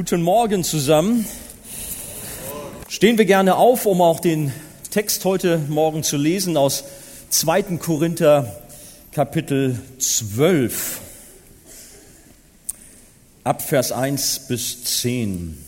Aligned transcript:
Guten 0.00 0.22
Morgen 0.22 0.64
zusammen. 0.64 1.26
Stehen 2.88 3.18
wir 3.18 3.26
gerne 3.26 3.56
auf, 3.56 3.84
um 3.84 4.00
auch 4.00 4.18
den 4.18 4.50
Text 4.90 5.26
heute 5.26 5.58
Morgen 5.68 6.02
zu 6.02 6.16
lesen 6.16 6.56
aus 6.56 6.84
2. 7.28 7.76
Korinther 7.76 8.62
Kapitel 9.12 9.78
12 9.98 11.00
ab 13.44 13.60
Vers 13.60 13.92
1 13.92 14.46
bis 14.48 14.84
10. 14.84 15.58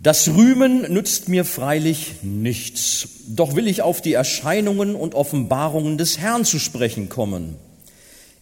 Das 0.00 0.26
Rühmen 0.26 0.92
nützt 0.92 1.28
mir 1.28 1.44
freilich 1.44 2.14
nichts, 2.22 3.10
doch 3.28 3.54
will 3.54 3.68
ich 3.68 3.82
auf 3.82 4.00
die 4.00 4.14
Erscheinungen 4.14 4.96
und 4.96 5.14
Offenbarungen 5.14 5.98
des 5.98 6.18
Herrn 6.18 6.44
zu 6.44 6.58
sprechen 6.58 7.08
kommen. 7.08 7.54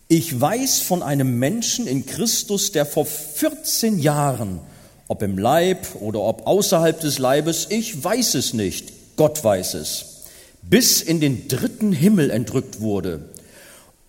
Ich 0.09 0.41
weiß 0.41 0.83
von 0.83 1.03
einem 1.03 1.41
Menschen 1.41 1.89
in 1.89 2.07
Christus, 2.07 2.71
der 2.71 2.87
vor 2.87 3.07
14 3.07 3.99
Jahren, 3.99 4.61
ob 5.09 5.21
im 5.21 5.37
Leib 5.37 5.85
oder 6.01 6.21
ob 6.21 6.47
außerhalb 6.47 7.01
des 7.01 7.19
Leibes, 7.19 7.67
ich 7.71 8.05
weiß 8.05 8.35
es 8.35 8.55
nicht, 8.55 9.17
Gott 9.17 9.43
weiß 9.43 9.75
es, 9.75 10.23
bis 10.63 11.03
in 11.03 11.19
den 11.19 11.49
dritten 11.49 11.91
Himmel 11.91 12.31
entrückt 12.31 12.81
wurde. 12.81 13.31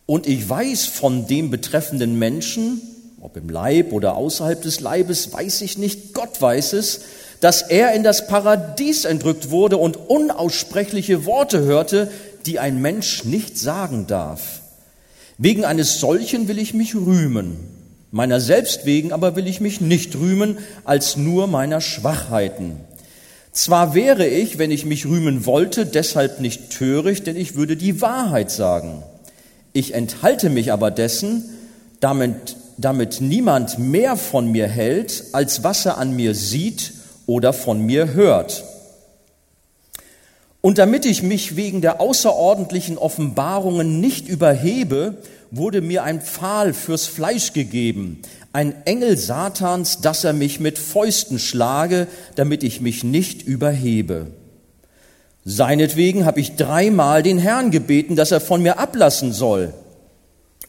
Und 0.06 0.28
ich 0.28 0.48
weiß 0.48 0.86
von 0.86 1.26
dem 1.26 1.50
betreffenden 1.50 2.20
Menschen, 2.20 2.80
ob 3.20 3.36
im 3.36 3.50
Leib 3.50 3.92
oder 3.92 4.16
außerhalb 4.18 4.62
des 4.62 4.80
Leibes, 4.80 5.34
weiß 5.34 5.62
ich 5.62 5.80
nicht, 5.80 6.14
Gott 6.14 6.40
weiß 6.40 6.74
es, 6.74 7.02
dass 7.42 7.64
er 7.64 7.94
in 7.94 8.04
das 8.04 8.28
Paradies 8.28 9.06
entrückt 9.06 9.50
wurde 9.50 9.78
und 9.78 9.98
unaussprechliche 9.98 11.26
Worte 11.26 11.62
hörte, 11.62 12.12
die 12.46 12.60
ein 12.60 12.80
Mensch 12.84 13.24
nicht 13.24 13.58
sagen 13.58 14.06
darf. 14.06 14.57
Wegen 15.38 15.66
eines 15.66 16.00
solchen 16.00 16.48
will 16.48 16.58
ich 16.58 16.74
mich 16.74 16.96
rühmen, 16.96 17.58
meiner 18.10 18.40
selbst 18.40 18.86
wegen 18.86 19.12
aber 19.12 19.36
will 19.36 19.48
ich 19.48 19.62
mich 19.62 19.82
nicht 19.82 20.16
rühmen 20.16 20.58
als 20.84 21.16
nur 21.16 21.46
meiner 21.48 21.80
Schwachheiten. 21.80 22.78
Zwar 23.52 23.94
wäre 23.94 24.28
ich, 24.28 24.58
wenn 24.58 24.72
ich 24.72 24.86
mich 24.86 25.06
rühmen 25.06 25.46
wollte, 25.46 25.86
deshalb 25.86 26.40
nicht 26.40 26.72
töricht, 26.72 27.28
denn 27.28 27.36
ich 27.36 27.56
würde 27.56 27.76
die 27.76 28.02
Wahrheit 28.02 28.52
sagen. 28.52 29.04
Ich 29.74 29.94
enthalte 29.94 30.50
mich 30.50 30.72
aber 30.72 30.90
dessen, 30.92 31.44
damit, 32.00 32.56
damit 32.78 33.22
niemand 33.22 33.78
mehr 33.78 34.16
von 34.16 34.52
mir 34.52 34.68
hält, 34.68 35.24
als 35.34 35.64
was 35.64 35.86
er 35.86 35.98
an 35.98 36.16
mir 36.16 36.34
sieht 36.34 36.94
oder 37.26 37.54
von 37.54 37.82
mir 37.82 38.14
hört. 38.14 38.64
Und 40.68 40.80
damit 40.80 41.06
ich 41.06 41.24
mich 41.24 41.56
wegen 41.56 41.80
der 41.80 42.02
außerordentlichen 42.02 42.98
Offenbarungen 42.98 44.02
nicht 44.02 44.28
überhebe, 44.28 45.16
wurde 45.50 45.80
mir 45.80 46.04
ein 46.04 46.20
Pfahl 46.20 46.74
fürs 46.74 47.06
Fleisch 47.06 47.54
gegeben, 47.54 48.22
ein 48.52 48.76
Engel 48.84 49.18
Satans, 49.18 50.02
dass 50.02 50.26
er 50.26 50.34
mich 50.34 50.60
mit 50.60 50.78
Fäusten 50.78 51.40
schlage, 51.40 52.08
damit 52.36 52.64
ich 52.64 52.82
mich 52.82 53.06
nicht 53.06 53.44
überhebe. 53.44 54.28
Seinetwegen 55.46 56.26
habe 56.26 56.42
ich 56.42 56.58
dreimal 56.58 57.24
den 57.24 57.38
Herrn 57.38 57.72
gebeten, 57.72 58.18
dass 58.18 58.34
er 58.34 58.42
von 58.42 58.62
mir 58.62 58.78
ablassen 58.78 59.32
soll. 59.32 59.74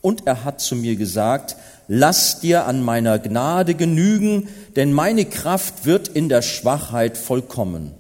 Und 0.01 0.29
er 0.29 0.45
hat 0.45 0.61
zu 0.61 0.77
mir 0.77 0.95
gesagt, 0.95 1.57
lass 1.89 2.39
dir 2.39 2.67
an 2.67 2.85
meiner 2.85 3.19
Gnade 3.19 3.75
genügen, 3.75 4.47
denn 4.77 4.93
meine 4.93 5.25
Kraft 5.25 5.87
wird 5.87 6.07
in 6.07 6.29
der 6.29 6.43
Schwachheit 6.43 7.19
vollkommen. 7.19 7.95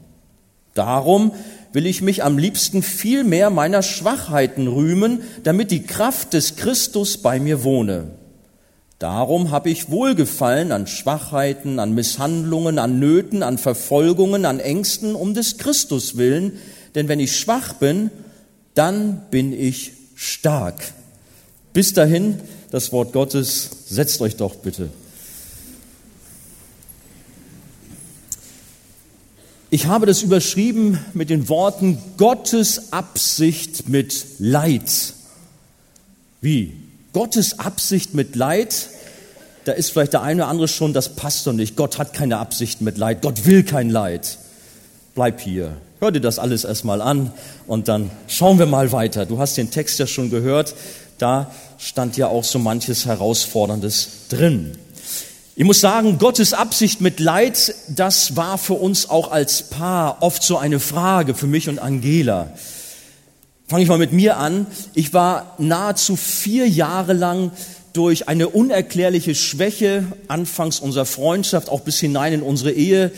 Darum 0.79 1.33
will 1.73 1.87
ich 1.87 2.03
mich 2.03 2.25
am 2.25 2.39
liebsten 2.39 2.83
viel 2.83 3.25
mehr 3.25 3.51
meiner 3.51 3.83
Schwachheiten 3.83 4.69
rühmen, 4.69 5.23
damit 5.45 5.71
die 5.71 5.83
Kraft 5.83 6.33
des 6.33 6.57
Christus 6.57 7.19
bei 7.19 7.41
mir 7.41 7.65
wohne. 7.65 8.13
Darum 8.99 9.51
habe 9.51 9.71
ich 9.71 9.91
Wohlgefallen 9.91 10.73
an 10.73 10.87
Schwachheiten, 10.87 11.79
an 11.79 11.95
Misshandlungen, 11.95 12.79
an 12.79 12.99
Nöten, 12.99 13.43
an 13.43 13.59
Verfolgungen, 13.59 14.45
an 14.45 14.59
Ängsten 14.59 15.15
um 15.15 15.35
des 15.35 15.59
Christus 15.59 16.17
willen, 16.17 16.59
denn 16.95 17.07
wenn 17.07 17.21
ich 17.21 17.37
schwach 17.37 17.75
bin, 17.75 18.11
dann 18.75 19.23
bin 19.31 19.53
ich 19.53 19.93
stark. 20.17 20.83
Bis 21.73 21.93
dahin 21.93 22.41
das 22.71 22.93
Wort 22.93 23.12
Gottes, 23.12 23.71
setzt 23.89 24.21
euch 24.21 24.37
doch 24.37 24.57
bitte. 24.57 24.91
Ich 29.71 29.84
habe 29.84 30.06
das 30.06 30.23
überschrieben 30.23 30.99
mit 31.12 31.29
den 31.29 31.51
Worten 31.51 31.99
Gottes 32.17 32.91
Absicht 32.91 33.87
mit 33.87 34.25
Leid. 34.39 35.12
Wie? 36.41 36.73
Gottes 37.12 37.59
Absicht 37.59 38.15
mit 38.15 38.34
Leid? 38.34 38.89
Da 39.67 39.73
ist 39.73 39.91
vielleicht 39.91 40.15
der 40.15 40.23
eine 40.23 40.43
oder 40.43 40.51
andere 40.51 40.69
schon, 40.69 40.95
das 40.95 41.17
passt 41.17 41.47
doch 41.47 41.53
nicht. 41.53 41.77
Gott 41.77 41.99
hat 41.99 42.15
keine 42.15 42.39
Absicht 42.39 42.81
mit 42.81 42.97
Leid. 42.97 43.21
Gott 43.21 43.45
will 43.45 43.62
kein 43.62 43.91
Leid. 43.91 44.39
Bleib 45.15 45.39
hier. 45.39 45.77
Hör 46.01 46.12
dir 46.12 46.23
das 46.23 46.39
alles 46.39 46.65
erstmal 46.65 47.03
an 47.03 47.31
und 47.67 47.89
dann 47.89 48.11
schauen 48.27 48.59
wir 48.59 48.67
mal 48.67 48.91
weiter. 48.93 49.27
Du 49.27 49.39
hast 49.39 49.59
den 49.59 49.71
Text 49.71 49.99
ja 49.99 50.07
schon 50.07 50.31
gehört. 50.31 50.75
Da 51.19 51.51
stand 51.77 52.17
ja 52.17 52.28
auch 52.28 52.45
so 52.45 52.59
manches 52.59 53.05
Herausforderndes 53.05 54.28
drin. 54.31 54.78
Ich 55.61 55.65
muss 55.65 55.81
sagen, 55.81 56.19
Gottes 56.19 56.53
Absicht 56.53 57.01
mit 57.01 57.19
Leid, 57.19 57.75
das 57.89 58.37
war 58.37 58.59
für 58.59 58.75
uns 58.75 59.11
auch 59.11 59.33
als 59.33 59.65
Paar 59.65 60.23
oft 60.23 60.45
so 60.45 60.57
eine 60.57 60.79
Frage, 60.79 61.35
für 61.35 61.49
mich 61.49 61.69
und 61.69 61.81
Angela. 61.81 62.53
Fange 63.67 63.83
ich 63.83 63.89
mal 63.89 63.99
mit 63.99 64.13
mir 64.13 64.37
an. 64.37 64.69
Ich 64.95 65.13
war 65.15 65.57
nahezu 65.59 66.15
vier 66.15 66.69
Jahre 66.69 67.13
lang 67.13 67.51
durch 67.93 68.29
eine 68.29 68.51
unerklärliche 68.51 69.35
Schwäche 69.35 70.05
anfangs 70.29 70.79
unserer 70.79 71.07
Freundschaft, 71.07 71.71
auch 71.71 71.81
bis 71.81 71.99
hinein 71.99 72.35
in 72.35 72.43
unsere 72.43 72.71
Ehe, 72.71 73.11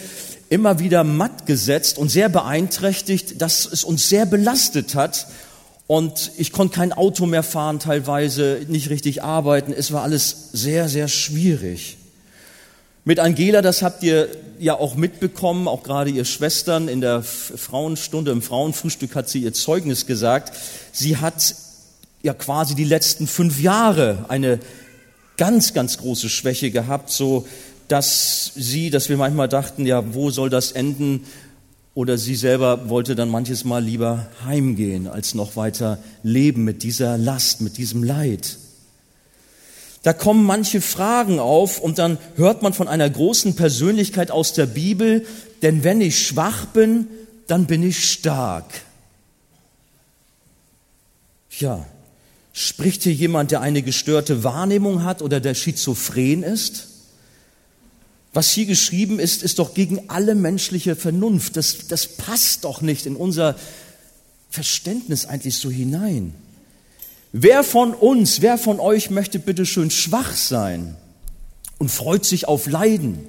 immer 0.49 0.79
wieder 0.79 1.05
matt 1.05 1.45
gesetzt 1.45 1.99
und 1.99 2.09
sehr 2.09 2.31
beeinträchtigt, 2.31 3.43
dass 3.43 3.67
es 3.67 3.85
uns 3.85 4.09
sehr 4.09 4.25
belastet 4.25 4.95
hat. 4.95 5.27
Und 5.87 6.33
ich 6.39 6.53
konnte 6.53 6.77
kein 6.77 6.95
Auto 6.95 7.27
mehr 7.27 7.43
fahren, 7.43 7.81
teilweise 7.81 8.63
nicht 8.69 8.89
richtig 8.89 9.23
arbeiten. 9.23 9.75
Es 9.75 9.93
war 9.93 10.05
alles 10.05 10.49
sehr, 10.55 10.89
sehr 10.89 11.09
schwierig. 11.09 11.99
Mit 13.11 13.19
Angela, 13.19 13.61
das 13.61 13.83
habt 13.83 14.05
ihr 14.05 14.29
ja 14.61 14.79
auch 14.79 14.95
mitbekommen, 14.95 15.67
auch 15.67 15.83
gerade 15.83 16.11
ihr 16.11 16.25
Schwestern 16.25 16.87
in 16.87 17.01
der 17.01 17.25
Frauenstunde, 17.25 18.31
im 18.31 18.41
Frauenfrühstück 18.41 19.17
hat 19.17 19.29
sie 19.29 19.43
ihr 19.43 19.53
Zeugnis 19.53 20.07
gesagt. 20.07 20.57
Sie 20.93 21.17
hat 21.17 21.57
ja 22.23 22.35
quasi 22.35 22.77
die 22.77 22.85
letzten 22.85 23.27
fünf 23.27 23.61
Jahre 23.61 24.27
eine 24.29 24.61
ganz, 25.37 25.75
ganz 25.75 25.99
große 25.99 26.29
Schwäche 26.29 26.71
gehabt, 26.71 27.11
so 27.11 27.49
dass 27.89 28.53
sie, 28.55 28.91
dass 28.91 29.09
wir 29.09 29.17
manchmal 29.17 29.49
dachten, 29.49 29.87
ja, 29.87 30.15
wo 30.15 30.31
soll 30.31 30.49
das 30.49 30.71
enden? 30.71 31.25
Oder 31.95 32.17
sie 32.17 32.37
selber 32.37 32.89
wollte 32.91 33.17
dann 33.17 33.29
manches 33.29 33.65
Mal 33.65 33.83
lieber 33.83 34.29
heimgehen, 34.47 35.09
als 35.09 35.35
noch 35.35 35.57
weiter 35.57 35.99
leben 36.23 36.63
mit 36.63 36.85
dieser 36.85 37.19
Last, 37.19 37.61
mit 37.61 37.77
diesem 37.77 38.05
Leid. 38.05 38.57
Da 40.03 40.13
kommen 40.13 40.45
manche 40.45 40.81
Fragen 40.81 41.39
auf 41.39 41.79
und 41.79 41.99
dann 41.99 42.19
hört 42.37 42.63
man 42.63 42.73
von 42.73 42.89
einer 42.89 43.09
großen 43.09 43.55
Persönlichkeit 43.55 44.31
aus 44.31 44.55
der 44.55 44.67
Bibel, 44.67 45.27
denn 45.63 45.85
wenn 45.85 46.01
ich 46.01 46.27
schwach 46.27 46.67
bin, 46.67 47.07
dann 47.47 47.67
bin 47.67 47.83
ich 47.83 48.11
stark. 48.11 48.65
Ja, 51.59 51.85
spricht 52.53 53.03
hier 53.03 53.13
jemand, 53.13 53.51
der 53.51 53.61
eine 53.61 53.83
gestörte 53.83 54.43
Wahrnehmung 54.43 55.05
hat 55.05 55.21
oder 55.21 55.41
der 55.41 55.55
schizophren 55.55 56.43
ist? 56.43 56.87
Was 58.33 58.53
hier 58.53 58.67
geschrieben 58.67 59.19
ist, 59.19 59.43
ist 59.43 59.59
doch 59.59 59.75
gegen 59.75 60.09
alle 60.09 60.35
menschliche 60.35 60.97
Vernunft. 60.97 61.57
Das, 61.57 61.89
das 61.89 62.07
passt 62.07 62.65
doch 62.65 62.81
nicht 62.81 63.05
in 63.05 63.17
unser 63.17 63.57
Verständnis 64.51 65.27
eigentlich 65.27 65.57
so 65.57 65.71
hinein. 65.71 66.35
Wer 67.33 67.63
von 67.63 67.95
uns, 67.95 68.41
wer 68.41 68.59
von 68.59 68.81
euch 68.81 69.11
möchte 69.11 69.39
bitte 69.39 69.65
schön 69.65 69.91
schwach 69.91 70.35
sein 70.35 70.97
und 71.79 71.89
freut 71.89 72.25
sich 72.25 72.49
auf 72.49 72.67
Leiden? 72.67 73.21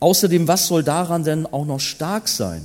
Außerdem, 0.00 0.48
was 0.48 0.66
soll 0.66 0.82
daran 0.82 1.24
denn 1.24 1.44
auch 1.44 1.66
noch 1.66 1.80
stark 1.80 2.28
sein? 2.28 2.62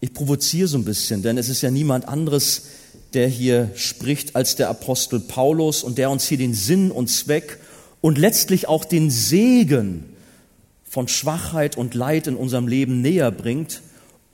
Ich 0.00 0.12
provoziere 0.12 0.68
so 0.68 0.78
ein 0.78 0.84
bisschen, 0.84 1.22
denn 1.22 1.36
es 1.36 1.48
ist 1.48 1.62
ja 1.62 1.70
niemand 1.70 2.06
anderes, 2.06 2.66
der 3.14 3.26
hier 3.26 3.70
spricht, 3.74 4.36
als 4.36 4.54
der 4.54 4.68
Apostel 4.68 5.18
Paulus 5.18 5.82
und 5.82 5.98
der 5.98 6.10
uns 6.10 6.26
hier 6.26 6.38
den 6.38 6.54
Sinn 6.54 6.92
und 6.92 7.08
Zweck 7.08 7.58
und 8.00 8.18
letztlich 8.18 8.68
auch 8.68 8.84
den 8.84 9.10
Segen 9.10 10.04
von 10.84 11.08
Schwachheit 11.08 11.76
und 11.76 11.94
Leid 11.94 12.28
in 12.28 12.36
unserem 12.36 12.68
Leben 12.68 13.00
näher 13.00 13.32
bringt 13.32 13.80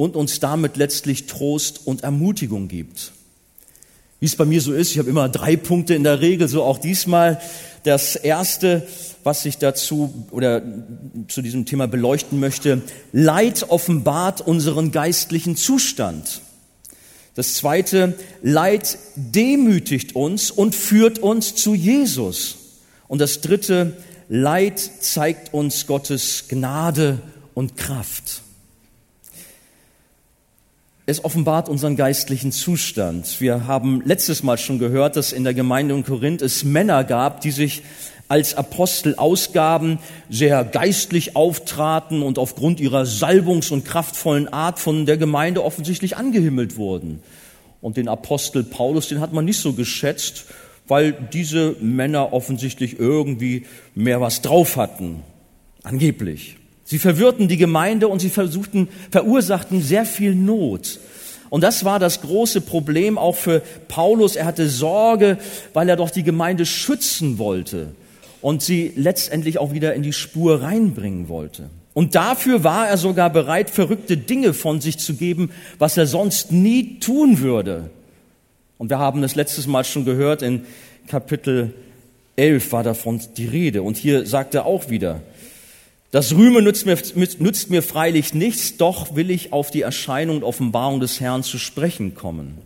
und 0.01 0.17
uns 0.17 0.41
damit 0.41 0.79
letztlich 0.79 1.27
Trost 1.27 1.83
und 1.85 2.05
Ermutigung 2.05 2.69
gibt. 2.69 3.13
Wie 4.19 4.25
es 4.25 4.35
bei 4.35 4.47
mir 4.47 4.63
so 4.63 4.73
ist, 4.73 4.93
ich 4.93 4.99
habe 4.99 5.11
immer 5.11 5.29
drei 5.29 5.57
Punkte 5.57 5.95
in 5.95 6.05
der 6.05 6.23
Regel, 6.23 6.49
so 6.49 6.63
auch 6.63 6.79
diesmal. 6.79 7.39
Das 7.83 8.17
erste, 8.17 8.87
was 9.25 9.45
ich 9.45 9.59
dazu 9.59 10.27
oder 10.31 10.63
zu 11.29 11.43
diesem 11.43 11.67
Thema 11.67 11.87
beleuchten 11.87 12.41
möchte, 12.41 12.81
Leid 13.13 13.67
offenbart 13.69 14.41
unseren 14.41 14.91
geistlichen 14.91 15.55
Zustand. 15.55 16.41
Das 17.35 17.53
zweite, 17.53 18.15
Leid 18.41 18.97
demütigt 19.17 20.17
uns 20.17 20.51
und 20.51 20.75
führt 20.75 21.19
uns 21.19 21.57
zu 21.57 21.75
Jesus. 21.75 22.57
Und 23.07 23.19
das 23.19 23.43
dritte, 23.43 23.99
Leid 24.31 24.79
zeigt 24.79 25.53
uns 25.53 25.87
Gottes 25.87 26.45
Gnade 26.49 27.19
und 27.53 27.77
Kraft. 27.77 28.41
Es 31.11 31.25
offenbart 31.25 31.69
unseren 31.69 31.97
geistlichen 31.97 32.53
Zustand. 32.53 33.41
Wir 33.41 33.67
haben 33.67 34.01
letztes 34.05 34.45
Mal 34.45 34.59
schon 34.59 34.79
gehört, 34.79 35.17
dass 35.17 35.33
in 35.33 35.43
der 35.43 35.55
Gemeinde 35.55 35.93
in 35.93 36.05
Korinth 36.05 36.41
es 36.41 36.63
Männer 36.63 37.03
gab, 37.03 37.41
die 37.41 37.51
sich 37.51 37.83
als 38.29 38.55
Apostel 38.55 39.17
ausgaben, 39.17 39.99
sehr 40.29 40.63
geistlich 40.63 41.35
auftraten 41.35 42.23
und 42.23 42.39
aufgrund 42.39 42.79
ihrer 42.79 43.07
salbungs- 43.07 43.73
und 43.73 43.85
kraftvollen 43.85 44.47
Art 44.53 44.79
von 44.79 45.05
der 45.05 45.17
Gemeinde 45.17 45.65
offensichtlich 45.65 46.17
angehimmelt 46.17 46.77
wurden. 46.77 47.25
Und 47.81 47.97
den 47.97 48.07
Apostel 48.07 48.63
Paulus, 48.63 49.09
den 49.09 49.19
hat 49.19 49.33
man 49.33 49.45
nicht 49.45 49.59
so 49.59 49.73
geschätzt, 49.73 50.45
weil 50.87 51.11
diese 51.11 51.75
Männer 51.81 52.33
offensichtlich 52.33 53.01
irgendwie 53.01 53.67
mehr 53.97 54.21
was 54.21 54.43
drauf 54.43 54.77
hatten. 54.77 55.25
Angeblich. 55.83 56.60
Sie 56.91 56.99
verwirrten 56.99 57.47
die 57.47 57.57
Gemeinde 57.57 58.09
und 58.09 58.19
sie 58.19 58.31
versuchten, 58.31 58.89
verursachten 59.13 59.81
sehr 59.81 60.05
viel 60.05 60.35
Not. 60.35 60.99
Und 61.49 61.63
das 61.63 61.85
war 61.85 62.01
das 62.01 62.21
große 62.21 62.63
Problem 62.63 63.17
auch 63.17 63.37
für 63.37 63.63
Paulus. 63.87 64.35
Er 64.35 64.45
hatte 64.45 64.69
Sorge, 64.69 65.39
weil 65.73 65.89
er 65.89 65.95
doch 65.95 66.11
die 66.11 66.25
Gemeinde 66.25 66.67
schützen 66.67 67.39
wollte 67.39 67.95
und 68.41 68.61
sie 68.63 68.91
letztendlich 68.97 69.59
auch 69.59 69.73
wieder 69.73 69.95
in 69.95 70.03
die 70.03 70.13
Spur 70.13 70.63
reinbringen 70.63 71.29
wollte. 71.29 71.71
Und 71.95 72.17
dafür 72.17 72.65
war 72.65 72.89
er 72.89 72.97
sogar 72.97 73.31
bereit, 73.31 73.71
verrückte 73.71 74.17
Dinge 74.17 74.53
von 74.53 74.81
sich 74.81 74.99
zu 74.99 75.15
geben, 75.15 75.53
was 75.79 75.97
er 75.97 76.09
sonst 76.09 76.51
nie 76.51 76.99
tun 76.99 77.39
würde. 77.39 77.91
Und 78.79 78.91
wir 78.91 78.99
haben 78.99 79.23
es 79.23 79.37
letztes 79.37 79.69
Mal 79.69 79.85
schon 79.85 80.05
gehört, 80.05 80.43
in 80.43 80.63
Kapitel 81.07 81.73
11 82.35 82.73
war 82.73 82.83
davon 82.83 83.21
die 83.37 83.47
Rede. 83.47 83.85
Und 83.85 83.97
hier 83.97 84.27
sagt 84.27 84.57
er 84.57 84.67
auch 84.67 84.91
wieder, 84.91 85.21
das 86.11 86.33
Rühmen 86.33 86.65
nützt 86.65 86.87
mir, 86.87 86.99
nützt 87.15 87.71
mir 87.71 87.83
freilich 87.83 88.35
nichts, 88.35 88.77
doch 88.77 89.15
will 89.15 89.31
ich 89.31 89.53
auf 89.53 89.71
die 89.71 89.83
Erscheinung 89.83 90.39
und 90.39 90.45
Offenbarung 90.45 90.99
des 90.99 91.21
Herrn 91.21 91.43
zu 91.45 91.59
sprechen 91.59 92.15
kommen. 92.15 92.59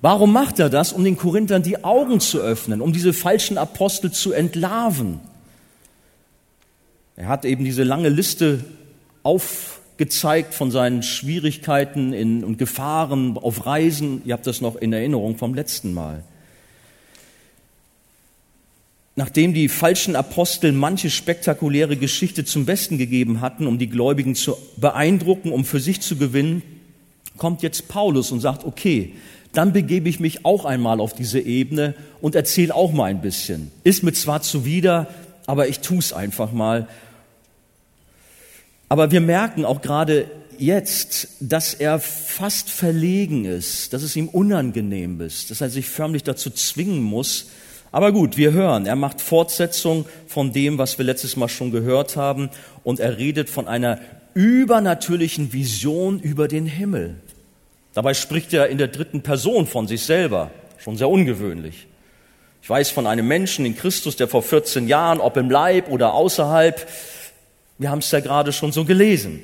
Warum 0.00 0.32
macht 0.32 0.58
er 0.58 0.70
das? 0.70 0.94
Um 0.94 1.04
den 1.04 1.18
Korinthern 1.18 1.62
die 1.62 1.84
Augen 1.84 2.20
zu 2.20 2.38
öffnen, 2.38 2.80
um 2.80 2.94
diese 2.94 3.12
falschen 3.12 3.58
Apostel 3.58 4.10
zu 4.10 4.32
entlarven. 4.32 5.20
Er 7.16 7.28
hat 7.28 7.44
eben 7.44 7.64
diese 7.66 7.82
lange 7.82 8.08
Liste 8.08 8.64
aufgezeigt 9.22 10.54
von 10.54 10.70
seinen 10.70 11.02
Schwierigkeiten 11.02 12.14
in, 12.14 12.42
und 12.44 12.56
Gefahren 12.56 13.36
auf 13.36 13.66
Reisen. 13.66 14.22
Ihr 14.24 14.32
habt 14.32 14.46
das 14.46 14.62
noch 14.62 14.76
in 14.76 14.94
Erinnerung 14.94 15.36
vom 15.36 15.52
letzten 15.52 15.92
Mal. 15.92 16.24
Nachdem 19.20 19.52
die 19.52 19.68
falschen 19.68 20.16
Apostel 20.16 20.72
manche 20.72 21.10
spektakuläre 21.10 21.98
Geschichte 21.98 22.46
zum 22.46 22.64
Besten 22.64 22.96
gegeben 22.96 23.42
hatten, 23.42 23.66
um 23.66 23.78
die 23.78 23.90
Gläubigen 23.90 24.34
zu 24.34 24.56
beeindrucken, 24.78 25.52
um 25.52 25.66
für 25.66 25.78
sich 25.78 26.00
zu 26.00 26.16
gewinnen, 26.16 26.62
kommt 27.36 27.60
jetzt 27.60 27.88
Paulus 27.88 28.32
und 28.32 28.40
sagt, 28.40 28.64
okay, 28.64 29.12
dann 29.52 29.74
begebe 29.74 30.08
ich 30.08 30.20
mich 30.20 30.46
auch 30.46 30.64
einmal 30.64 31.00
auf 31.00 31.12
diese 31.12 31.38
Ebene 31.38 31.94
und 32.22 32.34
erzähle 32.34 32.74
auch 32.74 32.92
mal 32.92 33.10
ein 33.10 33.20
bisschen. 33.20 33.70
Ist 33.84 34.02
mir 34.02 34.14
zwar 34.14 34.40
zuwider, 34.40 35.06
aber 35.44 35.68
ich 35.68 35.80
tue 35.80 35.98
es 35.98 36.14
einfach 36.14 36.52
mal. 36.52 36.88
Aber 38.88 39.10
wir 39.10 39.20
merken 39.20 39.66
auch 39.66 39.82
gerade 39.82 40.30
jetzt, 40.56 41.28
dass 41.40 41.74
er 41.74 42.00
fast 42.00 42.70
verlegen 42.70 43.44
ist, 43.44 43.92
dass 43.92 44.02
es 44.02 44.16
ihm 44.16 44.28
unangenehm 44.28 45.20
ist, 45.20 45.50
dass 45.50 45.60
er 45.60 45.68
sich 45.68 45.90
förmlich 45.90 46.22
dazu 46.22 46.48
zwingen 46.48 47.02
muss, 47.02 47.48
aber 47.92 48.12
gut, 48.12 48.36
wir 48.36 48.52
hören, 48.52 48.86
er 48.86 48.96
macht 48.96 49.20
Fortsetzung 49.20 50.06
von 50.26 50.52
dem, 50.52 50.78
was 50.78 50.98
wir 50.98 51.04
letztes 51.04 51.36
Mal 51.36 51.48
schon 51.48 51.70
gehört 51.70 52.16
haben, 52.16 52.50
und 52.84 53.00
er 53.00 53.18
redet 53.18 53.50
von 53.50 53.66
einer 53.66 53.98
übernatürlichen 54.34 55.52
Vision 55.52 56.20
über 56.20 56.46
den 56.46 56.66
Himmel. 56.66 57.16
Dabei 57.92 58.14
spricht 58.14 58.52
er 58.52 58.68
in 58.68 58.78
der 58.78 58.88
dritten 58.88 59.22
Person 59.22 59.66
von 59.66 59.88
sich 59.88 60.02
selber, 60.02 60.50
schon 60.78 60.96
sehr 60.96 61.08
ungewöhnlich. 61.08 61.88
Ich 62.62 62.70
weiß 62.70 62.90
von 62.90 63.06
einem 63.06 63.26
Menschen 63.26 63.64
in 63.64 63.76
Christus, 63.76 64.16
der 64.16 64.28
vor 64.28 64.42
14 64.42 64.86
Jahren, 64.86 65.18
ob 65.18 65.36
im 65.36 65.50
Leib 65.50 65.90
oder 65.90 66.14
außerhalb, 66.14 66.86
wir 67.78 67.90
haben 67.90 67.98
es 67.98 68.10
ja 68.10 68.20
gerade 68.20 68.52
schon 68.52 68.70
so 68.70 68.84
gelesen, 68.84 69.40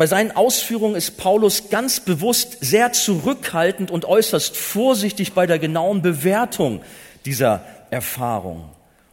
bei 0.00 0.06
seinen 0.06 0.30
Ausführungen 0.30 0.94
ist 0.94 1.18
Paulus 1.18 1.68
ganz 1.68 2.00
bewusst 2.00 2.56
sehr 2.62 2.94
zurückhaltend 2.94 3.90
und 3.90 4.06
äußerst 4.06 4.56
vorsichtig 4.56 5.34
bei 5.34 5.46
der 5.46 5.58
genauen 5.58 6.00
Bewertung 6.00 6.80
dieser 7.26 7.66
Erfahrung. 7.90 8.64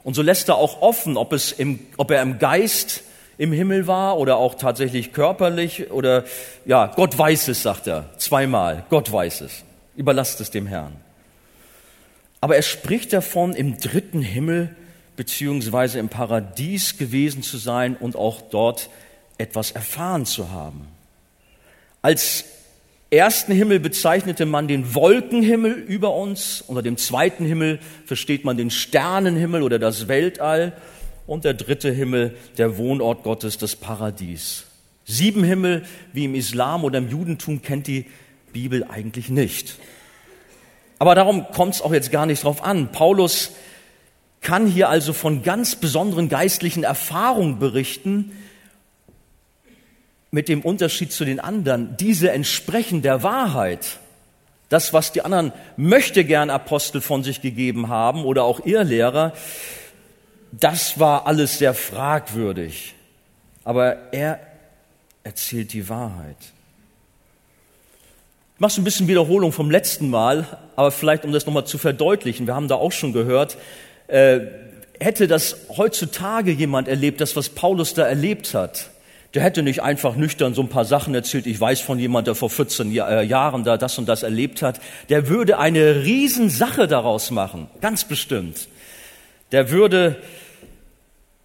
Und 0.06 0.14
so 0.14 0.22
lässt 0.22 0.48
er 0.48 0.56
auch 0.56 0.82
offen, 0.82 1.18
ob, 1.18 1.34
es 1.34 1.52
im, 1.52 1.82
ob 1.98 2.10
er 2.12 2.22
im 2.22 2.40
Geist 2.40 3.04
im 3.38 3.52
Himmel 3.52 3.86
war 3.86 4.18
oder 4.18 4.38
auch 4.38 4.56
tatsächlich 4.56 5.12
körperlich 5.12 5.92
oder 5.92 6.24
ja, 6.64 6.86
Gott 6.96 7.18
weiß 7.18 7.50
es, 7.50 7.64
sagt 7.64 7.88
er 7.88 8.06
zweimal. 8.18 8.86
Gott 8.90 9.12
weiß 9.12 9.42
es. 9.42 9.66
Überlasst 9.98 10.40
es 10.40 10.52
dem 10.52 10.68
Herrn. 10.68 10.96
Aber 12.40 12.56
er 12.56 12.62
spricht 12.62 13.12
davon, 13.12 13.52
im 13.52 13.78
dritten 13.78 14.22
Himmel 14.22 14.74
beziehungsweise 15.18 16.00
im 16.00 16.08
Paradies 16.08 16.98
gewesen 16.98 17.44
zu 17.44 17.58
sein 17.58 17.98
und 17.98 18.16
auch 18.16 18.40
dort 18.40 18.90
etwas 19.38 19.72
erfahren 19.72 20.26
zu 20.26 20.52
haben. 20.52 20.88
Als 22.02 22.46
ersten 23.10 23.54
Himmel 23.54 23.80
bezeichnete 23.80 24.46
man 24.46 24.68
den 24.68 24.94
Wolkenhimmel 24.94 25.72
über 25.72 26.14
uns, 26.14 26.62
unter 26.62 26.82
dem 26.82 26.98
zweiten 26.98 27.46
Himmel 27.46 27.80
versteht 28.06 28.44
man 28.44 28.58
den 28.58 28.70
Sternenhimmel 28.70 29.64
oder 29.64 29.80
das 29.80 30.08
Weltall 30.08 30.74
und 31.26 31.46
der 31.46 31.54
dritte 31.54 31.92
Himmel 31.92 32.36
der 32.58 32.78
Wohnort 32.78 33.24
Gottes, 33.24 33.58
das 33.58 33.76
Paradies. 33.76 34.66
Sieben 35.06 35.44
Himmel 35.44 35.86
wie 36.14 36.26
im 36.26 36.36
Islam 36.36 36.84
oder 36.84 36.98
im 36.98 37.10
Judentum 37.10 37.62
kennt 37.62 37.88
die 37.88 38.06
Bibel 38.52 38.84
eigentlich 38.84 39.30
nicht. 39.30 39.78
Aber 41.00 41.16
darum 41.16 41.46
kommt 41.52 41.76
es 41.76 41.82
auch 41.82 41.94
jetzt 41.94 42.12
gar 42.12 42.26
nicht 42.26 42.44
drauf 42.44 42.64
an. 42.64 42.92
Paulus 42.92 43.52
kann 44.42 44.68
hier 44.68 44.90
also 44.90 45.14
von 45.14 45.44
ganz 45.44 45.76
besonderen 45.76 46.30
geistlichen 46.30 46.84
Erfahrungen 46.84 47.60
berichten, 47.60 48.32
mit 50.32 50.50
dem 50.50 50.62
Unterschied 50.62 51.12
zu 51.12 51.26
den 51.26 51.40
anderen, 51.40 51.96
diese 51.98 52.32
entsprechen 52.32 53.02
der 53.02 53.24
Wahrheit. 53.24 53.98
Das, 54.70 54.92
was 54.92 55.14
die 55.14 55.22
anderen 55.22 55.54
möchte 55.78 56.26
gern 56.26 56.50
Apostel 56.50 57.00
von 57.00 57.24
sich 57.24 57.42
gegeben 57.42 57.88
haben 57.88 58.26
oder 58.26 58.44
auch 58.44 58.66
ihr 58.66 58.84
Lehrer, 58.84 59.34
das 60.52 61.00
war 61.00 61.26
alles 61.28 61.58
sehr 61.58 61.74
fragwürdig. 61.74 62.94
Aber 63.64 64.14
er 64.14 64.40
erzählt 65.24 65.74
die 65.74 65.88
Wahrheit. 65.88 66.38
Ich 68.56 68.62
mache 68.62 68.74
so 68.74 68.82
ein 68.82 68.86
bisschen 68.86 69.08
Wiederholung 69.08 69.52
vom 69.52 69.70
letzten 69.70 70.10
Mal, 70.10 70.58
aber 70.76 70.90
vielleicht 70.92 71.26
um 71.26 71.32
das 71.32 71.46
nochmal 71.46 71.66
zu 71.66 71.78
verdeutlichen. 71.78 72.48
Wir 72.48 72.56
haben 72.56 72.68
da 72.68 72.76
auch 72.76 72.92
schon 72.92 73.14
gehört, 73.14 73.58
äh, 74.08 74.40
hätte 75.00 75.28
das 75.28 75.58
heutzutage 75.78 76.52
jemand 76.52 76.88
erlebt, 76.88 77.22
das 77.22 77.36
was 77.36 77.50
Paulus 77.50 77.94
da 77.94 78.08
erlebt 78.08 78.54
hat, 78.54 78.90
der 79.34 79.44
hätte 79.44 79.62
nicht 79.62 79.84
einfach 79.84 80.16
nüchtern 80.16 80.54
so 80.54 80.62
ein 80.62 80.70
paar 80.70 80.86
Sachen 80.86 81.14
erzählt. 81.14 81.48
Ich 81.48 81.60
weiß 81.60 81.82
von 81.82 82.00
jemand, 82.00 82.28
der 82.28 82.36
vor 82.36 82.50
14 82.50 82.92
äh, 82.92 83.24
Jahren 83.24 83.64
da 83.64 83.78
das 83.78 83.98
und 83.98 84.08
das 84.08 84.24
erlebt 84.24 84.62
hat. 84.62 84.80
Der 85.10 85.28
würde 85.28 85.60
eine 85.60 86.04
Riesensache 86.04 86.88
daraus 86.88 87.30
machen. 87.32 87.68
Ganz 87.82 88.06
bestimmt. 88.06 88.70
Der 89.52 89.70
würde, 89.70 90.22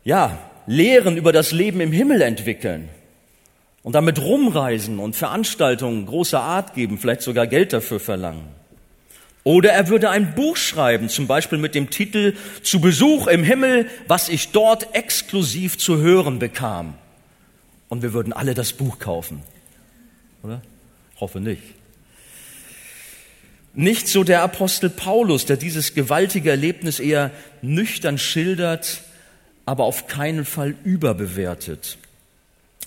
ja, 0.04 0.38
Lehren 0.66 1.16
über 1.16 1.32
das 1.32 1.50
Leben 1.50 1.80
im 1.80 1.90
Himmel 1.90 2.22
entwickeln 2.22 2.88
und 3.82 3.96
damit 3.96 4.20
rumreisen 4.20 5.00
und 5.00 5.16
Veranstaltungen 5.16 6.06
großer 6.06 6.40
Art 6.40 6.74
geben, 6.74 6.98
vielleicht 6.98 7.22
sogar 7.22 7.48
Geld 7.48 7.72
dafür 7.72 7.98
verlangen. 7.98 8.46
Oder 9.42 9.72
er 9.72 9.88
würde 9.88 10.08
ein 10.10 10.36
Buch 10.36 10.56
schreiben, 10.56 11.08
zum 11.08 11.26
Beispiel 11.26 11.58
mit 11.58 11.74
dem 11.74 11.90
Titel 11.90 12.34
Zu 12.62 12.80
Besuch 12.80 13.26
im 13.26 13.42
Himmel, 13.42 13.86
was 14.06 14.28
ich 14.28 14.52
dort 14.52 14.94
exklusiv 14.94 15.78
zu 15.78 15.98
hören 15.98 16.38
bekam 16.38 16.94
und 17.92 18.00
wir 18.00 18.14
würden 18.14 18.32
alle 18.32 18.54
das 18.54 18.72
Buch 18.72 18.98
kaufen. 18.98 19.42
Oder? 20.42 20.62
Hoffe 21.20 21.40
nicht. 21.40 21.60
Nicht 23.74 24.08
so 24.08 24.24
der 24.24 24.40
Apostel 24.40 24.88
Paulus, 24.88 25.44
der 25.44 25.58
dieses 25.58 25.92
gewaltige 25.92 26.48
Erlebnis 26.48 27.00
eher 27.00 27.32
nüchtern 27.60 28.16
schildert, 28.16 29.02
aber 29.66 29.84
auf 29.84 30.06
keinen 30.06 30.46
Fall 30.46 30.74
überbewertet. 30.84 31.98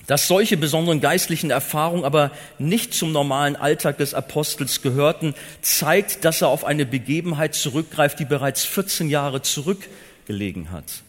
Dass 0.07 0.27
solche 0.27 0.57
besonderen 0.57 1.01
geistlichen 1.01 1.51
Erfahrungen 1.51 2.03
aber 2.03 2.31
nicht 2.57 2.95
zum 2.95 3.11
normalen 3.11 3.55
Alltag 3.55 3.99
des 3.99 4.15
Apostels 4.15 4.81
gehörten, 4.81 5.35
zeigt, 5.61 6.25
dass 6.25 6.41
er 6.41 6.47
auf 6.47 6.65
eine 6.65 6.87
Begebenheit 6.87 7.53
zurückgreift, 7.53 8.17
die 8.17 8.25
bereits 8.25 8.65
14 8.65 9.11
Jahre 9.11 9.43
zurückgelegen 9.43 10.71
hat. 10.71 11.04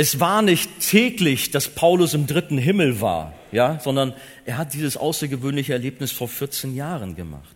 Es 0.00 0.18
war 0.18 0.40
nicht 0.40 0.80
täglich, 0.80 1.50
dass 1.50 1.68
Paulus 1.68 2.14
im 2.14 2.26
dritten 2.26 2.56
Himmel 2.56 3.02
war, 3.02 3.34
ja, 3.52 3.78
sondern 3.84 4.14
er 4.46 4.56
hat 4.56 4.72
dieses 4.72 4.96
außergewöhnliche 4.96 5.74
Erlebnis 5.74 6.10
vor 6.10 6.26
14 6.26 6.74
Jahren 6.74 7.16
gemacht. 7.16 7.54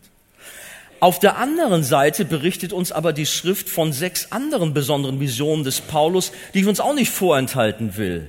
Auf 1.00 1.18
der 1.18 1.38
anderen 1.38 1.84
Seite 1.84 2.26
berichtet 2.26 2.74
uns 2.74 2.92
aber 2.92 3.14
die 3.14 3.24
Schrift 3.24 3.70
von 3.70 3.94
sechs 3.94 4.30
anderen 4.30 4.74
besonderen 4.74 5.20
Visionen 5.20 5.64
des 5.64 5.80
Paulus, 5.80 6.32
die 6.52 6.60
ich 6.60 6.66
uns 6.66 6.80
auch 6.80 6.92
nicht 6.92 7.10
vorenthalten 7.10 7.96
will. 7.96 8.28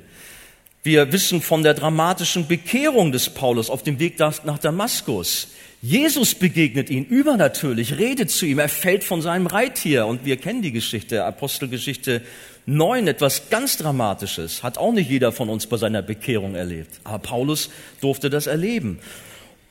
Wir 0.81 1.11
wissen 1.11 1.41
von 1.41 1.63
der 1.63 1.73
dramatischen 1.73 2.47
Bekehrung 2.47 3.11
des 3.11 3.29
Paulus 3.31 3.69
auf 3.69 3.83
dem 3.83 3.99
Weg 3.99 4.17
nach 4.17 4.59
Damaskus. 4.59 5.49
Jesus 5.81 6.35
begegnet 6.35 6.89
ihn 6.89 7.03
übernatürlich, 7.03 7.97
redet 7.97 8.31
zu 8.31 8.45
ihm, 8.45 8.59
er 8.59 8.69
fällt 8.69 9.03
von 9.03 9.21
seinem 9.21 9.47
Reittier 9.47 10.07
und 10.07 10.23
wir 10.23 10.37
kennen 10.37 10.61
die 10.61 10.71
Geschichte, 10.71 11.25
Apostelgeschichte 11.25 12.21
9, 12.65 13.07
etwas 13.07 13.49
ganz 13.49 13.77
Dramatisches, 13.77 14.63
hat 14.63 14.77
auch 14.77 14.91
nicht 14.91 15.09
jeder 15.09 15.31
von 15.31 15.49
uns 15.49 15.67
bei 15.67 15.77
seiner 15.77 16.01
Bekehrung 16.01 16.55
erlebt, 16.55 16.99
aber 17.03 17.19
Paulus 17.19 17.69
durfte 18.01 18.29
das 18.29 18.47
erleben. 18.47 18.99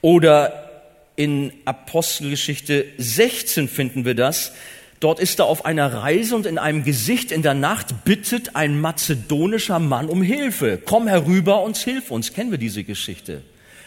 Oder 0.00 0.70
in 1.16 1.52
Apostelgeschichte 1.64 2.86
16 2.98 3.68
finden 3.68 4.04
wir 4.04 4.14
das. 4.14 4.52
Dort 5.00 5.20
ist 5.20 5.38
er 5.38 5.46
auf 5.46 5.64
einer 5.64 5.92
Reise 5.92 6.34
und 6.34 6.46
in 6.46 6.58
einem 6.58 6.84
Gesicht 6.84 7.30
in 7.30 7.42
der 7.42 7.54
Nacht 7.54 8.04
bittet 8.04 8.56
ein 8.56 8.80
mazedonischer 8.80 9.78
Mann 9.78 10.08
um 10.08 10.22
Hilfe. 10.22 10.80
Komm 10.84 11.08
herüber 11.08 11.62
und 11.62 11.76
hilf 11.76 12.10
uns. 12.10 12.32
Kennen 12.32 12.50
wir 12.50 12.58
diese 12.58 12.84
Geschichte? 12.84 13.42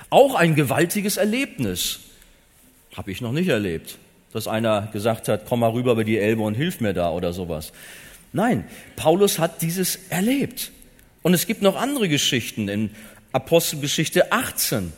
Auch 0.10 0.36
ein 0.36 0.56
gewaltiges 0.56 1.18
Erlebnis. 1.18 2.00
Habe 2.96 3.12
ich 3.12 3.22
noch 3.22 3.32
nicht 3.32 3.50
erlebt, 3.50 3.98
dass 4.32 4.48
einer 4.48 4.90
gesagt 4.94 5.28
hat, 5.28 5.46
komm 5.48 5.62
mal 5.62 5.72
rüber 5.72 5.94
über 5.94 6.04
die 6.04 6.18
Elbe 6.18 6.44
und 6.44 6.56
hilf 6.56 6.82
mir 6.82 6.94
da 6.94 7.12
oder 7.12 7.34
sowas. 7.34 7.72
Nein, 8.38 8.66
Paulus 8.96 9.40
hat 9.40 9.64
dieses 9.64 9.98
erlebt. 10.10 10.72
Und 11.24 11.34
es 11.34 11.48
gibt 11.48 11.64
noch 11.64 11.76
andere 11.76 12.08
Geschichten 12.08 12.70
in 12.70 12.92
Apostelgeschichte 13.32 14.32
18. 14.32 14.94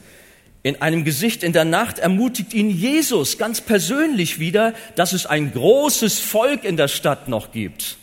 In 0.62 0.82
einem 0.82 1.06
Gesicht 1.06 1.42
in 1.42 1.54
der 1.54 1.64
Nacht 1.64 2.00
ermutigt 2.00 2.54
ihn 2.54 2.70
Jesus 2.70 3.38
ganz 3.38 3.62
persönlich 3.62 4.42
wieder, 4.42 4.74
dass 4.98 5.14
es 5.14 5.26
ein 5.26 5.54
großes 5.54 6.20
Volk 6.20 6.66
in 6.66 6.76
der 6.76 6.90
Stadt 6.90 7.30
noch 7.30 7.54
gibt. 7.54 7.96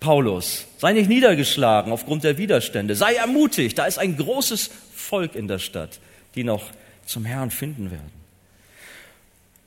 Paulus, 0.00 0.64
sei 0.78 0.94
nicht 0.94 1.10
niedergeschlagen 1.10 1.92
aufgrund 1.92 2.24
der 2.24 2.38
Widerstände, 2.38 2.94
sei 2.94 3.16
ermutigt, 3.16 3.76
da 3.76 3.84
ist 3.84 3.98
ein 3.98 4.16
großes 4.16 4.70
Volk 4.94 5.34
in 5.34 5.46
der 5.46 5.58
Stadt, 5.58 6.00
die 6.34 6.42
noch 6.42 6.70
zum 7.04 7.26
Herrn 7.26 7.50
finden 7.50 7.90
werden. 7.90 8.10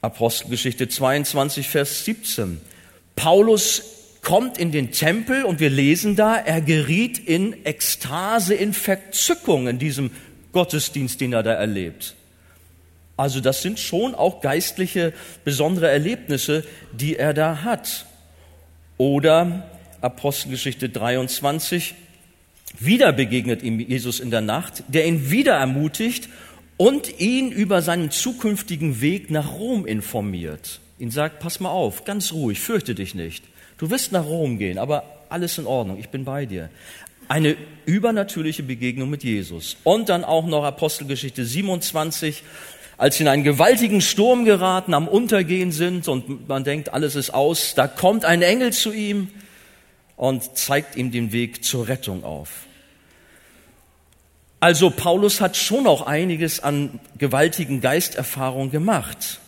Apostelgeschichte 0.01 0.89
22, 0.89 1.69
Vers 1.69 2.03
17. 2.03 2.59
Paulus 3.15 4.02
kommt 4.23 4.57
in 4.57 4.71
den 4.71 4.91
Tempel 4.91 5.43
und 5.43 5.59
wir 5.59 5.69
lesen 5.69 6.15
da, 6.15 6.37
er 6.37 6.61
geriet 6.61 7.19
in 7.19 7.65
Ekstase, 7.65 8.55
in 8.55 8.73
Verzückung 8.73 9.67
in 9.67 9.77
diesem 9.77 10.09
Gottesdienst, 10.53 11.21
den 11.21 11.33
er 11.33 11.43
da 11.43 11.53
erlebt. 11.53 12.15
Also 13.17 13.41
das 13.41 13.61
sind 13.61 13.79
schon 13.79 14.15
auch 14.15 14.41
geistliche 14.41 15.13
besondere 15.43 15.89
Erlebnisse, 15.89 16.63
die 16.93 17.17
er 17.17 17.33
da 17.33 17.63
hat. 17.63 18.05
Oder 18.97 19.69
Apostelgeschichte 20.01 20.89
23, 20.89 21.93
wieder 22.79 23.13
begegnet 23.13 23.61
ihm 23.61 23.79
Jesus 23.79 24.19
in 24.19 24.31
der 24.31 24.41
Nacht, 24.41 24.83
der 24.87 25.05
ihn 25.05 25.29
wieder 25.29 25.53
ermutigt 25.53 26.29
und 26.77 27.19
ihn 27.19 27.51
über 27.51 27.81
seinen 27.81 28.09
zukünftigen 28.09 29.01
Weg 29.01 29.29
nach 29.29 29.53
Rom 29.53 29.85
informiert. 29.85 30.79
Ihn 30.97 31.11
sagt, 31.11 31.39
pass 31.39 31.59
mal 31.59 31.69
auf, 31.69 32.05
ganz 32.05 32.31
ruhig, 32.31 32.59
fürchte 32.59 32.95
dich 32.95 33.13
nicht. 33.13 33.43
Du 33.77 33.89
wirst 33.89 34.11
nach 34.11 34.25
Rom 34.25 34.57
gehen, 34.57 34.77
aber 34.77 35.03
alles 35.29 35.57
in 35.57 35.65
Ordnung, 35.65 35.97
ich 35.99 36.09
bin 36.09 36.25
bei 36.25 36.45
dir. 36.45 36.69
Eine 37.27 37.55
übernatürliche 37.85 38.63
Begegnung 38.63 39.09
mit 39.09 39.23
Jesus. 39.23 39.77
Und 39.83 40.09
dann 40.09 40.23
auch 40.23 40.45
noch 40.45 40.63
Apostelgeschichte 40.63 41.45
27, 41.45 42.43
als 42.97 43.17
sie 43.17 43.23
in 43.23 43.29
einen 43.29 43.43
gewaltigen 43.43 44.01
Sturm 44.01 44.45
geraten, 44.45 44.93
am 44.93 45.07
Untergehen 45.07 45.71
sind 45.71 46.07
und 46.07 46.47
man 46.47 46.63
denkt, 46.63 46.93
alles 46.93 47.15
ist 47.15 47.33
aus, 47.33 47.73
da 47.75 47.87
kommt 47.87 48.25
ein 48.25 48.41
Engel 48.41 48.73
zu 48.73 48.93
ihm 48.93 49.29
und 50.15 50.57
zeigt 50.57 50.95
ihm 50.95 51.11
den 51.11 51.31
Weg 51.31 51.63
zur 51.63 51.87
Rettung 51.87 52.23
auf. 52.23 52.49
Also 54.59 54.89
Paulus 54.91 55.41
hat 55.41 55.57
schon 55.57 55.87
auch 55.87 56.03
einiges 56.03 56.61
an 56.61 57.01
gewaltigen 57.17 57.81
Geisterfahrungen 57.81 58.71
gemacht. 58.71 59.41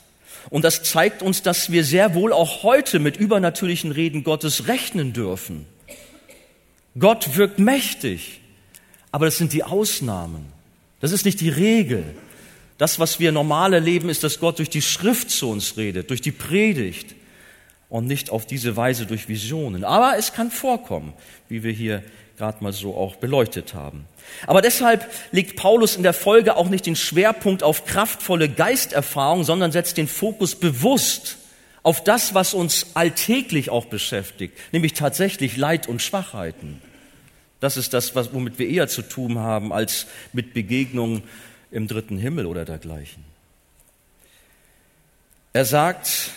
Und 0.49 0.63
das 0.63 0.83
zeigt 0.83 1.21
uns, 1.21 1.41
dass 1.41 1.71
wir 1.71 1.83
sehr 1.83 2.13
wohl 2.13 2.31
auch 2.33 2.63
heute 2.63 2.99
mit 2.99 3.17
übernatürlichen 3.17 3.91
Reden 3.91 4.23
Gottes 4.23 4.67
rechnen 4.67 5.13
dürfen. 5.13 5.65
Gott 6.97 7.35
wirkt 7.35 7.59
mächtig, 7.59 8.41
aber 9.11 9.25
das 9.25 9.37
sind 9.37 9.53
die 9.53 9.63
Ausnahmen. 9.63 10.45
Das 10.99 11.11
ist 11.11 11.25
nicht 11.25 11.41
die 11.41 11.49
Regel. 11.49 12.03
Das, 12.77 12.99
was 12.99 13.19
wir 13.19 13.31
normal 13.31 13.73
erleben, 13.73 14.09
ist, 14.09 14.23
dass 14.23 14.39
Gott 14.39 14.59
durch 14.59 14.69
die 14.69 14.81
Schrift 14.81 15.29
zu 15.29 15.49
uns 15.49 15.77
redet, 15.77 16.09
durch 16.09 16.21
die 16.21 16.31
Predigt 16.31 17.15
und 17.89 18.07
nicht 18.07 18.29
auf 18.29 18.45
diese 18.45 18.75
Weise 18.75 19.05
durch 19.05 19.27
Visionen. 19.27 19.83
Aber 19.83 20.17
es 20.17 20.33
kann 20.33 20.51
vorkommen, 20.51 21.13
wie 21.47 21.63
wir 21.63 21.71
hier 21.71 22.03
gerade 22.37 22.63
mal 22.63 22.73
so 22.73 22.95
auch 22.95 23.15
beleuchtet 23.15 23.73
haben. 23.73 24.05
Aber 24.47 24.61
deshalb 24.61 25.09
legt 25.31 25.55
Paulus 25.55 25.95
in 25.95 26.03
der 26.03 26.13
Folge 26.13 26.57
auch 26.57 26.69
nicht 26.69 26.85
den 26.85 26.95
Schwerpunkt 26.95 27.63
auf 27.63 27.85
kraftvolle 27.85 28.49
Geisterfahrung, 28.49 29.43
sondern 29.43 29.71
setzt 29.71 29.97
den 29.97 30.07
Fokus 30.07 30.55
bewusst 30.55 31.37
auf 31.83 32.03
das, 32.03 32.33
was 32.33 32.53
uns 32.53 32.87
alltäglich 32.95 33.69
auch 33.69 33.85
beschäftigt, 33.85 34.57
nämlich 34.71 34.93
tatsächlich 34.93 35.55
Leid 35.55 35.87
und 35.87 36.01
Schwachheiten. 36.01 36.81
Das 37.59 37.77
ist 37.77 37.93
das, 37.93 38.15
womit 38.15 38.59
wir 38.59 38.67
eher 38.67 38.87
zu 38.87 39.01
tun 39.01 39.39
haben, 39.39 39.71
als 39.71 40.07
mit 40.33 40.53
Begegnungen 40.53 41.23
im 41.71 41.87
dritten 41.87 42.17
Himmel 42.17 42.45
oder 42.45 42.65
dergleichen. 42.65 43.23
Er 45.53 45.65
sagt, 45.65 46.31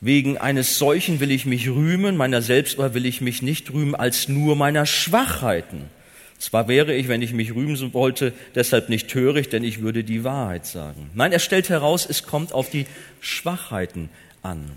wegen 0.00 0.36
eines 0.36 0.78
solchen 0.78 1.20
will 1.20 1.30
ich 1.30 1.46
mich 1.46 1.68
rühmen, 1.68 2.16
meiner 2.16 2.42
selbst 2.42 2.78
aber 2.78 2.92
will 2.94 3.06
ich 3.06 3.20
mich 3.20 3.40
nicht 3.40 3.72
rühmen 3.72 3.94
als 3.94 4.28
nur 4.28 4.56
meiner 4.56 4.84
Schwachheiten. 4.84 5.88
Zwar 6.44 6.68
wäre 6.68 6.94
ich, 6.94 7.08
wenn 7.08 7.22
ich 7.22 7.32
mich 7.32 7.54
rühmen 7.54 7.94
wollte, 7.94 8.34
deshalb 8.54 8.90
nicht 8.90 9.08
töricht, 9.08 9.54
denn 9.54 9.64
ich 9.64 9.80
würde 9.80 10.04
die 10.04 10.24
Wahrheit 10.24 10.66
sagen. 10.66 11.08
Nein, 11.14 11.32
er 11.32 11.38
stellt 11.38 11.70
heraus, 11.70 12.04
es 12.06 12.24
kommt 12.24 12.52
auf 12.52 12.68
die 12.68 12.84
Schwachheiten 13.18 14.10
an. 14.42 14.72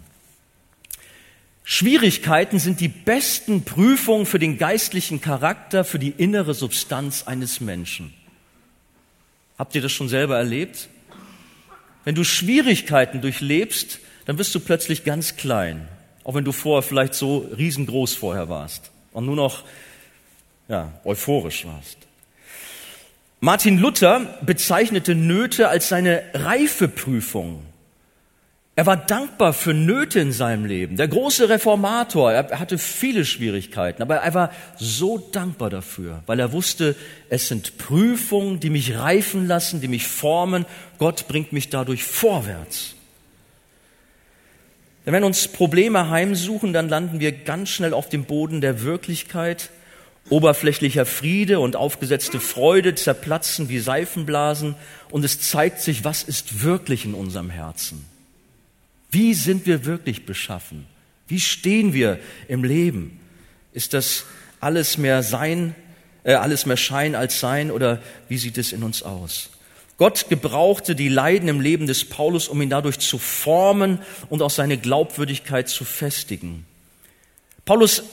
Schwierigkeiten 1.66 2.60
sind 2.60 2.80
die 2.80 2.88
besten 2.88 3.66
Prüfungen 3.66 4.26
für 4.26 4.40
den 4.40 4.58
geistlichen 4.58 5.20
Charakter, 5.20 5.84
für 5.84 6.00
die 6.00 6.12
innere 6.12 6.54
Substanz 6.54 7.24
eines 7.24 7.60
Menschen. 7.60 8.14
Habt 9.58 9.76
ihr 9.76 9.82
das 9.82 9.92
schon 9.92 10.08
selber 10.08 10.38
erlebt? 10.38 10.88
Wenn 12.06 12.16
du 12.16 12.24
Schwierigkeiten 12.24 13.20
durchlebst, 13.20 14.00
dann 14.24 14.38
wirst 14.38 14.56
du 14.56 14.62
plötzlich 14.62 15.04
ganz 15.04 15.36
klein, 15.36 15.90
auch 16.24 16.34
wenn 16.34 16.46
du 16.46 16.54
vorher 16.54 16.82
vielleicht 16.82 17.14
so 17.14 17.40
riesengroß 17.40 18.16
vorher 18.16 18.48
warst 18.48 18.90
und 19.12 19.26
nur 19.26 19.36
noch 19.36 19.66
ja, 20.68 20.92
euphorisch 21.04 21.66
warst. 21.66 21.98
Martin 23.40 23.78
Luther 23.78 24.40
bezeichnete 24.42 25.14
Nöte 25.14 25.70
als 25.70 25.90
seine 25.90 26.24
Reifeprüfung. 26.34 27.64
Er 28.76 28.86
war 28.86 28.98
dankbar 28.98 29.54
für 29.54 29.74
Nöte 29.74 30.20
in 30.20 30.32
seinem 30.32 30.66
Leben. 30.66 30.98
Der 30.98 31.08
große 31.08 31.50
Reformator, 31.50 32.32
er 32.32 32.60
hatte 32.60 32.78
viele 32.78 33.26
Schwierigkeiten, 33.26 34.04
aber 34.04 34.18
er 34.18 34.34
war 34.36 34.52
so 34.78 35.18
dankbar 35.18 35.72
dafür, 35.72 36.22
weil 36.28 36.40
er 36.40 36.52
wusste, 36.52 36.96
es 37.30 37.48
sind 37.48 37.80
Prüfungen, 37.80 38.60
die 38.60 38.70
mich 38.70 38.96
reifen 38.96 39.48
lassen, 39.48 39.82
die 39.82 39.88
mich 39.88 40.08
formen. 40.08 40.66
Gott 41.00 41.28
bringt 41.28 41.54
mich 41.54 41.70
dadurch 41.70 42.04
vorwärts. 42.04 42.94
Denn 45.08 45.14
wenn 45.14 45.24
uns 45.24 45.48
Probleme 45.48 46.10
heimsuchen, 46.10 46.72
dann 46.72 46.88
landen 46.90 47.20
wir 47.20 47.32
ganz 47.32 47.70
schnell 47.70 47.94
auf 47.94 48.10
dem 48.10 48.26
Boden 48.26 48.62
der 48.62 48.84
Wirklichkeit. 48.84 49.72
Oberflächlicher 50.30 51.06
Friede 51.06 51.60
und 51.60 51.76
aufgesetzte 51.76 52.40
Freude 52.40 52.96
zerplatzen 52.96 53.70
wie 53.70 53.80
Seifenblasen 53.80 54.76
und 55.10 55.24
es 55.24 55.40
zeigt 55.40 55.80
sich, 55.80 56.04
was 56.04 56.24
ist 56.24 56.64
wirklich 56.64 57.06
in 57.06 57.14
unserem 57.14 57.50
Herzen. 57.50 58.06
Wie 59.10 59.34
sind 59.34 59.66
wir 59.66 59.86
wirklich 59.86 60.26
beschaffen? 60.26 60.86
Wie 61.28 61.40
stehen 61.40 61.94
wir 61.94 62.20
im 62.48 62.64
Leben? 62.64 63.20
Ist 63.74 63.94
das 63.94 64.26
alles 64.60 64.98
mehr 64.98 65.24
Sein, 65.24 65.76
äh, 66.24 66.34
alles 66.34 66.66
mehr 66.66 66.78
Schein 66.78 67.16
als 67.16 67.40
Sein 67.40 67.72
oder 67.72 68.02
wie 68.28 68.38
sieht 68.38 68.58
es 68.58 68.74
in 68.74 68.84
uns 68.84 69.04
aus? 69.04 69.52
Gott 69.98 70.28
gebrauchte 70.30 70.94
die 70.94 71.10
Leiden 71.10 71.50
im 71.50 71.60
Leben 71.60 71.88
des 71.88 72.06
Paulus, 72.06 72.48
um 72.48 72.62
ihn 72.62 72.70
dadurch 72.70 73.00
zu 73.00 73.18
formen 73.18 74.00
und 74.30 74.42
auch 74.42 74.52
seine 74.52 74.78
Glaubwürdigkeit 74.78 75.70
zu 75.70 75.86
festigen. 75.86 76.66
Paulus 77.66 78.04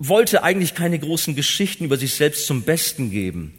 wollte 0.00 0.42
eigentlich 0.42 0.74
keine 0.74 0.98
großen 0.98 1.36
Geschichten 1.36 1.84
über 1.84 1.98
sich 1.98 2.14
selbst 2.14 2.46
zum 2.46 2.62
Besten 2.62 3.10
geben. 3.10 3.56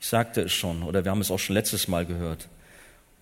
Ich 0.00 0.06
sagte 0.06 0.42
es 0.42 0.52
schon, 0.52 0.84
oder 0.84 1.04
wir 1.04 1.10
haben 1.10 1.20
es 1.20 1.30
auch 1.30 1.38
schon 1.38 1.54
letztes 1.54 1.88
Mal 1.88 2.06
gehört. 2.06 2.48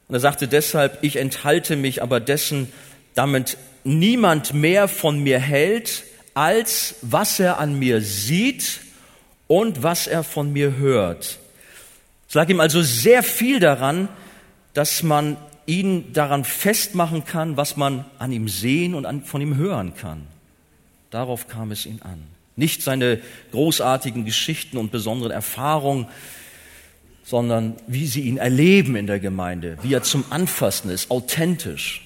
Und 0.07 0.15
er 0.15 0.21
sagte 0.21 0.47
deshalb, 0.47 0.99
ich 1.03 1.17
enthalte 1.17 1.77
mich 1.77 2.03
aber 2.03 2.21
dessen, 2.21 2.71
damit 3.15 3.57
niemand 3.85 4.53
mehr 4.53 4.87
von 4.87 5.19
mir 5.19 5.39
hält, 5.39 6.05
als 6.35 6.97
was 7.01 7.41
er 7.41 7.59
an 7.59 7.79
mir 7.79 8.03
sieht 8.03 8.81
und 9.47 9.83
was 9.83 10.07
er 10.07 10.23
von 10.23 10.53
mir 10.53 10.77
hört. 10.77 11.39
Es 12.29 12.35
lag 12.35 12.49
ihm 12.49 12.61
also 12.61 12.83
sehr 12.83 13.23
viel 13.23 13.61
daran, 13.61 14.09
dass 14.75 15.03
man 15.03 15.39
ihn 15.65 16.13
daran 16.13 16.45
festmachen 16.45 17.25
kann, 17.25 17.57
was 17.57 17.77
man 17.77 18.05
an 18.19 18.33
ihm 18.33 18.49
sehen 18.49 18.95
und 18.95 19.07
an, 19.07 19.25
von 19.25 19.41
ihm 19.41 19.57
hören 19.57 19.95
kann. 19.95 20.27
Darauf 21.11 21.49
kam 21.49 21.71
es 21.71 21.87
ihn 21.87 22.01
an. 22.03 22.32
Nicht 22.57 22.83
seine 22.83 23.21
großartigen 23.53 24.25
Geschichten 24.25 24.77
und 24.77 24.93
besonderen 24.93 25.33
Erfahrungen, 25.33 26.07
sondern 27.25 27.77
wie 27.87 28.07
sie 28.07 28.23
ihn 28.23 28.37
erleben 28.37 28.97
in 28.97 29.07
der 29.07 29.21
Gemeinde, 29.21 29.79
wie 29.83 29.95
er 29.95 30.03
zum 30.03 30.25
Anfassen 30.31 30.91
ist, 30.91 31.11
authentisch. 31.11 32.03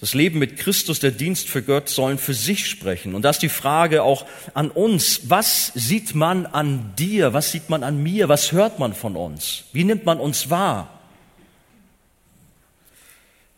Das 0.00 0.12
Leben 0.12 0.38
mit 0.38 0.58
Christus, 0.58 1.00
der 1.00 1.10
Dienst 1.10 1.48
für 1.48 1.62
Gott 1.62 1.88
sollen 1.88 2.18
für 2.18 2.34
sich 2.34 2.66
sprechen. 2.66 3.14
Und 3.14 3.22
das 3.22 3.36
ist 3.36 3.42
die 3.42 3.48
Frage 3.48 4.02
auch 4.02 4.26
an 4.52 4.70
uns. 4.70 5.30
Was 5.30 5.72
sieht 5.74 6.14
man 6.14 6.44
an 6.44 6.92
dir? 6.98 7.32
Was 7.32 7.50
sieht 7.50 7.70
man 7.70 7.82
an 7.82 8.02
mir? 8.02 8.28
Was 8.28 8.52
hört 8.52 8.78
man 8.78 8.92
von 8.92 9.16
uns? 9.16 9.64
Wie 9.72 9.84
nimmt 9.84 10.04
man 10.04 10.20
uns 10.20 10.50
wahr? 10.50 10.95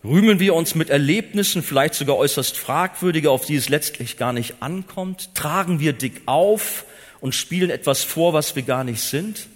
Rühmen 0.09 0.41
wir 0.41 0.55
uns 0.55 0.75
mit 0.75 0.89
Erlebnissen, 0.89 1.63
vielleicht 1.63 1.93
sogar 1.93 2.17
äußerst 2.17 2.57
fragwürdige, 2.57 3.31
auf 3.31 3.45
die 3.45 3.57
es 3.57 3.69
letztlich 3.69 4.17
gar 4.17 4.33
nicht 4.33 4.55
ankommt? 4.61 5.35
Tragen 5.35 5.81
wir 5.81 5.93
dick 5.93 6.23
auf 6.25 6.87
und 7.21 7.35
spielen 7.35 7.69
etwas 7.69 8.05
vor, 8.05 8.33
was 8.33 8.57
wir 8.57 8.63
gar 8.63 8.85
nicht 8.85 9.03
sind? 9.03 9.49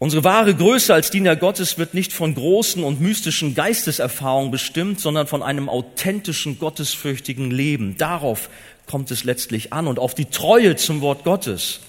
Unsere 0.00 0.24
wahre 0.24 0.52
Größe 0.52 0.92
als 0.92 1.12
Diener 1.12 1.36
Gottes 1.36 1.78
wird 1.78 1.94
nicht 1.94 2.12
von 2.12 2.34
großen 2.34 2.82
und 2.82 3.00
mystischen 3.00 3.54
Geisteserfahrungen 3.54 4.50
bestimmt, 4.50 4.98
sondern 4.98 5.28
von 5.28 5.44
einem 5.44 5.68
authentischen, 5.68 6.58
gottesfürchtigen 6.58 7.52
Leben. 7.52 7.96
Darauf 7.96 8.50
kommt 8.86 9.12
es 9.12 9.22
letztlich 9.22 9.72
an 9.72 9.86
und 9.86 10.00
auf 10.00 10.14
die 10.14 10.26
Treue 10.26 10.74
zum 10.74 11.02
Wort 11.02 11.22
Gottes, 11.22 11.80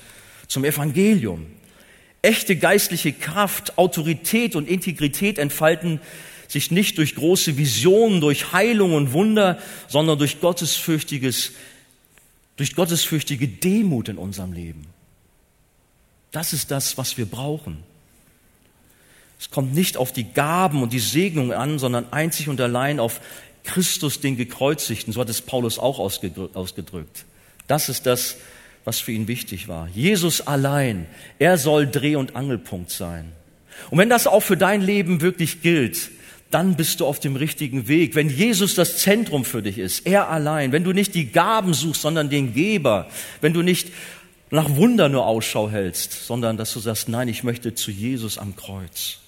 zum 0.48 0.64
Evangelium. 0.64 1.48
Echte 2.22 2.56
geistliche 2.56 3.14
Kraft, 3.14 3.80
Autorität 3.80 4.56
und 4.56 4.70
Integrität 4.70 5.40
entfalten 5.40 6.02
sich 6.48 6.72
nicht 6.72 6.98
durch 6.98 7.16
große 7.16 7.58
Visionen, 7.58 8.22
durch 8.22 8.52
Heilung 8.54 8.94
und 8.94 9.14
Wunder, 9.14 9.60
sondern 9.88 10.18
durch 10.18 10.40
gottesfürchtiges, 10.40 11.52
durch 12.56 12.76
gottesfürchtige 12.76 13.48
Demut 13.48 14.10
in 14.10 14.18
unserem 14.18 14.54
Leben. 14.54 14.88
Das 16.32 16.54
ist 16.54 16.72
das, 16.72 16.98
was 16.98 17.18
wir 17.18 17.26
brauchen. 17.26 17.84
Es 19.40 19.52
kommt 19.52 19.74
nicht 19.74 19.98
auf 19.98 20.12
die 20.12 20.24
Gaben 20.24 20.82
und 20.82 20.94
die 20.94 21.00
Segnung 21.00 21.54
an, 21.54 21.80
sondern 21.80 22.12
einzig 22.12 22.50
und 22.50 22.60
allein 22.60 23.00
auf 23.00 23.22
Christus, 23.64 24.20
den 24.20 24.38
Gekreuzigten. 24.38 25.14
So 25.14 25.22
hat 25.22 25.30
es 25.30 25.42
Paulus 25.42 25.78
auch 25.78 26.00
ausgedrückt. 26.00 27.26
Das 27.68 27.90
ist 27.90 28.06
das, 28.06 28.38
was 28.86 29.00
für 29.00 29.12
ihn 29.12 29.28
wichtig 29.28 29.68
war. 29.68 29.90
Jesus 29.90 30.42
allein, 30.42 31.06
er 31.38 31.58
soll 31.58 31.88
Dreh- 31.88 32.16
und 32.16 32.36
Angelpunkt 32.36 32.90
sein. 32.90 33.34
Und 33.92 33.98
wenn 33.98 34.10
das 34.10 34.26
auch 34.26 34.40
für 34.40 34.58
dein 34.58 34.82
Leben 34.82 35.22
wirklich 35.22 35.62
gilt, 35.62 36.10
dann 36.52 36.76
bist 36.76 37.00
du 37.00 37.06
auf 37.06 37.20
dem 37.20 37.36
richtigen 37.36 37.88
Weg. 37.88 38.16
Wenn 38.16 38.30
Jesus 38.30 38.76
das 38.76 39.00
Zentrum 39.00 39.44
für 39.44 39.62
dich 39.62 39.78
ist, 39.78 40.06
er 40.06 40.30
allein, 40.30 40.72
wenn 40.72 40.84
du 40.84 40.94
nicht 40.94 41.14
die 41.14 41.32
Gaben 41.32 41.74
suchst, 41.74 42.02
sondern 42.02 42.30
den 42.30 42.54
Geber, 42.54 43.10
wenn 43.42 43.54
du 43.54 43.62
nicht 43.62 43.92
nach 44.50 44.70
Wunder 44.76 45.10
nur 45.10 45.26
Ausschau 45.26 45.70
hältst, 45.70 46.26
sondern 46.26 46.56
dass 46.56 46.74
du 46.74 46.80
sagst, 46.80 47.10
nein, 47.10 47.28
ich 47.28 47.44
möchte 47.44 47.76
zu 47.76 47.92
Jesus 47.92 48.38
am 48.38 48.56
Kreuz. 48.56 49.20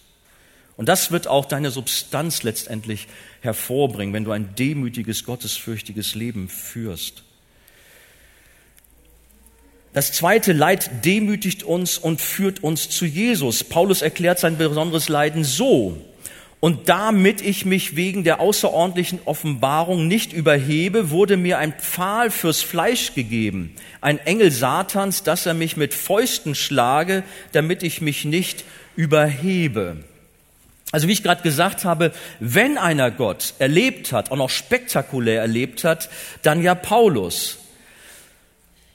Und 0.78 0.88
das 0.88 1.12
wird 1.12 1.28
auch 1.28 1.44
deine 1.44 1.72
Substanz 1.72 2.44
letztendlich 2.44 3.08
hervorbringen, 3.42 4.14
wenn 4.14 4.24
du 4.24 4.32
ein 4.32 4.56
demütiges, 4.56 5.26
gottesfürchtiges 5.26 6.16
Leben 6.16 6.48
führst. 6.48 7.24
Das 9.92 10.14
zweite 10.14 10.54
Leid 10.54 11.04
demütigt 11.04 11.64
uns 11.64 11.98
und 11.98 12.22
führt 12.22 12.64
uns 12.64 12.90
zu 12.90 13.06
Jesus. 13.06 13.66
Paulus 13.66 14.02
erklärt 14.02 14.40
sein 14.40 14.58
besonderes 14.58 15.10
Leiden 15.10 15.44
so. 15.44 15.98
Und 16.60 16.90
damit 16.90 17.40
ich 17.40 17.66
mich 17.66 17.96
wegen 17.96 18.26
der 18.26 18.42
außerordentlichen 18.42 19.20
Offenbarung 19.24 20.08
nicht 20.08 20.34
überhebe, 20.34 21.10
wurde 21.10 21.38
mir 21.38 21.58
ein 21.58 21.74
Pfahl 21.74 22.32
fürs 22.32 22.62
Fleisch 22.62 23.14
gegeben, 23.14 23.74
ein 24.02 24.20
Engel 24.20 24.52
Satans, 24.52 25.24
dass 25.24 25.46
er 25.46 25.54
mich 25.54 25.78
mit 25.78 25.94
Fäusten 25.94 26.56
schlage, 26.56 27.24
damit 27.54 27.82
ich 27.82 28.02
mich 28.02 28.26
nicht 28.26 28.66
überhebe. 28.98 30.04
Also 30.92 31.08
wie 31.08 31.14
ich 31.14 31.24
gerade 31.24 31.44
gesagt 31.44 31.86
habe, 31.86 32.12
wenn 32.40 32.78
einer 32.78 33.12
Gott 33.12 33.54
erlebt 33.60 34.12
hat, 34.12 34.32
auch 34.32 34.38
noch 34.38 34.50
spektakulär 34.50 35.40
erlebt 35.40 35.84
hat, 35.84 36.10
dann 36.42 36.62
ja 36.62 36.76
Paulus. 36.76 37.60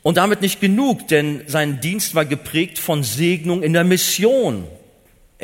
Und 0.03 0.19
damit 0.19 0.43
nicht 0.43 0.61
genug, 0.61 1.09
denn 1.09 1.43
sein 1.47 1.81
Dienst 1.81 2.15
war 2.15 2.27
geprägt 2.27 2.79
von 2.79 3.05
Segnung 3.05 3.63
in 3.63 3.73
der 3.73 3.85
Mission. 3.85 4.67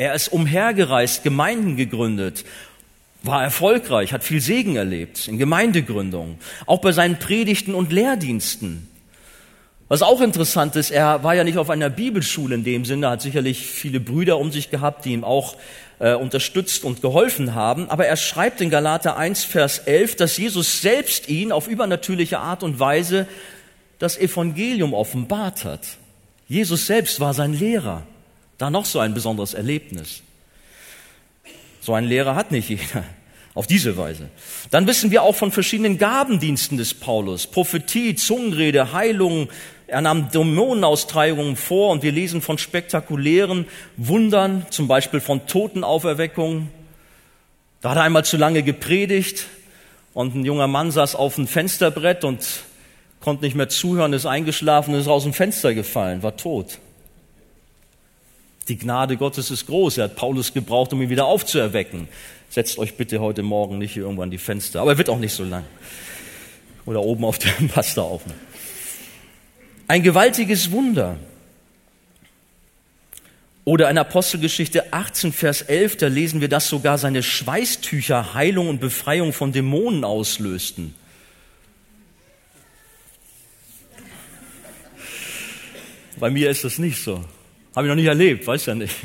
Er 0.01 0.15
ist 0.15 0.29
umhergereist, 0.29 1.21
Gemeinden 1.23 1.75
gegründet, 1.75 2.43
war 3.21 3.43
erfolgreich, 3.43 4.13
hat 4.13 4.23
viel 4.23 4.41
Segen 4.41 4.75
erlebt 4.75 5.27
in 5.27 5.37
Gemeindegründung, 5.37 6.39
auch 6.65 6.81
bei 6.81 6.91
seinen 6.91 7.19
Predigten 7.19 7.75
und 7.75 7.91
Lehrdiensten. 7.91 8.89
Was 9.89 10.01
auch 10.01 10.21
interessant 10.21 10.75
ist, 10.75 10.89
er 10.89 11.23
war 11.23 11.35
ja 11.35 11.43
nicht 11.43 11.59
auf 11.59 11.69
einer 11.69 11.91
Bibelschule 11.91 12.55
in 12.55 12.63
dem 12.63 12.83
Sinne, 12.83 13.11
hat 13.11 13.21
sicherlich 13.21 13.67
viele 13.67 13.99
Brüder 13.99 14.39
um 14.39 14.51
sich 14.51 14.71
gehabt, 14.71 15.05
die 15.05 15.13
ihm 15.13 15.23
auch 15.23 15.55
äh, 15.99 16.15
unterstützt 16.15 16.83
und 16.83 17.03
geholfen 17.03 17.53
haben. 17.53 17.87
Aber 17.91 18.07
er 18.07 18.17
schreibt 18.17 18.59
in 18.59 18.71
Galater 18.71 19.17
1, 19.17 19.43
Vers 19.43 19.77
11, 19.77 20.15
dass 20.15 20.35
Jesus 20.35 20.81
selbst 20.81 21.29
ihn 21.29 21.51
auf 21.51 21.67
übernatürliche 21.67 22.39
Art 22.39 22.63
und 22.63 22.79
Weise 22.79 23.27
das 23.99 24.17
Evangelium 24.17 24.95
offenbart 24.95 25.63
hat. 25.63 25.81
Jesus 26.47 26.87
selbst 26.87 27.19
war 27.19 27.35
sein 27.35 27.53
Lehrer. 27.53 28.01
Da 28.61 28.69
noch 28.69 28.85
so 28.85 28.99
ein 28.99 29.15
besonderes 29.15 29.55
Erlebnis. 29.55 30.21
So 31.81 31.95
ein 31.95 32.05
Lehrer 32.05 32.35
hat 32.35 32.51
nicht 32.51 32.69
jeder. 32.69 33.03
Auf 33.55 33.65
diese 33.65 33.97
Weise. 33.97 34.29
Dann 34.69 34.85
wissen 34.85 35.09
wir 35.09 35.23
auch 35.23 35.35
von 35.35 35.51
verschiedenen 35.51 35.97
Gabendiensten 35.97 36.77
des 36.77 36.93
Paulus. 36.93 37.47
Prophetie, 37.47 38.13
Zungenrede, 38.13 38.93
Heilung, 38.93 39.49
er 39.87 40.01
nahm 40.01 40.29
Dämonenaustreibungen 40.29 41.55
vor 41.55 41.89
und 41.89 42.03
wir 42.03 42.11
lesen 42.11 42.39
von 42.39 42.59
spektakulären 42.59 43.65
Wundern, 43.97 44.67
zum 44.69 44.87
Beispiel 44.87 45.21
von 45.21 45.47
Totenauferweckungen. 45.47 46.69
Da 47.81 47.89
hat 47.89 47.97
er 47.97 48.03
einmal 48.03 48.25
zu 48.25 48.37
lange 48.37 48.61
gepredigt 48.61 49.47
und 50.13 50.35
ein 50.35 50.45
junger 50.45 50.67
Mann 50.67 50.91
saß 50.91 51.15
auf 51.15 51.33
dem 51.33 51.47
Fensterbrett 51.47 52.23
und 52.23 52.45
konnte 53.21 53.43
nicht 53.43 53.55
mehr 53.55 53.69
zuhören, 53.69 54.13
ist 54.13 54.27
eingeschlafen 54.27 54.93
ist 54.93 55.07
aus 55.07 55.23
dem 55.23 55.33
Fenster 55.33 55.73
gefallen, 55.73 56.21
war 56.21 56.37
tot. 56.37 56.77
Die 58.67 58.77
Gnade 58.77 59.17
Gottes 59.17 59.51
ist 59.51 59.65
groß. 59.65 59.97
Er 59.97 60.05
hat 60.05 60.15
Paulus 60.15 60.53
gebraucht, 60.53 60.93
um 60.93 61.01
ihn 61.01 61.09
wieder 61.09 61.25
aufzuerwecken. 61.25 62.07
Setzt 62.49 62.77
euch 62.77 62.95
bitte 62.95 63.19
heute 63.19 63.43
Morgen 63.43 63.77
nicht 63.77 63.97
irgendwann 63.97 64.31
die 64.31 64.37
Fenster. 64.37 64.81
Aber 64.81 64.91
er 64.91 64.97
wird 64.97 65.09
auch 65.09 65.19
nicht 65.19 65.33
so 65.33 65.43
lang. 65.43 65.65
Oder 66.85 67.01
oben 67.01 67.25
auf 67.25 67.39
dem 67.39 67.69
Pastor 67.73 68.05
auf. 68.05 68.21
Ein 69.87 70.03
gewaltiges 70.03 70.71
Wunder. 70.71 71.17
Oder 73.63 73.89
in 73.89 73.97
Apostelgeschichte 73.97 74.91
18, 74.91 75.33
Vers 75.33 75.61
11, 75.61 75.97
da 75.97 76.07
lesen 76.07 76.41
wir, 76.41 76.49
dass 76.49 76.67
sogar 76.67 76.97
seine 76.97 77.21
Schweißtücher 77.21 78.33
Heilung 78.33 78.67
und 78.67 78.79
Befreiung 78.79 79.33
von 79.33 79.51
Dämonen 79.51 80.03
auslösten. 80.03 80.95
Bei 86.19 86.29
mir 86.29 86.49
ist 86.49 86.63
das 86.63 86.77
nicht 86.77 87.03
so. 87.03 87.23
Habe 87.75 87.87
ich 87.87 87.89
noch 87.89 87.95
nicht 87.95 88.07
erlebt, 88.07 88.47
weiß 88.47 88.65
ja 88.65 88.75
nicht 88.75 88.95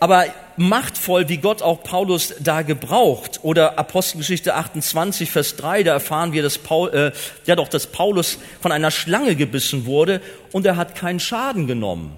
aber 0.00 0.26
machtvoll, 0.56 1.28
wie 1.28 1.38
Gott 1.38 1.62
auch 1.62 1.82
Paulus 1.82 2.34
da 2.40 2.62
gebraucht. 2.62 3.40
Oder 3.42 3.78
Apostelgeschichte 3.78 4.54
28, 4.54 5.30
Vers 5.30 5.56
3, 5.56 5.82
da 5.82 5.92
erfahren 5.92 6.32
wir, 6.32 6.42
dass, 6.42 6.58
Paul, 6.58 6.90
äh, 6.90 7.12
ja 7.46 7.56
doch, 7.56 7.68
dass 7.68 7.88
Paulus 7.88 8.38
von 8.60 8.72
einer 8.72 8.90
Schlange 8.90 9.34
gebissen 9.34 9.86
wurde 9.86 10.20
und 10.52 10.66
er 10.66 10.76
hat 10.76 10.94
keinen 10.94 11.20
Schaden 11.20 11.66
genommen. 11.66 12.16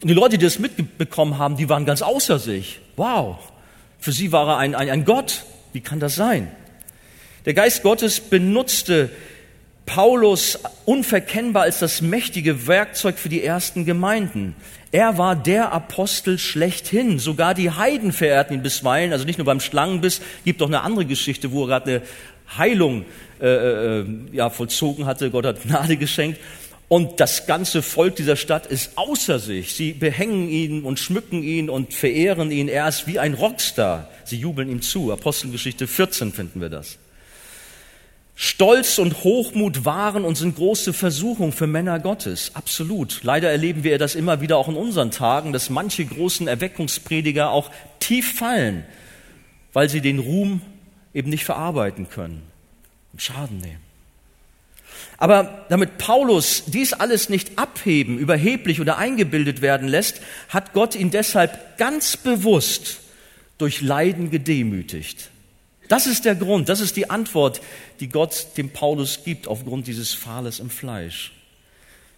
Und 0.00 0.08
die 0.08 0.14
Leute, 0.14 0.38
die 0.38 0.44
das 0.44 0.58
mitbekommen 0.58 1.38
haben, 1.38 1.56
die 1.56 1.68
waren 1.68 1.84
ganz 1.84 2.02
außer 2.02 2.38
sich. 2.38 2.80
Wow, 2.96 3.36
für 3.98 4.12
sie 4.12 4.32
war 4.32 4.48
er 4.48 4.58
ein, 4.58 4.74
ein, 4.74 4.90
ein 4.90 5.04
Gott. 5.04 5.44
Wie 5.72 5.80
kann 5.80 6.00
das 6.00 6.14
sein? 6.14 6.50
Der 7.44 7.54
Geist 7.54 7.82
Gottes 7.82 8.20
benutzte 8.20 9.10
Paulus 9.94 10.58
unverkennbar 10.86 11.64
als 11.64 11.80
das 11.80 12.00
mächtige 12.00 12.66
Werkzeug 12.66 13.18
für 13.18 13.28
die 13.28 13.44
ersten 13.44 13.84
Gemeinden. 13.84 14.56
Er 14.90 15.18
war 15.18 15.36
der 15.36 15.72
Apostel 15.72 16.38
schlechthin. 16.38 17.18
Sogar 17.18 17.52
die 17.52 17.70
Heiden 17.70 18.12
verehrten 18.12 18.54
ihn 18.54 18.62
bisweilen. 18.62 19.12
Also 19.12 19.26
nicht 19.26 19.36
nur 19.36 19.44
beim 19.44 19.60
Schlangenbiss, 19.60 20.22
gibt 20.46 20.62
doch 20.62 20.68
eine 20.68 20.80
andere 20.80 21.04
Geschichte, 21.04 21.52
wo 21.52 21.64
er 21.64 21.66
gerade 21.66 21.90
eine 21.90 22.02
Heilung 22.56 23.04
äh, 23.38 23.98
äh, 24.00 24.06
ja, 24.32 24.48
vollzogen 24.48 25.04
hatte. 25.04 25.30
Gott 25.30 25.44
hat 25.44 25.62
Gnade 25.62 25.98
geschenkt. 25.98 26.40
Und 26.88 27.20
das 27.20 27.46
ganze 27.46 27.82
Volk 27.82 28.16
dieser 28.16 28.36
Stadt 28.36 28.64
ist 28.64 28.92
außer 28.96 29.38
sich. 29.38 29.74
Sie 29.74 29.92
behängen 29.92 30.48
ihn 30.48 30.84
und 30.84 31.00
schmücken 31.00 31.42
ihn 31.42 31.68
und 31.68 31.92
verehren 31.92 32.50
ihn. 32.50 32.68
Er 32.68 32.88
ist 32.88 33.06
wie 33.06 33.18
ein 33.18 33.34
Rockstar. 33.34 34.08
Sie 34.24 34.38
jubeln 34.38 34.70
ihm 34.70 34.80
zu. 34.80 35.12
Apostelgeschichte 35.12 35.86
14 35.86 36.32
finden 36.32 36.62
wir 36.62 36.70
das. 36.70 36.96
Stolz 38.34 38.98
und 38.98 39.24
Hochmut 39.24 39.84
waren 39.84 40.24
und 40.24 40.36
sind 40.36 40.56
große 40.56 40.92
Versuchung 40.92 41.52
für 41.52 41.66
Männer 41.66 42.00
Gottes. 42.00 42.52
Absolut. 42.54 43.20
Leider 43.22 43.50
erleben 43.50 43.84
wir 43.84 43.98
das 43.98 44.14
immer 44.14 44.40
wieder 44.40 44.56
auch 44.56 44.68
in 44.68 44.76
unseren 44.76 45.10
Tagen, 45.10 45.52
dass 45.52 45.70
manche 45.70 46.04
großen 46.04 46.48
Erweckungsprediger 46.48 47.50
auch 47.50 47.70
tief 48.00 48.34
fallen, 48.34 48.84
weil 49.72 49.88
sie 49.88 50.00
den 50.00 50.18
Ruhm 50.18 50.62
eben 51.14 51.30
nicht 51.30 51.44
verarbeiten 51.44 52.08
können 52.08 52.42
und 53.12 53.20
Schaden 53.20 53.58
nehmen. 53.58 53.92
Aber 55.18 55.66
damit 55.68 55.98
Paulus 55.98 56.64
dies 56.66 56.94
alles 56.94 57.28
nicht 57.28 57.58
abheben, 57.58 58.18
überheblich 58.18 58.80
oder 58.80 58.98
eingebildet 58.98 59.62
werden 59.62 59.86
lässt, 59.86 60.20
hat 60.48 60.72
Gott 60.72 60.96
ihn 60.96 61.10
deshalb 61.10 61.78
ganz 61.78 62.16
bewusst 62.16 63.00
durch 63.58 63.82
Leiden 63.82 64.30
gedemütigt. 64.30 65.30
Das 65.92 66.06
ist 66.06 66.24
der 66.24 66.34
Grund, 66.34 66.70
das 66.70 66.80
ist 66.80 66.96
die 66.96 67.10
Antwort, 67.10 67.60
die 68.00 68.08
Gott 68.08 68.46
dem 68.56 68.70
Paulus 68.70 69.24
gibt 69.26 69.46
aufgrund 69.46 69.86
dieses 69.86 70.14
Pfahles 70.14 70.58
im 70.58 70.70
Fleisch. 70.70 71.32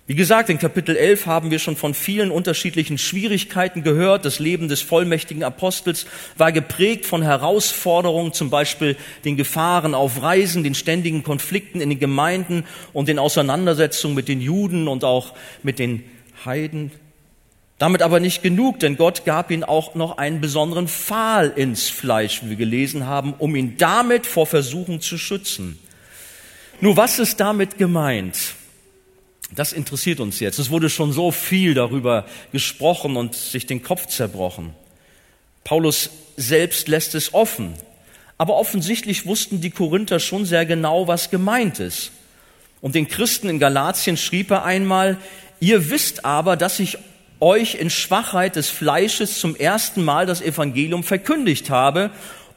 Wie 0.06 0.14
gesagt, 0.14 0.48
in 0.48 0.60
Kapitel 0.60 0.96
11 0.96 1.26
haben 1.26 1.50
wir 1.50 1.58
schon 1.58 1.74
von 1.74 1.92
vielen 1.92 2.30
unterschiedlichen 2.30 2.98
Schwierigkeiten 2.98 3.82
gehört. 3.82 4.24
Das 4.24 4.38
Leben 4.38 4.68
des 4.68 4.80
vollmächtigen 4.80 5.42
Apostels 5.42 6.06
war 6.38 6.52
geprägt 6.52 7.04
von 7.04 7.22
Herausforderungen, 7.22 8.32
zum 8.32 8.48
Beispiel 8.48 8.96
den 9.24 9.36
Gefahren 9.36 9.96
auf 9.96 10.22
Reisen, 10.22 10.62
den 10.62 10.76
ständigen 10.76 11.24
Konflikten 11.24 11.80
in 11.80 11.90
den 11.90 11.98
Gemeinden 11.98 12.62
und 12.92 13.08
den 13.08 13.18
Auseinandersetzungen 13.18 14.14
mit 14.14 14.28
den 14.28 14.40
Juden 14.40 14.86
und 14.86 15.02
auch 15.02 15.34
mit 15.64 15.80
den 15.80 16.04
Heiden. 16.44 16.92
Damit 17.78 18.02
aber 18.02 18.20
nicht 18.20 18.42
genug, 18.42 18.78
denn 18.78 18.96
Gott 18.96 19.24
gab 19.24 19.50
ihm 19.50 19.64
auch 19.64 19.94
noch 19.94 20.18
einen 20.18 20.40
besonderen 20.40 20.86
Pfahl 20.86 21.52
ins 21.56 21.88
Fleisch, 21.88 22.42
wie 22.42 22.50
wir 22.50 22.56
gelesen 22.56 23.06
haben, 23.06 23.34
um 23.34 23.56
ihn 23.56 23.76
damit 23.78 24.26
vor 24.26 24.46
Versuchen 24.46 25.00
zu 25.00 25.18
schützen. 25.18 25.78
Nur 26.80 26.96
was 26.96 27.18
ist 27.18 27.40
damit 27.40 27.76
gemeint? 27.76 28.36
Das 29.54 29.72
interessiert 29.72 30.20
uns 30.20 30.40
jetzt. 30.40 30.58
Es 30.58 30.70
wurde 30.70 30.88
schon 30.88 31.12
so 31.12 31.30
viel 31.30 31.74
darüber 31.74 32.26
gesprochen 32.52 33.16
und 33.16 33.34
sich 33.34 33.66
den 33.66 33.82
Kopf 33.82 34.06
zerbrochen. 34.06 34.72
Paulus 35.64 36.10
selbst 36.36 36.88
lässt 36.88 37.14
es 37.14 37.34
offen. 37.34 37.74
Aber 38.36 38.56
offensichtlich 38.56 39.26
wussten 39.26 39.60
die 39.60 39.70
Korinther 39.70 40.18
schon 40.18 40.44
sehr 40.44 40.66
genau, 40.66 41.06
was 41.06 41.30
gemeint 41.30 41.78
ist. 41.78 42.10
Und 42.80 42.94
den 42.94 43.08
Christen 43.08 43.48
in 43.48 43.58
Galatien 43.58 44.16
schrieb 44.16 44.50
er 44.50 44.64
einmal, 44.64 45.18
ihr 45.60 45.88
wisst 45.90 46.24
aber, 46.24 46.56
dass 46.56 46.80
ich 46.80 46.98
euch 47.44 47.74
in 47.74 47.90
Schwachheit 47.90 48.56
des 48.56 48.70
Fleisches 48.70 49.38
zum 49.38 49.54
ersten 49.54 50.02
Mal 50.02 50.24
das 50.24 50.40
Evangelium 50.40 51.04
verkündigt 51.04 51.68
habe 51.68 52.10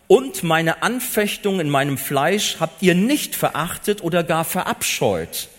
und 0.07 0.43
meine 0.43 0.81
Anfechtung 0.81 1.59
in 1.59 1.69
meinem 1.69 1.97
Fleisch 1.97 2.57
habt 2.61 2.81
ihr 2.81 2.95
nicht 2.95 3.35
verachtet 3.35 4.01
oder 4.01 4.23
gar 4.23 4.45
verabscheut. 4.45 5.49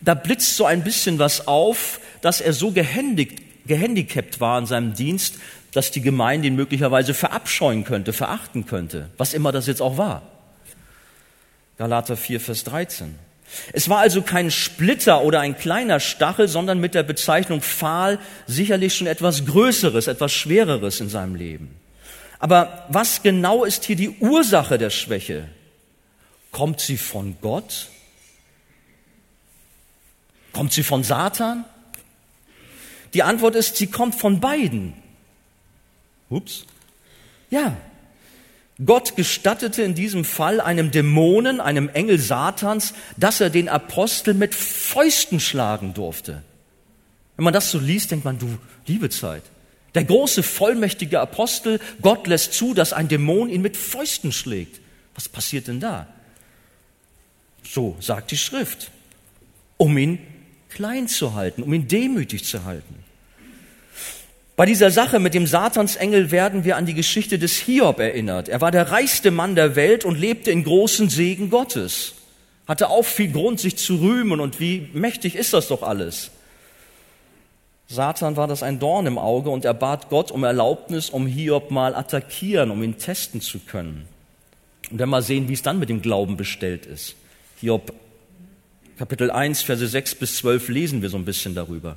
Da 0.00 0.14
blitzt 0.14 0.56
so 0.56 0.66
ein 0.66 0.82
bisschen 0.82 1.20
was 1.20 1.46
auf, 1.46 2.00
dass 2.20 2.40
er 2.40 2.52
so 2.52 2.72
gehändigt, 2.72 3.40
gehandicapt 3.66 4.40
war 4.40 4.58
in 4.58 4.66
seinem 4.66 4.94
Dienst, 4.94 5.36
dass 5.72 5.92
die 5.92 6.00
Gemeinde 6.00 6.48
ihn 6.48 6.56
möglicherweise 6.56 7.14
verabscheuen 7.14 7.84
könnte, 7.84 8.12
verachten 8.12 8.66
könnte, 8.66 9.10
was 9.16 9.32
immer 9.32 9.52
das 9.52 9.68
jetzt 9.68 9.80
auch 9.80 9.96
war. 9.96 10.22
Galater 11.78 12.16
4, 12.16 12.40
Vers 12.40 12.64
13. 12.64 13.25
Es 13.72 13.88
war 13.88 13.98
also 13.98 14.22
kein 14.22 14.50
Splitter 14.50 15.22
oder 15.22 15.40
ein 15.40 15.56
kleiner 15.56 16.00
Stachel, 16.00 16.48
sondern 16.48 16.78
mit 16.80 16.94
der 16.94 17.02
Bezeichnung 17.02 17.62
Pfahl 17.62 18.18
sicherlich 18.46 18.94
schon 18.94 19.06
etwas 19.06 19.46
Größeres, 19.46 20.06
etwas 20.06 20.32
Schwereres 20.32 21.00
in 21.00 21.08
seinem 21.08 21.34
Leben. 21.34 21.74
Aber 22.38 22.86
was 22.88 23.22
genau 23.22 23.64
ist 23.64 23.84
hier 23.84 23.96
die 23.96 24.10
Ursache 24.10 24.78
der 24.78 24.90
Schwäche? 24.90 25.48
Kommt 26.52 26.80
sie 26.80 26.96
von 26.96 27.36
Gott? 27.40 27.88
Kommt 30.52 30.72
sie 30.72 30.82
von 30.82 31.02
Satan? 31.02 31.64
Die 33.14 33.22
Antwort 33.22 33.54
ist, 33.54 33.76
sie 33.76 33.86
kommt 33.86 34.14
von 34.14 34.40
beiden. 34.40 34.94
Ups. 36.28 36.64
Ja, 37.50 37.76
Gott 38.84 39.16
gestattete 39.16 39.82
in 39.82 39.94
diesem 39.94 40.24
Fall 40.24 40.60
einem 40.60 40.90
Dämonen, 40.90 41.60
einem 41.60 41.88
Engel 41.88 42.18
Satans, 42.18 42.92
dass 43.16 43.40
er 43.40 43.48
den 43.48 43.68
Apostel 43.70 44.34
mit 44.34 44.54
Fäusten 44.54 45.40
schlagen 45.40 45.94
durfte. 45.94 46.42
Wenn 47.36 47.44
man 47.44 47.54
das 47.54 47.70
so 47.70 47.78
liest, 47.78 48.10
denkt 48.10 48.24
man, 48.24 48.38
du 48.38 48.58
liebe 48.86 49.08
Zeit. 49.08 49.42
Der 49.94 50.04
große, 50.04 50.42
vollmächtige 50.42 51.20
Apostel, 51.20 51.80
Gott 52.02 52.26
lässt 52.26 52.52
zu, 52.52 52.74
dass 52.74 52.92
ein 52.92 53.08
Dämon 53.08 53.48
ihn 53.48 53.62
mit 53.62 53.78
Fäusten 53.78 54.30
schlägt. 54.30 54.80
Was 55.14 55.26
passiert 55.26 55.68
denn 55.68 55.80
da? 55.80 56.06
So 57.64 57.96
sagt 58.00 58.30
die 58.30 58.36
Schrift, 58.36 58.90
um 59.78 59.96
ihn 59.96 60.18
klein 60.68 61.08
zu 61.08 61.34
halten, 61.34 61.62
um 61.62 61.72
ihn 61.72 61.88
demütig 61.88 62.44
zu 62.44 62.64
halten. 62.64 62.95
Bei 64.56 64.64
dieser 64.64 64.90
Sache 64.90 65.18
mit 65.18 65.34
dem 65.34 65.46
Satansengel 65.46 66.30
werden 66.30 66.64
wir 66.64 66.78
an 66.78 66.86
die 66.86 66.94
Geschichte 66.94 67.38
des 67.38 67.56
Hiob 67.58 68.00
erinnert. 68.00 68.48
Er 68.48 68.62
war 68.62 68.70
der 68.70 68.90
reichste 68.90 69.30
Mann 69.30 69.54
der 69.54 69.76
Welt 69.76 70.06
und 70.06 70.18
lebte 70.18 70.50
in 70.50 70.64
großen 70.64 71.10
Segen 71.10 71.50
Gottes. 71.50 72.14
Hatte 72.66 72.88
auch 72.88 73.04
viel 73.04 73.30
Grund, 73.30 73.60
sich 73.60 73.76
zu 73.76 73.96
rühmen 73.96 74.40
und 74.40 74.58
wie 74.58 74.88
mächtig 74.94 75.36
ist 75.36 75.52
das 75.52 75.68
doch 75.68 75.82
alles. 75.82 76.30
Satan 77.88 78.36
war 78.36 78.48
das 78.48 78.62
ein 78.62 78.78
Dorn 78.78 79.06
im 79.06 79.18
Auge 79.18 79.50
und 79.50 79.66
er 79.66 79.74
bat 79.74 80.08
Gott 80.08 80.30
um 80.32 80.42
Erlaubnis, 80.42 81.10
um 81.10 81.26
Hiob 81.26 81.70
mal 81.70 81.94
attackieren, 81.94 82.70
um 82.70 82.82
ihn 82.82 82.96
testen 82.96 83.42
zu 83.42 83.58
können. 83.58 84.08
Und 84.90 84.98
dann 84.98 85.10
mal 85.10 85.22
sehen, 85.22 85.48
wie 85.48 85.52
es 85.52 85.62
dann 85.62 85.78
mit 85.78 85.90
dem 85.90 86.00
Glauben 86.00 86.38
bestellt 86.38 86.86
ist. 86.86 87.14
Hiob 87.60 87.92
Kapitel 88.96 89.30
1, 89.30 89.62
Verse 89.62 89.86
6 89.86 90.14
bis 90.14 90.36
12 90.38 90.68
lesen 90.70 91.02
wir 91.02 91.10
so 91.10 91.18
ein 91.18 91.26
bisschen 91.26 91.54
darüber. 91.54 91.96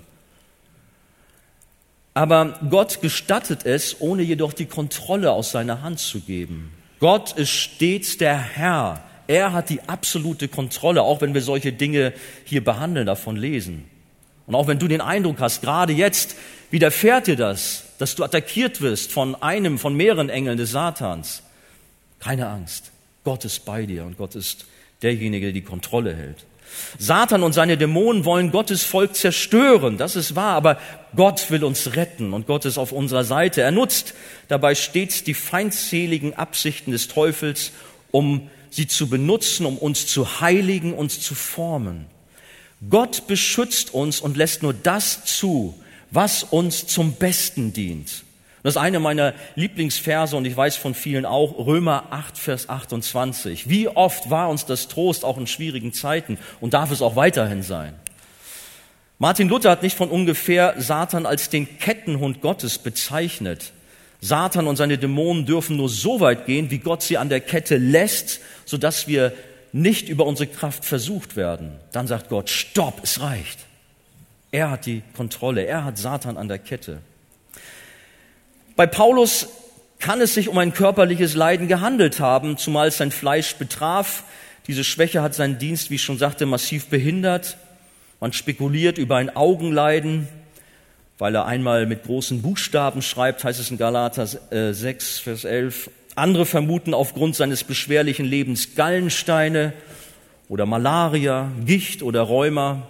Aber 2.20 2.60
Gott 2.70 3.00
gestattet 3.00 3.66
es, 3.66 4.02
ohne 4.02 4.24
jedoch 4.24 4.52
die 4.52 4.66
Kontrolle 4.66 5.32
aus 5.32 5.52
seiner 5.52 5.84
Hand 5.84 6.00
zu 6.00 6.20
geben. 6.20 6.70
Gott 7.00 7.32
ist 7.32 7.52
stets 7.52 8.18
der 8.18 8.38
Herr. 8.38 9.02
Er 9.28 9.54
hat 9.54 9.70
die 9.70 9.80
absolute 9.88 10.50
Kontrolle, 10.50 11.02
auch 11.02 11.22
wenn 11.22 11.34
wir 11.34 11.42
solche 11.42 11.72
Dinge 11.72 12.12
hier 12.44 12.62
behandeln, 12.62 13.06
davon 13.06 13.38
lesen. 13.38 13.86
Und 14.48 14.56
auch 14.56 14.68
wenn 14.68 14.80
du 14.80 14.90
den 14.90 15.00
Eindruck 15.00 15.40
hast, 15.40 15.62
gerade 15.62 15.94
jetzt 15.94 16.36
widerfährt 16.72 17.28
dir 17.28 17.38
das, 17.38 17.86
dass 18.00 18.16
du 18.16 18.26
attackiert 18.26 18.82
wirst 18.82 19.14
von 19.14 19.42
einem, 19.42 19.80
von 19.80 19.96
mehreren 19.96 20.28
Engeln 20.28 20.58
des 20.58 20.72
Satans. 20.72 21.42
Keine 22.20 22.50
Angst. 22.50 22.92
Gott 23.24 23.46
ist 23.46 23.64
bei 23.64 23.86
dir 23.86 24.04
und 24.04 24.18
Gott 24.18 24.36
ist 24.36 24.66
derjenige, 25.04 25.46
der 25.46 25.54
die 25.54 25.62
Kontrolle 25.62 26.14
hält. 26.14 26.46
Satan 26.98 27.44
und 27.44 27.54
seine 27.54 27.78
Dämonen 27.78 28.26
wollen 28.26 28.52
Gottes 28.52 28.84
Volk 28.84 29.16
zerstören, 29.16 29.98
das 29.98 30.16
ist 30.16 30.36
wahr, 30.36 30.56
aber 30.56 30.78
Gott 31.16 31.50
will 31.52 31.64
uns 31.64 31.96
retten 31.96 32.34
und 32.34 32.48
Gott 32.48 32.66
ist 32.66 32.78
auf 32.78 32.92
unserer 32.92 33.24
Seite. 33.24 33.62
Er 33.62 33.72
nutzt 33.72 34.14
dabei 34.48 34.76
stets 34.76 35.24
die 35.24 35.34
feindseligen 35.34 36.34
Absichten 36.36 36.92
des 36.92 37.08
Teufels, 37.08 37.72
um 38.12 38.50
sie 38.70 38.88
zu 38.88 39.08
benutzen, 39.10 39.66
um 39.66 39.78
uns 39.78 40.08
zu 40.08 40.42
heiligen, 40.42 40.94
uns 40.94 41.22
zu 41.22 41.36
formen. 41.36 42.06
Gott 42.90 43.28
beschützt 43.28 43.94
uns 43.94 44.22
und 44.22 44.38
lässt 44.38 44.64
nur 44.64 44.74
das 44.74 45.26
zu, 45.26 45.76
was 46.12 46.44
uns 46.44 46.88
zum 46.88 47.14
Besten 47.14 47.74
dient. 47.74 48.24
Das 48.70 48.76
ist 48.76 48.82
eine 48.84 49.00
meiner 49.00 49.34
Lieblingsverse 49.56 50.38
und 50.38 50.46
ich 50.46 50.56
weiß 50.56 50.76
von 50.76 50.94
vielen 50.94 51.26
auch, 51.26 51.58
Römer 51.58 52.04
8, 52.12 52.38
Vers 52.38 52.70
28. 52.70 53.68
Wie 53.68 53.88
oft 53.88 54.30
war 54.30 54.48
uns 54.48 54.68
das 54.68 54.88
Trost 54.88 55.26
auch 55.26 55.40
in 55.40 55.48
schwierigen 55.48 55.92
Zeiten 55.92 56.38
und 56.62 56.76
darf 56.76 56.92
es 56.92 57.02
auch 57.02 57.16
weiterhin 57.16 57.64
sein? 57.64 57.96
Martin 59.18 59.50
Luther 59.50 59.72
hat 59.72 59.82
nicht 59.82 59.98
von 59.98 60.10
ungefähr 60.10 60.76
Satan 60.78 61.26
als 61.26 61.50
den 61.50 61.80
Kettenhund 61.80 62.42
Gottes 62.42 62.78
bezeichnet. 62.78 63.72
Satan 64.22 64.68
und 64.68 64.76
seine 64.76 65.00
Dämonen 65.00 65.48
dürfen 65.48 65.76
nur 65.76 65.90
so 65.90 66.20
weit 66.20 66.46
gehen, 66.46 66.70
wie 66.70 66.78
Gott 66.78 67.02
sie 67.02 67.18
an 67.18 67.30
der 67.30 67.42
Kette 67.42 67.78
lässt, 67.78 68.40
sodass 68.66 69.08
wir 69.08 69.34
nicht 69.72 70.10
über 70.10 70.28
unsere 70.28 70.46
Kraft 70.46 70.86
versucht 70.86 71.36
werden. 71.36 71.72
Dann 71.92 72.06
sagt 72.06 72.30
Gott, 72.30 72.52
stopp, 72.52 73.00
es 73.02 73.20
reicht. 73.20 73.66
Er 74.52 74.70
hat 74.70 74.86
die 74.86 75.02
Kontrolle, 75.18 75.66
er 75.66 75.86
hat 75.86 75.98
Satan 75.98 76.38
an 76.38 76.48
der 76.48 76.60
Kette. 76.60 77.00
Bei 78.80 78.88
Paulus 78.88 79.50
kann 80.00 80.22
es 80.22 80.36
sich 80.36 80.48
um 80.48 80.58
ein 80.58 80.74
körperliches 80.74 81.36
Leiden 81.36 81.68
gehandelt 81.68 82.22
haben, 82.22 82.56
zumal 82.56 82.88
es 82.88 82.96
sein 82.96 83.12
Fleisch 83.12 83.56
betraf. 83.56 84.24
Diese 84.68 84.86
Schwäche 84.86 85.22
hat 85.22 85.36
seinen 85.36 85.60
Dienst, 85.60 85.90
wie 85.90 85.96
ich 85.96 86.02
schon 86.02 86.18
sagte, 86.18 86.46
massiv 86.46 86.86
behindert. 86.86 87.58
Man 88.22 88.32
spekuliert 88.32 88.98
über 88.98 89.18
ein 89.18 89.36
Augenleiden, 89.36 90.30
weil 91.18 91.36
er 91.36 91.46
einmal 91.46 91.88
mit 91.88 92.06
großen 92.06 92.42
Buchstaben 92.42 93.02
schreibt, 93.02 93.44
heißt 93.44 93.60
es 93.60 93.70
in 93.70 93.78
Galater 93.78 94.26
6, 94.26 94.48
äh, 94.50 95.24
Vers 95.24 95.44
11. 95.44 95.92
Andere 96.16 96.46
vermuten 96.46 96.94
aufgrund 96.94 97.36
seines 97.36 97.66
beschwerlichen 97.66 98.26
Lebens 98.26 98.76
Gallensteine 98.76 99.74
oder 100.48 100.66
Malaria, 100.66 101.52
Gicht 101.66 102.02
oder 102.02 102.22
Rheuma. 102.22 102.88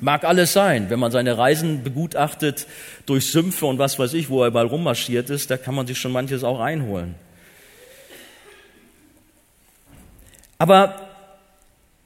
Mag 0.00 0.24
alles 0.24 0.52
sein, 0.52 0.90
wenn 0.90 0.98
man 0.98 1.10
seine 1.10 1.38
Reisen 1.38 1.82
begutachtet 1.82 2.66
durch 3.06 3.26
Sümpfe 3.26 3.66
und 3.66 3.78
was 3.78 3.98
weiß 3.98 4.12
ich, 4.14 4.28
wo 4.28 4.44
er 4.44 4.50
mal 4.50 4.66
rummarschiert 4.66 5.30
ist, 5.30 5.50
da 5.50 5.56
kann 5.56 5.74
man 5.74 5.86
sich 5.86 5.98
schon 5.98 6.12
manches 6.12 6.44
auch 6.44 6.60
einholen. 6.60 7.14
Aber 10.58 11.06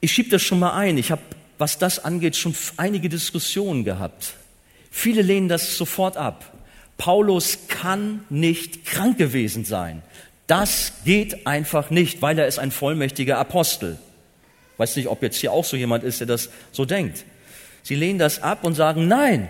Ich 0.01 0.13
schiebe 0.13 0.31
das 0.31 0.43
schon 0.43 0.59
mal 0.59 0.73
ein. 0.73 0.97
Ich 0.97 1.11
habe, 1.11 1.23
was 1.59 1.79
das 1.79 2.03
angeht, 2.03 2.37
schon 2.37 2.55
einige 2.77 3.09
Diskussionen 3.09 3.85
gehabt. 3.85 4.35
Viele 4.91 5.23
lehnen 5.23 5.49
das 5.49 5.77
sofort 5.77 6.17
ab. 6.17 6.53
Paulus 6.97 7.69
kann 7.69 8.25
nicht 8.29 8.85
krank 8.87 9.19
gewesen 9.19 9.65
sein. 9.65 10.03
Das 10.47 10.93
geht 11.05 11.47
einfach 11.47 11.91
nicht, 11.91 12.23
weil 12.23 12.39
er 12.39 12.47
ist 12.47 12.59
ein 12.59 12.71
vollmächtiger 12.71 13.39
Apostel. 13.39 13.99
Weiß 14.79 14.97
nicht, 14.97 15.09
ob 15.09 15.23
jetzt 15.23 15.37
hier 15.37 15.53
auch 15.53 15.65
so 15.65 15.77
jemand 15.77 16.03
ist, 16.03 16.21
der 16.21 16.27
das 16.27 16.49
so 16.73 16.85
denkt. 16.85 17.25
Sie 17.83 17.95
lehnen 17.95 18.19
das 18.19 18.43
ab 18.43 18.65
und 18.65 18.75
sagen, 18.75 19.09
nein, 19.09 19.49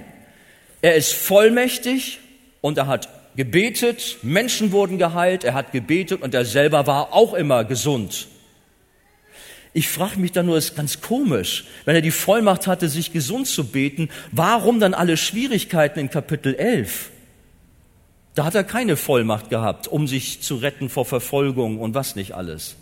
er 0.82 0.94
ist 0.94 1.12
vollmächtig 1.12 2.20
und 2.60 2.78
er 2.78 2.86
hat 2.86 3.08
gebetet, 3.36 4.18
Menschen 4.22 4.72
wurden 4.72 4.98
geheilt, 4.98 5.44
er 5.44 5.54
hat 5.54 5.72
gebetet 5.72 6.22
und 6.22 6.34
er 6.34 6.44
selber 6.44 6.86
war 6.86 7.12
auch 7.12 7.34
immer 7.34 7.64
gesund. 7.64 8.28
Ich 9.72 9.88
frage 9.88 10.18
mich 10.18 10.32
dann 10.32 10.46
nur, 10.46 10.58
ist 10.58 10.74
ganz 10.74 11.00
komisch, 11.00 11.64
wenn 11.84 11.94
er 11.94 12.02
die 12.02 12.10
Vollmacht 12.10 12.66
hatte, 12.66 12.88
sich 12.88 13.12
gesund 13.12 13.46
zu 13.46 13.64
beten, 13.68 14.08
warum 14.32 14.80
dann 14.80 14.94
alle 14.94 15.16
Schwierigkeiten 15.16 16.00
in 16.00 16.10
Kapitel 16.10 16.54
11? 16.54 17.10
Da 18.34 18.44
hat 18.44 18.54
er 18.54 18.64
keine 18.64 18.96
Vollmacht 18.96 19.48
gehabt, 19.48 19.86
um 19.86 20.08
sich 20.08 20.40
zu 20.40 20.56
retten 20.56 20.88
vor 20.88 21.04
Verfolgung 21.04 21.78
und 21.78 21.94
was 21.94 22.16
nicht 22.16 22.32
alles. 22.32 22.76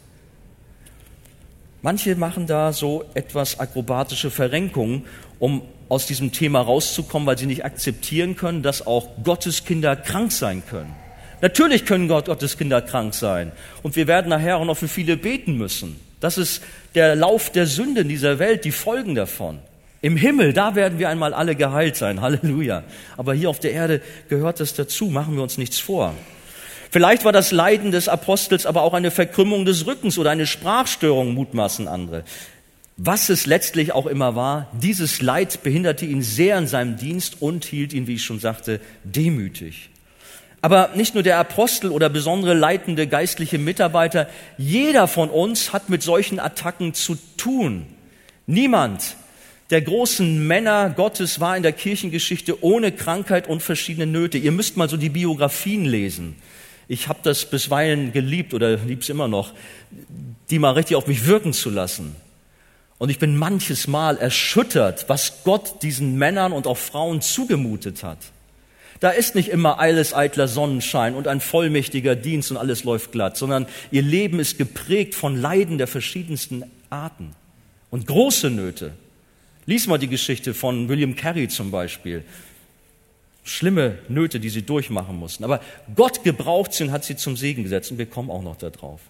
Manche 1.82 2.16
machen 2.16 2.46
da 2.46 2.72
so 2.72 3.04
etwas 3.14 3.60
akrobatische 3.60 4.30
Verrenkungen, 4.30 5.04
um 5.38 5.62
aus 5.88 6.06
diesem 6.06 6.32
Thema 6.32 6.60
rauszukommen, 6.60 7.26
weil 7.26 7.38
sie 7.38 7.46
nicht 7.46 7.64
akzeptieren 7.64 8.36
können, 8.36 8.62
dass 8.62 8.86
auch 8.86 9.08
Gottes 9.22 9.64
Kinder 9.64 9.96
krank 9.96 10.32
sein 10.32 10.62
können. 10.68 10.94
Natürlich 11.40 11.86
können 11.86 12.08
Gott, 12.08 12.26
Gottes 12.26 12.58
Kinder 12.58 12.82
krank 12.82 13.14
sein. 13.14 13.52
Und 13.82 13.94
wir 13.94 14.08
werden 14.08 14.28
nachher 14.28 14.56
auch 14.56 14.64
noch 14.64 14.76
für 14.76 14.88
viele 14.88 15.16
beten 15.16 15.56
müssen. 15.56 16.00
Das 16.20 16.36
ist 16.36 16.62
der 16.96 17.14
Lauf 17.14 17.50
der 17.50 17.66
Sünde 17.66 18.00
in 18.00 18.08
dieser 18.08 18.40
Welt, 18.40 18.64
die 18.64 18.72
Folgen 18.72 19.14
davon. 19.14 19.60
Im 20.00 20.16
Himmel, 20.16 20.52
da 20.52 20.74
werden 20.74 20.98
wir 20.98 21.08
einmal 21.08 21.32
alle 21.32 21.54
geheilt 21.54 21.96
sein. 21.96 22.20
Halleluja. 22.20 22.82
Aber 23.16 23.34
hier 23.34 23.50
auf 23.50 23.60
der 23.60 23.72
Erde 23.72 24.02
gehört 24.28 24.58
das 24.58 24.74
dazu. 24.74 25.06
Machen 25.06 25.36
wir 25.36 25.42
uns 25.42 25.58
nichts 25.58 25.78
vor. 25.78 26.14
Vielleicht 26.90 27.24
war 27.24 27.32
das 27.32 27.52
Leiden 27.52 27.90
des 27.90 28.08
Apostels 28.08 28.64
aber 28.66 28.82
auch 28.82 28.94
eine 28.94 29.10
Verkrümmung 29.10 29.64
des 29.64 29.86
Rückens 29.86 30.18
oder 30.18 30.30
eine 30.30 30.46
Sprachstörung, 30.46 31.34
mutmaßen 31.34 31.86
andere. 31.86 32.24
Was 32.96 33.28
es 33.28 33.46
letztlich 33.46 33.92
auch 33.92 34.06
immer 34.06 34.34
war, 34.34 34.72
dieses 34.72 35.22
Leid 35.22 35.62
behinderte 35.62 36.04
ihn 36.04 36.22
sehr 36.22 36.58
in 36.58 36.66
seinem 36.66 36.96
Dienst 36.96 37.40
und 37.40 37.64
hielt 37.64 37.92
ihn, 37.92 38.06
wie 38.06 38.14
ich 38.14 38.24
schon 38.24 38.40
sagte, 38.40 38.80
demütig. 39.04 39.90
Aber 40.62 40.90
nicht 40.96 41.14
nur 41.14 41.22
der 41.22 41.38
Apostel 41.38 41.90
oder 41.90 42.08
besondere 42.08 42.54
leitende 42.54 43.06
geistliche 43.06 43.58
Mitarbeiter, 43.58 44.28
jeder 44.56 45.06
von 45.06 45.30
uns 45.30 45.72
hat 45.72 45.88
mit 45.88 46.02
solchen 46.02 46.40
Attacken 46.40 46.94
zu 46.94 47.16
tun. 47.36 47.86
Niemand 48.46 49.14
der 49.70 49.82
großen 49.82 50.46
Männer 50.46 50.90
Gottes 50.90 51.40
war 51.40 51.56
in 51.56 51.62
der 51.62 51.72
Kirchengeschichte 51.72 52.64
ohne 52.64 52.90
Krankheit 52.90 53.46
und 53.46 53.62
verschiedene 53.62 54.06
Nöte. 54.06 54.38
Ihr 54.38 54.50
müsst 54.50 54.76
mal 54.76 54.88
so 54.88 54.96
die 54.96 55.10
Biografien 55.10 55.84
lesen. 55.84 56.36
Ich 56.88 57.08
habe 57.08 57.20
das 57.22 57.48
bisweilen 57.48 58.12
geliebt 58.12 58.54
oder 58.54 58.76
lieb's 58.78 59.10
immer 59.10 59.28
noch, 59.28 59.52
die 60.50 60.58
mal 60.58 60.72
richtig 60.72 60.96
auf 60.96 61.06
mich 61.06 61.26
wirken 61.26 61.52
zu 61.52 61.68
lassen. 61.68 62.16
Und 62.96 63.10
ich 63.10 63.18
bin 63.18 63.36
manches 63.36 63.86
Mal 63.86 64.16
erschüttert, 64.16 65.08
was 65.08 65.44
Gott 65.44 65.82
diesen 65.82 66.16
Männern 66.16 66.52
und 66.52 66.66
auch 66.66 66.78
Frauen 66.78 67.20
zugemutet 67.20 68.02
hat. 68.02 68.18
Da 69.00 69.10
ist 69.10 69.36
nicht 69.36 69.50
immer 69.50 69.78
alles 69.78 70.12
eitler 70.12 70.48
Sonnenschein 70.48 71.14
und 71.14 71.28
ein 71.28 71.40
vollmächtiger 71.40 72.16
Dienst 72.16 72.50
und 72.50 72.56
alles 72.56 72.82
läuft 72.82 73.12
glatt, 73.12 73.36
sondern 73.36 73.66
ihr 73.92 74.02
Leben 74.02 74.40
ist 74.40 74.58
geprägt 74.58 75.14
von 75.14 75.40
Leiden 75.40 75.78
der 75.78 75.86
verschiedensten 75.86 76.64
Arten 76.90 77.36
und 77.90 78.06
große 78.08 78.50
Nöte. 78.50 78.92
Lies 79.66 79.86
mal 79.86 79.98
die 79.98 80.08
Geschichte 80.08 80.54
von 80.54 80.88
William 80.88 81.14
Carey 81.14 81.46
zum 81.46 81.70
Beispiel 81.70 82.24
schlimme 83.48 83.98
Nöte, 84.08 84.40
die 84.40 84.50
sie 84.50 84.62
durchmachen 84.62 85.16
mussten. 85.16 85.44
Aber 85.44 85.60
Gott 85.96 86.22
gebraucht 86.22 86.72
sie 86.72 86.84
und 86.84 86.92
hat 86.92 87.04
sie 87.04 87.16
zum 87.16 87.36
Segen 87.36 87.62
gesetzt 87.62 87.90
und 87.90 87.98
wir 87.98 88.06
kommen 88.06 88.30
auch 88.30 88.42
noch 88.42 88.56
darauf. 88.56 89.00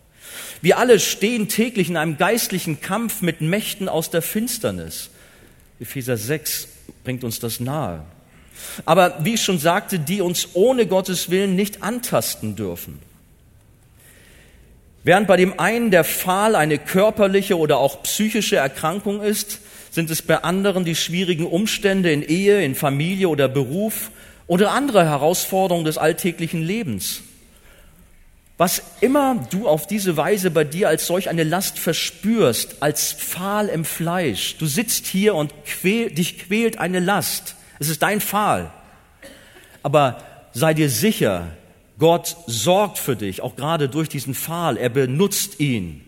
Wir 0.61 0.79
alle 0.79 1.01
stehen 1.01 1.49
täglich 1.49 1.89
in 1.89 1.97
einem 1.97 2.17
geistlichen 2.17 2.81
Kampf 2.81 3.23
mit 3.23 3.41
Mächten 3.41 3.89
aus 3.89 4.11
der 4.11 4.23
Finsternis. 4.23 5.11
Epheser 5.81 6.17
6 6.17 6.69
bringt 7.05 7.25
uns 7.25 7.41
das 7.41 7.61
nahe. 7.61 8.05
Aber 8.85 9.19
wie 9.25 9.35
ich 9.35 9.43
schon 9.43 9.59
sagte, 9.59 9.99
die 9.99 10.21
uns 10.21 10.49
ohne 10.55 10.87
Gottes 10.87 11.31
Willen 11.31 11.55
nicht 11.55 11.83
antasten 11.83 12.57
dürfen. 12.57 12.99
Während 15.05 15.27
bei 15.27 15.37
dem 15.37 15.59
einen 15.59 15.91
der 15.91 16.05
Pfahl 16.05 16.55
eine 16.55 16.79
körperliche 16.79 17.57
oder 17.57 17.79
auch 17.79 18.03
psychische 18.03 18.57
Erkrankung 18.57 19.23
ist, 19.23 19.61
sind 19.91 20.11
es 20.11 20.23
bei 20.23 20.43
anderen 20.43 20.85
die 20.85 20.97
schwierigen 20.97 21.47
Umstände 21.47 22.13
in 22.13 22.23
Ehe, 22.23 22.63
in 22.63 22.75
Familie 22.75 23.29
oder 23.29 23.49
Beruf 23.49 24.11
oder 24.49 24.73
andere 24.73 25.05
Herausforderungen 25.05 25.85
des 25.85 25.99
alltäglichen 25.99 26.63
Lebens. 26.63 27.23
Was 28.57 28.83
immer 29.01 29.47
du 29.51 29.69
auf 29.69 29.87
diese 29.87 30.17
Weise 30.17 30.51
bei 30.51 30.65
dir 30.65 30.89
als 30.89 31.07
solch 31.07 31.29
eine 31.29 31.45
Last 31.45 31.79
verspürst, 31.79 32.83
als 32.83 33.13
Pfahl 33.13 33.69
im 33.69 33.85
Fleisch, 33.85 34.57
du 34.59 34.67
sitzt 34.67 35.07
hier 35.07 35.37
und 35.37 35.53
quäl, 35.65 36.11
dich 36.11 36.41
quält 36.41 36.79
eine 36.79 36.99
Last. 36.99 37.55
Es 37.79 37.89
ist 37.89 38.03
dein 38.03 38.21
Pfahl. 38.21 38.73
Aber 39.85 40.25
sei 40.55 40.75
dir 40.75 40.91
sicher, 40.91 41.47
Gott 42.01 42.37
sorgt 42.47 42.99
für 42.99 43.15
dich, 43.15 43.43
auch 43.43 43.55
gerade 43.55 43.89
durch 43.89 44.09
diesen 44.09 44.35
Pfahl. 44.35 44.77
Er 44.77 44.89
benutzt 44.89 45.61
ihn, 45.61 46.05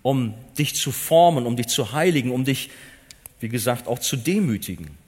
um 0.00 0.34
dich 0.56 0.76
zu 0.76 0.92
formen, 0.92 1.44
um 1.44 1.56
dich 1.56 1.66
zu 1.66 1.92
heiligen, 1.92 2.30
um 2.30 2.44
dich, 2.44 2.70
wie 3.40 3.50
gesagt, 3.50 3.86
auch 3.86 3.98
zu 3.98 4.16
demütigen 4.16 5.01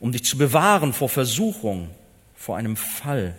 um 0.00 0.12
dich 0.12 0.24
zu 0.24 0.36
bewahren 0.38 0.92
vor 0.92 1.08
Versuchung, 1.08 1.90
vor 2.34 2.56
einem 2.56 2.76
Fall. 2.76 3.34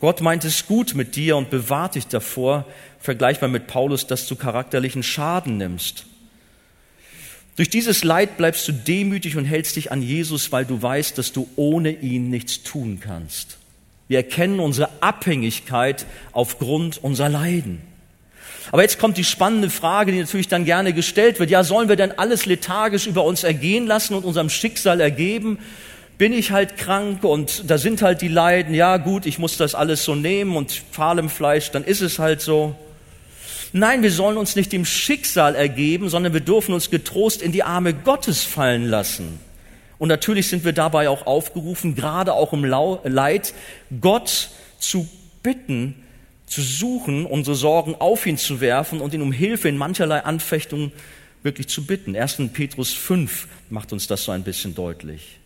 Gott 0.00 0.20
meint 0.20 0.44
es 0.44 0.66
gut 0.66 0.94
mit 0.94 1.16
dir 1.16 1.36
und 1.36 1.50
bewahrt 1.50 1.94
dich 1.94 2.06
davor, 2.06 2.66
vergleichbar 3.00 3.48
mit 3.48 3.66
Paulus, 3.66 4.06
dass 4.06 4.26
du 4.26 4.36
charakterlichen 4.36 5.02
Schaden 5.02 5.56
nimmst. 5.56 6.06
Durch 7.56 7.70
dieses 7.70 8.02
Leid 8.02 8.36
bleibst 8.36 8.66
du 8.66 8.72
demütig 8.72 9.36
und 9.36 9.44
hältst 9.44 9.76
dich 9.76 9.92
an 9.92 10.02
Jesus, 10.02 10.50
weil 10.50 10.64
du 10.64 10.82
weißt, 10.82 11.16
dass 11.16 11.32
du 11.32 11.48
ohne 11.56 11.90
ihn 11.90 12.28
nichts 12.28 12.64
tun 12.64 12.98
kannst. 13.00 13.58
Wir 14.08 14.18
erkennen 14.18 14.60
unsere 14.60 14.90
Abhängigkeit 15.00 16.04
aufgrund 16.32 17.02
unserer 17.02 17.28
Leiden. 17.28 17.80
Aber 18.72 18.82
jetzt 18.82 18.98
kommt 18.98 19.16
die 19.16 19.24
spannende 19.24 19.70
Frage, 19.70 20.12
die 20.12 20.20
natürlich 20.20 20.48
dann 20.48 20.64
gerne 20.64 20.92
gestellt 20.92 21.38
wird. 21.38 21.50
Ja, 21.50 21.64
sollen 21.64 21.88
wir 21.88 21.96
denn 21.96 22.18
alles 22.18 22.46
lethargisch 22.46 23.06
über 23.06 23.24
uns 23.24 23.44
ergehen 23.44 23.86
lassen 23.86 24.14
und 24.14 24.24
unserem 24.24 24.48
Schicksal 24.50 25.00
ergeben? 25.00 25.58
Bin 26.16 26.32
ich 26.32 26.50
halt 26.50 26.76
krank 26.76 27.24
und 27.24 27.68
da 27.68 27.76
sind 27.76 28.00
halt 28.02 28.22
die 28.22 28.28
Leiden. 28.28 28.74
Ja, 28.74 28.96
gut, 28.96 29.26
ich 29.26 29.38
muss 29.38 29.56
das 29.56 29.74
alles 29.74 30.04
so 30.04 30.14
nehmen 30.14 30.56
und 30.56 30.82
fahl 30.90 31.18
im 31.18 31.28
Fleisch, 31.28 31.70
dann 31.70 31.84
ist 31.84 32.00
es 32.00 32.18
halt 32.18 32.40
so. 32.40 32.74
Nein, 33.72 34.04
wir 34.04 34.12
sollen 34.12 34.36
uns 34.36 34.54
nicht 34.54 34.70
dem 34.72 34.84
Schicksal 34.84 35.56
ergeben, 35.56 36.08
sondern 36.08 36.32
wir 36.32 36.40
dürfen 36.40 36.72
uns 36.72 36.90
getrost 36.90 37.42
in 37.42 37.50
die 37.50 37.64
Arme 37.64 37.92
Gottes 37.92 38.44
fallen 38.44 38.86
lassen. 38.86 39.40
Und 39.98 40.08
natürlich 40.08 40.48
sind 40.48 40.64
wir 40.64 40.72
dabei 40.72 41.08
auch 41.08 41.26
aufgerufen, 41.26 41.96
gerade 41.96 42.34
auch 42.34 42.52
im 42.52 42.64
Leid, 42.64 43.52
Gott 44.00 44.50
zu 44.78 45.08
bitten, 45.42 46.03
zu 46.54 46.62
suchen, 46.62 47.26
unsere 47.26 47.56
Sorgen 47.56 47.96
auf 47.96 48.26
ihn 48.26 48.38
zu 48.38 48.60
werfen 48.60 49.00
und 49.00 49.12
ihn 49.12 49.22
um 49.22 49.32
Hilfe 49.32 49.68
in 49.68 49.76
mancherlei 49.76 50.20
Anfechtungen 50.20 50.92
wirklich 51.42 51.66
zu 51.66 51.84
bitten. 51.84 52.14
1. 52.14 52.36
Petrus 52.52 52.92
5 52.92 53.48
macht 53.70 53.92
uns 53.92 54.06
das 54.06 54.22
so 54.22 54.30
ein 54.30 54.44
bisschen 54.44 54.74
deutlich. 54.76 55.40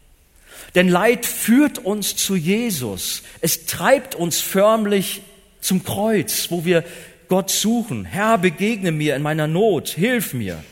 Denn 0.75 0.89
Leid 0.89 1.25
führt 1.25 1.79
uns 1.79 2.15
zu 2.15 2.37
Jesus. 2.37 3.23
Es 3.41 3.65
treibt 3.65 4.17
uns 4.17 4.41
förmlich 4.41 5.23
zum 5.63 5.83
Kreuz, 5.83 6.51
wo 6.51 6.67
wir 6.67 6.85
Gott 7.29 7.51
suchen. 7.51 8.05
Herr, 8.05 8.37
begegne 8.37 8.93
mir 8.93 9.17
in 9.17 9.23
meiner 9.23 9.47
Not, 9.47 9.89
hilf 9.89 10.35
mir. 10.35 10.63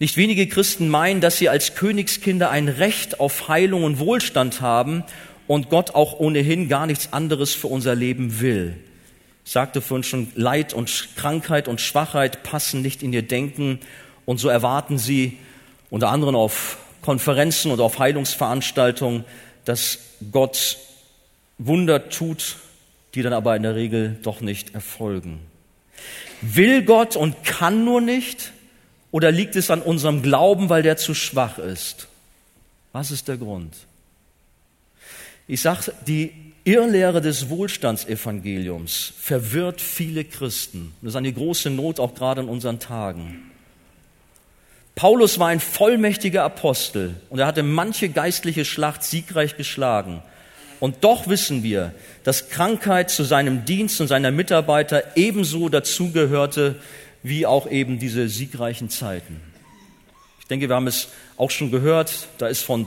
Nicht 0.00 0.16
wenige 0.16 0.48
Christen 0.48 0.88
meinen, 0.88 1.20
dass 1.20 1.38
sie 1.38 1.48
als 1.48 1.74
Königskinder 1.74 2.50
ein 2.50 2.68
Recht 2.68 3.20
auf 3.20 3.48
Heilung 3.48 3.84
und 3.84 3.98
Wohlstand 4.00 4.62
haben 4.62 5.04
und 5.50 5.68
Gott 5.68 5.96
auch 5.96 6.20
ohnehin 6.20 6.68
gar 6.68 6.86
nichts 6.86 7.12
anderes 7.12 7.54
für 7.54 7.66
unser 7.66 7.96
Leben 7.96 8.40
will. 8.40 8.76
Ich 9.44 9.50
sagte 9.50 9.80
vorhin 9.80 10.04
schon, 10.04 10.28
Leid 10.36 10.72
und 10.72 11.08
Krankheit 11.16 11.66
und 11.66 11.80
Schwachheit 11.80 12.44
passen 12.44 12.82
nicht 12.82 13.02
in 13.02 13.12
ihr 13.12 13.22
Denken 13.22 13.80
und 14.26 14.38
so 14.38 14.48
erwarten 14.48 14.96
sie 14.96 15.38
unter 15.90 16.10
anderem 16.10 16.36
auf 16.36 16.78
Konferenzen 17.02 17.72
oder 17.72 17.82
auf 17.82 17.98
Heilungsveranstaltungen, 17.98 19.24
dass 19.64 19.98
Gott 20.30 20.78
Wunder 21.58 22.10
tut, 22.10 22.54
die 23.16 23.22
dann 23.22 23.32
aber 23.32 23.56
in 23.56 23.64
der 23.64 23.74
Regel 23.74 24.20
doch 24.22 24.40
nicht 24.40 24.76
erfolgen. 24.76 25.40
Will 26.42 26.84
Gott 26.84 27.16
und 27.16 27.42
kann 27.42 27.84
nur 27.84 28.00
nicht? 28.00 28.52
Oder 29.10 29.32
liegt 29.32 29.56
es 29.56 29.68
an 29.72 29.82
unserem 29.82 30.22
Glauben, 30.22 30.68
weil 30.68 30.84
der 30.84 30.96
zu 30.96 31.12
schwach 31.12 31.58
ist? 31.58 32.06
Was 32.92 33.10
ist 33.10 33.26
der 33.26 33.36
Grund? 33.36 33.74
Ich 35.50 35.62
sage, 35.62 35.92
die 36.06 36.30
Irrlehre 36.62 37.20
des 37.20 37.50
Wohlstandsevangeliums 37.50 39.14
verwirrt 39.18 39.80
viele 39.80 40.22
Christen. 40.22 40.94
Das 41.02 41.10
ist 41.10 41.16
eine 41.16 41.32
große 41.32 41.70
Not 41.70 41.98
auch 41.98 42.14
gerade 42.14 42.42
in 42.42 42.48
unseren 42.48 42.78
Tagen. 42.78 43.50
Paulus 44.94 45.40
war 45.40 45.48
ein 45.48 45.58
vollmächtiger 45.58 46.44
Apostel 46.44 47.16
und 47.30 47.40
er 47.40 47.48
hatte 47.48 47.64
manche 47.64 48.10
geistliche 48.10 48.64
Schlacht 48.64 49.02
siegreich 49.02 49.56
geschlagen. 49.56 50.22
Und 50.78 50.98
doch 51.02 51.26
wissen 51.26 51.64
wir, 51.64 51.94
dass 52.22 52.48
Krankheit 52.48 53.10
zu 53.10 53.24
seinem 53.24 53.64
Dienst 53.64 54.00
und 54.00 54.06
seiner 54.06 54.30
Mitarbeiter 54.30 55.16
ebenso 55.16 55.68
dazugehörte 55.68 56.76
wie 57.24 57.44
auch 57.44 57.68
eben 57.68 57.98
diese 57.98 58.28
siegreichen 58.28 58.88
Zeiten. 58.88 59.40
Ich 60.38 60.46
denke, 60.46 60.68
wir 60.68 60.76
haben 60.76 60.86
es 60.86 61.08
auch 61.36 61.50
schon 61.50 61.72
gehört, 61.72 62.28
da 62.38 62.46
ist 62.46 62.62
von 62.62 62.86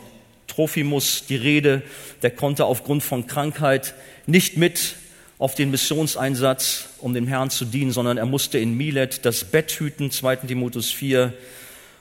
Trophimus 0.53 1.25
die 1.27 1.35
Rede, 1.35 1.81
der 2.21 2.31
konnte 2.31 2.65
aufgrund 2.65 3.03
von 3.03 3.25
Krankheit 3.25 3.95
nicht 4.27 4.57
mit 4.57 4.95
auf 5.39 5.55
den 5.55 5.71
Missionseinsatz, 5.71 6.89
um 6.99 7.13
dem 7.13 7.27
Herrn 7.27 7.49
zu 7.49 7.65
dienen, 7.65 7.91
sondern 7.91 8.17
er 8.17 8.25
musste 8.25 8.59
in 8.59 8.77
Milet 8.77 9.25
das 9.25 9.45
Bett 9.45 9.71
hüten, 9.71 10.11
2. 10.11 10.37
Timotheus 10.37 10.91
4. 10.91 11.33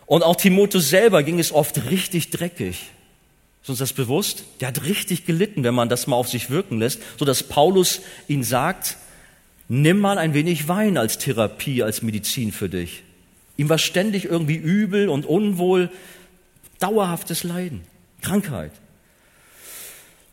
Und 0.06 0.22
auch 0.22 0.36
Timotheus 0.36 0.90
selber 0.90 1.22
ging 1.22 1.38
es 1.38 1.50
oft 1.50 1.90
richtig 1.90 2.30
dreckig. 2.30 2.90
Ist 3.62 3.70
uns 3.70 3.78
das 3.78 3.92
bewusst? 3.92 4.44
Der 4.60 4.68
hat 4.68 4.84
richtig 4.84 5.24
gelitten, 5.24 5.64
wenn 5.64 5.74
man 5.74 5.88
das 5.88 6.06
mal 6.06 6.16
auf 6.16 6.28
sich 6.28 6.50
wirken 6.50 6.78
lässt, 6.78 7.00
so 7.18 7.24
dass 7.24 7.42
Paulus 7.44 8.00
ihn 8.28 8.44
sagt, 8.44 8.96
nimm 9.68 9.98
mal 9.98 10.18
ein 10.18 10.34
wenig 10.34 10.68
Wein 10.68 10.98
als 10.98 11.16
Therapie, 11.16 11.82
als 11.82 12.02
Medizin 12.02 12.52
für 12.52 12.68
dich. 12.68 13.02
Ihm 13.56 13.68
war 13.68 13.78
ständig 13.78 14.26
irgendwie 14.26 14.56
übel 14.56 15.08
und 15.08 15.24
unwohl, 15.24 15.90
dauerhaftes 16.80 17.44
Leiden, 17.44 17.82
Krankheit. 18.22 18.72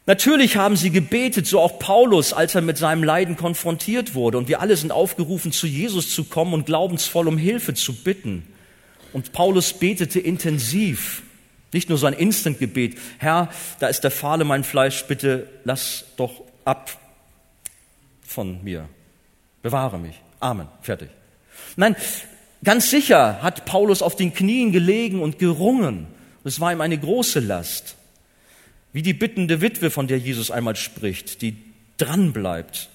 Natürlich 0.05 0.57
haben 0.57 0.75
sie 0.75 0.89
gebetet, 0.89 1.45
so 1.45 1.59
auch 1.59 1.77
Paulus, 1.77 2.33
als 2.33 2.55
er 2.55 2.61
mit 2.61 2.79
seinem 2.79 3.03
Leiden 3.03 3.35
konfrontiert 3.37 4.15
wurde. 4.15 4.39
Und 4.39 4.47
wir 4.47 4.59
alle 4.59 4.75
sind 4.75 4.91
aufgerufen, 4.91 5.51
zu 5.51 5.67
Jesus 5.67 6.15
zu 6.15 6.23
kommen 6.23 6.53
und 6.55 6.65
glaubensvoll 6.65 7.27
um 7.27 7.37
Hilfe 7.37 7.75
zu 7.75 7.93
bitten. 7.93 8.47
Und 9.13 9.33
Paulus 9.33 9.73
betete 9.73 10.19
intensiv, 10.19 11.21
nicht 11.73 11.89
nur 11.89 11.99
so 11.99 12.07
ein 12.07 12.13
Instant-Gebet. 12.13 12.97
Herr, 13.19 13.49
da 13.79 13.87
ist 13.87 14.03
der 14.03 14.09
Fahle 14.09 14.45
mein 14.45 14.63
Fleisch, 14.63 15.05
bitte 15.05 15.47
lass 15.63 16.05
doch 16.17 16.41
ab 16.65 16.97
von 18.23 18.63
mir. 18.63 18.89
Bewahre 19.61 19.99
mich. 19.99 20.15
Amen. 20.39 20.67
Fertig. 20.81 21.09
Nein, 21.75 21.95
ganz 22.63 22.89
sicher 22.89 23.43
hat 23.43 23.65
Paulus 23.65 24.01
auf 24.01 24.15
den 24.15 24.33
Knien 24.33 24.71
gelegen 24.71 25.21
und 25.21 25.37
gerungen. 25.37 26.07
Es 26.43 26.59
war 26.59 26.71
ihm 26.71 26.81
eine 26.81 26.97
große 26.97 27.39
Last. 27.39 27.95
Wie 28.91 29.01
die 29.01 29.13
bittende 29.13 29.61
Witwe, 29.61 29.91
von 29.91 30.07
der 30.07 30.17
Jesus 30.17 30.51
einmal 30.51 30.75
spricht, 30.75 31.41
die 31.41 31.57
dranbleibt. 31.97 32.89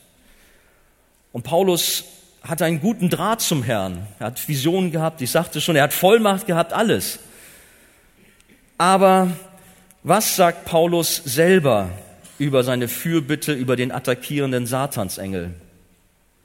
Und 1.32 1.42
Paulus 1.42 2.04
hatte 2.42 2.64
einen 2.64 2.80
guten 2.80 3.10
Draht 3.10 3.40
zum 3.40 3.62
Herrn. 3.62 4.06
Er 4.18 4.26
hat 4.26 4.48
Visionen 4.48 4.90
gehabt, 4.90 5.20
ich 5.20 5.30
sagte 5.30 5.60
schon, 5.60 5.76
er 5.76 5.84
hat 5.84 5.92
Vollmacht 5.92 6.46
gehabt, 6.46 6.72
alles. 6.72 7.18
Aber 8.76 9.30
was 10.02 10.36
sagt 10.36 10.64
Paulus 10.64 11.16
selber 11.16 11.90
über 12.38 12.64
seine 12.64 12.88
Fürbitte 12.88 13.52
über 13.52 13.76
den 13.76 13.92
attackierenden 13.92 14.66
Satansengel? 14.66 15.54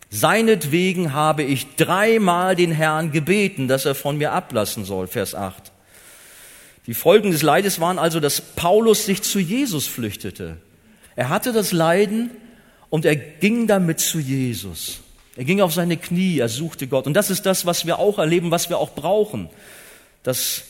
Seinetwegen 0.09 1.13
habe 1.13 1.43
ich 1.43 1.75
dreimal 1.75 2.55
den 2.55 2.71
Herrn 2.71 3.12
gebeten, 3.12 3.67
dass 3.67 3.85
er 3.85 3.95
von 3.95 4.17
mir 4.17 4.31
ablassen 4.31 4.85
soll, 4.85 5.07
Vers 5.07 5.35
8. 5.35 5.68
Die 6.89 6.95
Folgen 6.95 7.30
des 7.30 7.43
Leides 7.43 7.80
waren 7.80 7.99
also, 7.99 8.19
dass 8.19 8.41
Paulus 8.41 9.06
sich 9.06 9.21
zu 9.21 9.38
Jesus 9.38 9.86
flüchtete. 9.86 10.58
Er 11.15 11.30
hatte 11.30 11.54
das 11.54 11.71
Leiden 11.71 12.32
und 12.89 13.06
er 13.06 13.15
ging 13.15 13.67
damit 13.67 13.99
zu 13.99 14.17
Jesus. 14.17 15.02
Er 15.36 15.43
ging 15.43 15.62
auf 15.62 15.71
seine 15.71 15.97
Knie, 15.97 16.39
er 16.39 16.49
suchte 16.49 16.88
Gott. 16.88 17.06
Und 17.06 17.13
das 17.13 17.30
ist 17.30 17.45
das, 17.45 17.67
was 17.67 17.86
wir 17.86 17.99
auch 17.99 18.17
erleben, 18.17 18.49
was 18.49 18.69
wir 18.69 18.80
auch 18.80 18.95
brauchen. 18.95 19.52
Dass 20.23 20.63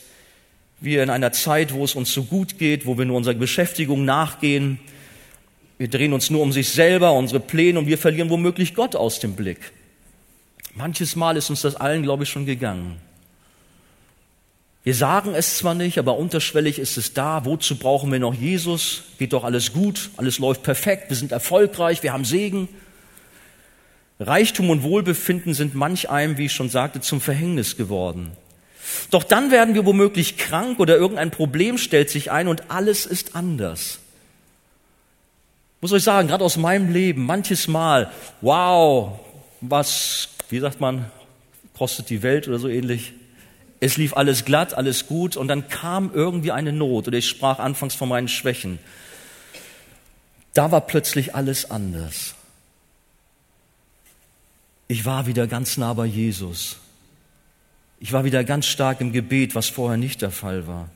wir 0.81 1.03
in 1.03 1.09
einer 1.09 1.31
Zeit, 1.31 1.73
wo 1.73 1.85
es 1.85 1.95
uns 1.95 2.11
so 2.11 2.23
gut 2.23 2.57
geht, 2.57 2.85
wo 2.85 2.97
wir 2.97 3.05
nur 3.05 3.15
unserer 3.15 3.35
Beschäftigung 3.35 4.03
nachgehen, 4.03 4.77
wir 5.77 5.87
drehen 5.87 6.11
uns 6.11 6.29
nur 6.29 6.41
um 6.41 6.51
sich 6.51 6.67
selber, 6.67 7.13
unsere 7.13 7.39
Pläne 7.39 7.79
und 7.79 7.87
wir 7.87 7.97
verlieren 7.97 8.29
womöglich 8.29 8.75
Gott 8.75 8.93
aus 8.93 9.21
dem 9.21 9.37
Blick. 9.37 9.71
Manches 10.75 11.15
Mal 11.15 11.37
ist 11.37 11.49
uns 11.49 11.61
das 11.61 11.77
allen, 11.77 12.03
glaube 12.03 12.23
ich, 12.23 12.29
schon 12.29 12.45
gegangen. 12.45 12.97
Wir 14.83 14.95
sagen 14.95 15.35
es 15.35 15.57
zwar 15.57 15.75
nicht, 15.75 15.97
aber 15.97 16.17
unterschwellig 16.17 16.79
ist 16.79 16.97
es 16.97 17.13
da. 17.13 17.45
Wozu 17.45 17.77
brauchen 17.77 18.11
wir 18.11 18.19
noch 18.19 18.33
Jesus? 18.33 19.03
Geht 19.17 19.33
doch 19.33 19.43
alles 19.43 19.73
gut, 19.73 20.09
alles 20.17 20.39
läuft 20.39 20.63
perfekt, 20.63 21.09
wir 21.09 21.17
sind 21.17 21.31
erfolgreich, 21.31 22.01
wir 22.01 22.13
haben 22.13 22.25
Segen. 22.25 22.69
Reichtum 24.19 24.69
und 24.69 24.83
Wohlbefinden 24.83 25.53
sind 25.53 25.75
manch 25.75 26.09
einem, 26.09 26.37
wie 26.37 26.45
ich 26.45 26.53
schon 26.53 26.69
sagte, 26.69 27.01
zum 27.01 27.21
Verhängnis 27.21 27.77
geworden. 27.77 28.31
Doch 29.11 29.23
dann 29.23 29.51
werden 29.51 29.75
wir 29.75 29.85
womöglich 29.85 30.37
krank 30.37 30.79
oder 30.79 30.97
irgendein 30.97 31.31
Problem 31.31 31.77
stellt 31.77 32.09
sich 32.09 32.31
ein 32.31 32.47
und 32.47 32.69
alles 32.71 33.05
ist 33.05 33.35
anders. 33.35 33.99
Ich 35.77 35.81
muss 35.81 35.93
euch 35.93 36.03
sagen, 36.03 36.27
gerade 36.27 36.43
aus 36.43 36.57
meinem 36.57 36.91
Leben, 36.91 37.25
manches 37.25 37.67
Mal, 37.67 38.11
wow, 38.41 39.19
was, 39.61 40.29
wie 40.49 40.59
sagt 40.59 40.81
man, 40.81 41.05
kostet 41.77 42.09
die 42.09 42.21
Welt 42.23 42.47
oder 42.47 42.59
so 42.59 42.67
ähnlich. 42.67 43.13
Es 43.79 43.97
lief 43.97 44.15
alles 44.15 44.43
glatt, 44.45 44.73
alles 44.73 45.07
gut 45.07 45.37
und 45.37 45.47
dann 45.47 45.69
kam 45.69 46.11
irgendwie 46.13 46.51
eine 46.51 46.73
Not 46.73 47.07
oder 47.07 47.17
ich 47.17 47.29
sprach 47.29 47.59
anfangs 47.59 47.95
von 47.95 48.09
meinen 48.09 48.27
Schwächen. 48.27 48.79
Da 50.53 50.71
war 50.71 50.81
plötzlich 50.81 51.35
alles 51.35 51.71
anders. 51.71 52.35
Ich 54.87 55.05
war 55.05 55.27
wieder 55.27 55.47
ganz 55.47 55.77
nah 55.77 55.93
bei 55.93 56.05
Jesus. 56.05 56.77
Ich 57.99 58.11
war 58.11 58.23
wieder 58.23 58.43
ganz 58.43 58.65
stark 58.65 59.01
im 59.01 59.11
Gebet, 59.11 59.55
was 59.55 59.69
vorher 59.69 59.97
nicht 59.97 60.21
der 60.21 60.31
Fall 60.31 60.67
war. 60.67 60.89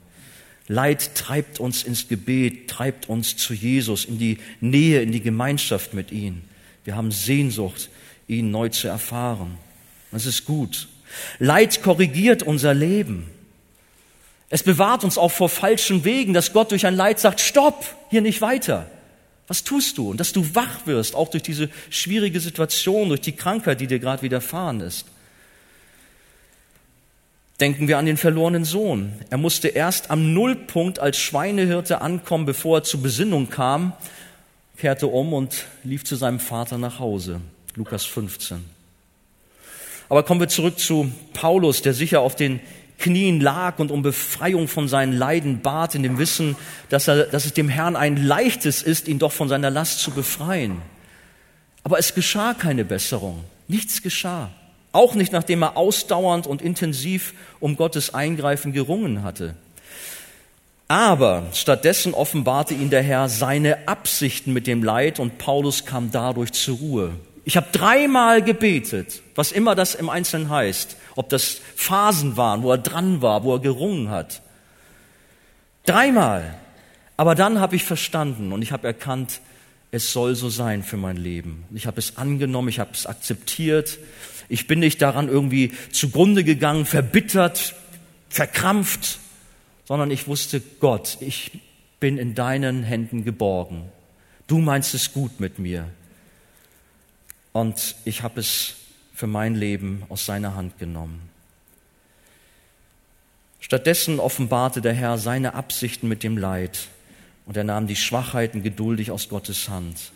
Leid 0.68 1.16
treibt 1.16 1.60
uns 1.60 1.84
ins 1.84 2.08
Gebet, 2.08 2.70
treibt 2.70 3.10
uns 3.10 3.36
zu 3.36 3.54
Jesus, 3.54 4.06
in 4.06 4.18
die 4.18 4.40
Nähe, 4.62 5.02
in 5.02 5.12
die 5.12 5.22
Gemeinschaft 5.22 5.94
mit 5.94 6.12
ihm. 6.12 6.42
Wir 6.86 6.96
haben 6.96 7.12
Sehnsucht, 7.12 7.90
ihn 8.28 8.52
neu 8.52 8.70
zu 8.70 8.88
erfahren. 8.88 9.58
Das 10.12 10.26
ist 10.26 10.46
gut. 10.46 10.88
Leid 11.40 11.82
korrigiert 11.84 12.44
unser 12.44 12.74
Leben. 12.74 13.30
Es 14.50 14.64
bewahrt 14.64 15.04
uns 15.04 15.18
auch 15.18 15.32
vor 15.32 15.50
falschen 15.50 16.06
Wegen, 16.06 16.34
dass 16.34 16.54
Gott 16.54 16.72
durch 16.72 16.86
ein 16.86 16.96
Leid 16.96 17.20
sagt, 17.20 17.42
stopp, 17.42 17.86
hier 18.10 18.22
nicht 18.22 18.42
weiter. 18.42 18.86
Was 19.48 19.64
tust 19.64 19.98
du? 19.98 20.12
Und 20.12 20.20
dass 20.20 20.32
du 20.32 20.56
wach 20.56 20.86
wirst, 20.86 21.16
auch 21.16 21.30
durch 21.30 21.44
diese 21.44 21.70
schwierige 21.90 22.40
Situation, 22.40 23.10
durch 23.10 23.22
die 23.22 23.36
Krankheit, 23.36 23.82
die 23.82 23.88
dir 23.88 24.00
gerade 24.00 24.22
widerfahren 24.22 24.82
ist. 24.82 25.06
Denken 27.60 27.88
wir 27.88 27.98
an 27.98 28.06
den 28.06 28.18
verlorenen 28.18 28.66
Sohn. 28.66 29.14
Er 29.30 29.38
musste 29.38 29.70
erst 29.70 30.12
am 30.12 30.34
Nullpunkt 30.34 31.00
als 31.00 31.18
Schweinehirte 31.18 32.02
ankommen, 32.02 32.46
bevor 32.46 32.80
er 32.80 32.84
zur 32.84 33.02
Besinnung 33.02 33.50
kam, 33.50 33.94
kehrte 34.78 35.08
um 35.08 35.34
und 35.34 35.66
lief 35.84 36.04
zu 36.04 36.16
seinem 36.16 36.40
Vater 36.40 36.78
nach 36.78 37.00
Hause. 37.00 37.42
Lukas 37.76 38.06
15. 38.06 38.64
Aber 40.10 40.24
kommen 40.24 40.40
wir 40.40 40.50
zurück 40.50 40.80
zu 40.80 41.12
Paulus, 41.34 41.82
der 41.82 41.94
sicher 41.94 42.22
auf 42.22 42.36
den 42.36 42.60
Knien 43.00 43.42
lag 43.42 43.80
und 43.80 43.92
um 43.92 44.02
Befreiung 44.02 44.68
von 44.68 44.88
seinen 44.88 45.14
Leiden 45.14 45.62
bat, 45.62 45.96
in 45.96 46.04
dem 46.04 46.18
Wissen, 46.18 46.56
dass, 46.90 47.08
er, 47.08 47.26
dass 47.26 47.46
es 47.46 47.54
dem 47.54 47.70
Herrn 47.70 47.96
ein 47.96 48.18
leichtes 48.18 48.82
ist, 48.82 49.08
ihn 49.08 49.20
doch 49.20 49.32
von 49.32 49.50
seiner 49.50 49.70
Last 49.70 50.00
zu 50.00 50.12
befreien. 50.12 50.82
Aber 51.84 52.00
es 52.00 52.16
geschah 52.16 52.54
keine 52.54 52.86
Besserung. 52.86 53.44
Nichts 53.68 54.02
geschah. 54.02 54.52
Auch 54.94 55.16
nicht, 55.16 55.34
nachdem 55.34 55.64
er 55.64 55.76
ausdauernd 55.76 56.48
und 56.48 56.62
intensiv 56.62 57.34
um 57.60 57.76
Gottes 57.76 58.14
Eingreifen 58.14 58.74
gerungen 58.74 59.24
hatte. 59.24 59.56
Aber 60.88 61.48
stattdessen 61.54 62.14
offenbarte 62.14 62.74
ihn 62.74 62.90
der 62.90 63.02
Herr 63.02 63.28
seine 63.28 63.88
Absichten 63.88 64.54
mit 64.54 64.68
dem 64.68 64.84
Leid 64.84 65.20
und 65.20 65.40
Paulus 65.40 65.86
kam 65.86 66.12
dadurch 66.12 66.52
zur 66.52 66.78
Ruhe. 66.78 67.14
Ich 67.46 67.58
habe 67.58 67.68
dreimal 67.72 68.42
gebetet, 68.42 69.22
was 69.36 69.52
immer 69.52 69.76
das 69.76 69.96
im 69.96 70.10
Einzelnen 70.10 70.50
heißt, 70.50 70.96
ob 71.16 71.30
das 71.30 71.60
Phasen 71.76 72.38
waren, 72.38 72.64
wo 72.64 72.72
er 72.72 72.78
dran 72.78 73.22
war, 73.22 73.44
wo 73.44 73.56
er 73.56 73.60
gerungen 73.60 74.10
hat. 74.10 74.42
Dreimal. 75.86 76.56
Aber 77.18 77.36
dann 77.36 77.60
habe 77.60 77.76
ich 77.76 77.84
verstanden 77.84 78.54
und 78.54 78.62
ich 78.62 78.72
habe 78.72 78.88
erkannt, 78.88 79.42
es 79.92 80.12
soll 80.12 80.36
so 80.36 80.50
sein 80.50 80.82
für 80.82 80.98
mein 80.98 81.18
Leben. 81.18 81.66
Ich 81.74 81.86
habe 81.86 82.00
es 82.00 82.18
angenommen, 82.18 82.70
ich 82.70 82.80
habe 82.80 82.92
es 82.94 83.06
akzeptiert. 83.06 84.00
Ich 84.50 84.66
bin 84.66 84.80
nicht 84.80 85.02
daran 85.02 85.28
irgendwie 85.28 85.74
zugrunde 85.92 86.44
gegangen, 86.44 86.86
verbittert, 86.86 87.76
verkrampft, 88.30 89.20
sondern 89.86 90.10
ich 90.10 90.28
wusste, 90.28 90.62
Gott, 90.80 91.18
ich 91.20 91.60
bin 92.00 92.18
in 92.18 92.34
deinen 92.34 92.84
Händen 92.84 93.24
geborgen. 93.24 93.84
Du 94.48 94.58
meinst 94.60 94.94
es 94.96 95.14
gut 95.14 95.40
mit 95.40 95.60
mir 95.60 95.90
und 97.54 97.96
ich 98.04 98.22
habe 98.24 98.40
es 98.40 98.74
für 99.14 99.28
mein 99.28 99.56
Leben 99.56 100.04
aus 100.10 100.26
seiner 100.26 100.56
Hand 100.56 100.78
genommen. 100.80 101.30
Stattdessen 103.62 104.20
offenbarte 104.20 104.82
der 104.82 104.94
Herr 104.94 105.18
seine 105.18 105.54
Absichten 105.54 106.10
mit 106.10 106.24
dem 106.24 106.38
Leid 106.38 106.88
und 107.46 107.56
er 107.56 107.64
nahm 107.64 107.88
die 107.88 107.96
Schwachheiten 107.96 108.62
geduldig 108.62 109.12
aus 109.12 109.30
Gottes 109.30 109.70
Hand. 109.70 110.12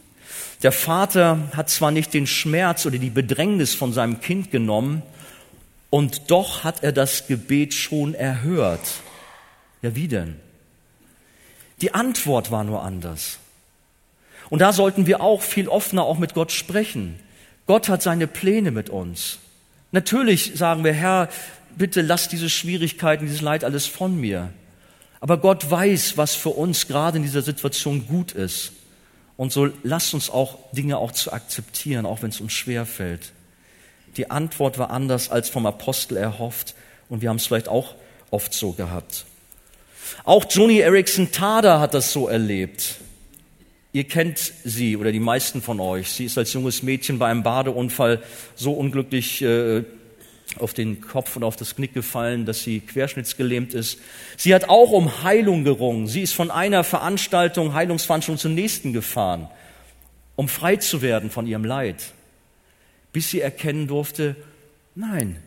Der 0.63 0.71
Vater 0.71 1.39
hat 1.55 1.69
zwar 1.69 1.91
nicht 1.91 2.13
den 2.13 2.27
Schmerz 2.27 2.85
oder 2.85 2.97
die 2.97 3.09
Bedrängnis 3.09 3.73
von 3.73 3.93
seinem 3.93 4.19
Kind 4.19 4.51
genommen, 4.51 5.03
und 5.89 6.29
doch 6.31 6.63
hat 6.63 6.83
er 6.83 6.91
das 6.91 7.27
Gebet 7.27 7.73
schon 7.73 8.13
erhört. 8.13 8.81
Ja, 9.81 9.95
wie 9.95 10.07
denn? 10.07 10.35
Die 11.81 11.93
Antwort 11.93 12.51
war 12.51 12.63
nur 12.63 12.83
anders. 12.83 13.39
Und 14.49 14.59
da 14.59 14.73
sollten 14.73 15.07
wir 15.07 15.21
auch 15.21 15.41
viel 15.41 15.67
offener 15.69 16.03
auch 16.03 16.17
mit 16.17 16.33
Gott 16.33 16.51
sprechen. 16.51 17.19
Gott 17.67 17.89
hat 17.89 18.01
seine 18.01 18.27
Pläne 18.27 18.71
mit 18.71 18.89
uns. 18.89 19.39
Natürlich 19.91 20.53
sagen 20.55 20.83
wir, 20.83 20.93
Herr, 20.93 21.29
bitte 21.77 22.01
lass 22.01 22.27
diese 22.29 22.49
Schwierigkeiten, 22.49 23.25
dieses 23.25 23.41
Leid 23.41 23.63
alles 23.63 23.85
von 23.85 24.19
mir. 24.19 24.51
Aber 25.19 25.37
Gott 25.37 25.69
weiß, 25.69 26.17
was 26.17 26.35
für 26.35 26.49
uns 26.49 26.87
gerade 26.87 27.17
in 27.17 27.23
dieser 27.23 27.41
Situation 27.41 28.07
gut 28.07 28.31
ist. 28.31 28.71
Und 29.35 29.51
so 29.51 29.69
lasst 29.83 30.13
uns 30.13 30.29
auch 30.29 30.57
Dinge 30.71 30.97
auch 30.97 31.11
zu 31.11 31.31
akzeptieren, 31.31 32.05
auch 32.05 32.21
wenn 32.21 32.29
es 32.29 32.41
uns 32.41 32.53
schwer 32.53 32.85
fällt. 32.85 33.31
Die 34.15 34.31
Antwort 34.31 34.79
war 34.79 34.89
anders 34.89 35.29
als 35.29 35.49
vom 35.49 35.65
Apostel 35.65 36.17
erhofft 36.17 36.73
und 37.09 37.21
wir 37.21 37.29
haben 37.29 37.37
es 37.37 37.45
vielleicht 37.45 37.67
auch 37.67 37.95
oft 38.31 38.53
so 38.53 38.71
gehabt. 38.71 39.25
Auch 40.23 40.45
Joni 40.49 40.79
Erickson 40.79 41.31
Tada 41.31 41.79
hat 41.79 41.93
das 41.93 42.11
so 42.11 42.27
erlebt. 42.27 42.95
Ihr 43.97 44.03
kennt 44.03 44.53
sie 44.63 44.95
oder 44.95 45.11
die 45.11 45.19
meisten 45.19 45.59
von 45.59 45.79
euch. 45.79 46.11
Sie 46.11 46.25
ist 46.25 46.37
als 46.37 46.53
junges 46.53 46.83
Mädchen 46.83 47.17
bei 47.17 47.31
einem 47.31 47.41
Badeunfall 47.41 48.21
so 48.53 48.73
unglücklich 48.73 49.41
äh, 49.41 49.85
auf 50.59 50.75
den 50.75 51.01
Kopf 51.01 51.35
und 51.35 51.43
auf 51.43 51.55
das 51.55 51.75
Knick 51.75 51.95
gefallen, 51.95 52.45
dass 52.45 52.61
sie 52.61 52.81
querschnittsgelähmt 52.81 53.73
ist. 53.73 53.97
Sie 54.37 54.53
hat 54.53 54.69
auch 54.69 54.91
um 54.91 55.23
Heilung 55.23 55.63
gerungen. 55.63 56.05
Sie 56.05 56.21
ist 56.21 56.33
von 56.33 56.51
einer 56.51 56.83
Veranstaltung, 56.83 57.73
Heilungsveranstaltung 57.73 58.39
zur 58.39 58.51
nächsten 58.51 58.93
gefahren, 58.93 59.47
um 60.35 60.47
frei 60.47 60.75
zu 60.75 61.01
werden 61.01 61.31
von 61.31 61.47
ihrem 61.47 61.65
Leid, 61.65 62.13
bis 63.13 63.31
sie 63.31 63.41
erkennen 63.41 63.87
durfte, 63.87 64.35
nein, 64.93 65.37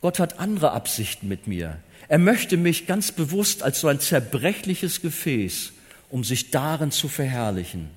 Gott 0.00 0.18
hat 0.18 0.40
andere 0.40 0.70
Absichten 0.70 1.28
mit 1.28 1.46
mir. 1.46 1.76
Er 2.08 2.18
möchte 2.18 2.56
mich 2.56 2.86
ganz 2.86 3.12
bewusst 3.12 3.62
als 3.62 3.80
so 3.80 3.88
ein 3.88 4.00
zerbrechliches 4.00 5.02
Gefäß, 5.02 5.74
um 6.10 6.24
sich 6.24 6.50
darin 6.50 6.90
zu 6.90 7.08
verherrlichen. 7.08 7.90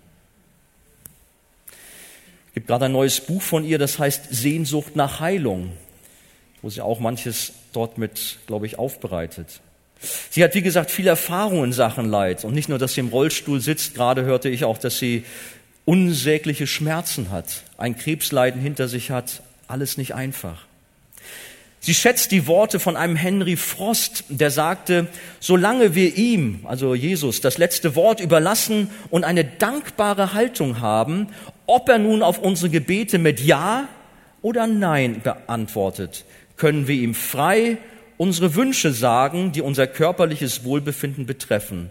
Es 2.47 2.53
gibt 2.53 2.67
gerade 2.67 2.85
ein 2.85 2.91
neues 2.91 3.19
Buch 3.19 3.41
von 3.41 3.65
ihr, 3.65 3.79
das 3.79 3.97
heißt 3.99 4.27
Sehnsucht 4.29 4.95
nach 4.95 5.19
Heilung 5.19 5.71
wo 6.63 6.69
sie 6.69 6.81
auch 6.81 6.99
manches 6.99 7.53
dort 7.73 7.99
mit, 7.99 8.39
glaube 8.47 8.65
ich, 8.65 8.79
aufbereitet. 8.79 9.59
Sie 10.31 10.43
hat, 10.43 10.55
wie 10.55 10.61
gesagt, 10.61 10.89
viel 10.89 11.07
Erfahrung 11.07 11.63
in 11.65 11.73
Sachen 11.73 12.09
Leid. 12.09 12.43
Und 12.45 12.53
nicht 12.53 12.69
nur, 12.69 12.79
dass 12.79 12.93
sie 12.93 13.01
im 13.01 13.09
Rollstuhl 13.09 13.59
sitzt, 13.59 13.93
gerade 13.93 14.23
hörte 14.23 14.49
ich 14.49 14.63
auch, 14.63 14.77
dass 14.77 14.97
sie 14.97 15.25
unsägliche 15.85 16.65
Schmerzen 16.65 17.29
hat, 17.29 17.63
ein 17.77 17.97
Krebsleiden 17.97 18.61
hinter 18.61 18.87
sich 18.87 19.11
hat, 19.11 19.43
alles 19.67 19.97
nicht 19.97 20.15
einfach. 20.15 20.65
Sie 21.85 21.93
schätzt 21.93 22.31
die 22.31 22.47
Worte 22.47 22.79
von 22.79 22.95
einem 22.95 23.17
Henry 23.17 23.57
Frost, 23.57 24.23
der 24.29 24.51
sagte, 24.51 25.07
solange 25.41 25.95
wir 25.95 26.15
ihm, 26.15 26.61
also 26.63 26.95
Jesus, 26.95 27.41
das 27.41 27.57
letzte 27.57 27.97
Wort 27.97 28.21
überlassen 28.21 28.89
und 29.09 29.25
eine 29.25 29.43
dankbare 29.43 30.33
Haltung 30.33 30.79
haben, 30.79 31.27
ob 31.65 31.89
er 31.89 31.97
nun 31.97 32.23
auf 32.23 32.39
unsere 32.39 32.69
Gebete 32.69 33.17
mit 33.17 33.41
Ja 33.41 33.89
oder 34.41 34.65
Nein 34.65 35.19
beantwortet, 35.23 36.23
können 36.55 36.87
wir 36.87 36.95
ihm 36.95 37.13
frei 37.13 37.77
unsere 38.15 38.55
Wünsche 38.55 38.93
sagen, 38.93 39.51
die 39.51 39.61
unser 39.61 39.85
körperliches 39.85 40.63
Wohlbefinden 40.63 41.25
betreffen. 41.25 41.89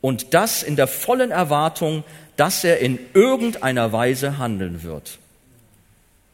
Und 0.00 0.34
das 0.34 0.64
in 0.64 0.74
der 0.74 0.88
vollen 0.88 1.30
Erwartung, 1.30 2.02
dass 2.34 2.64
er 2.64 2.80
in 2.80 2.98
irgendeiner 3.14 3.92
Weise 3.92 4.38
handeln 4.38 4.82
wird. 4.82 5.20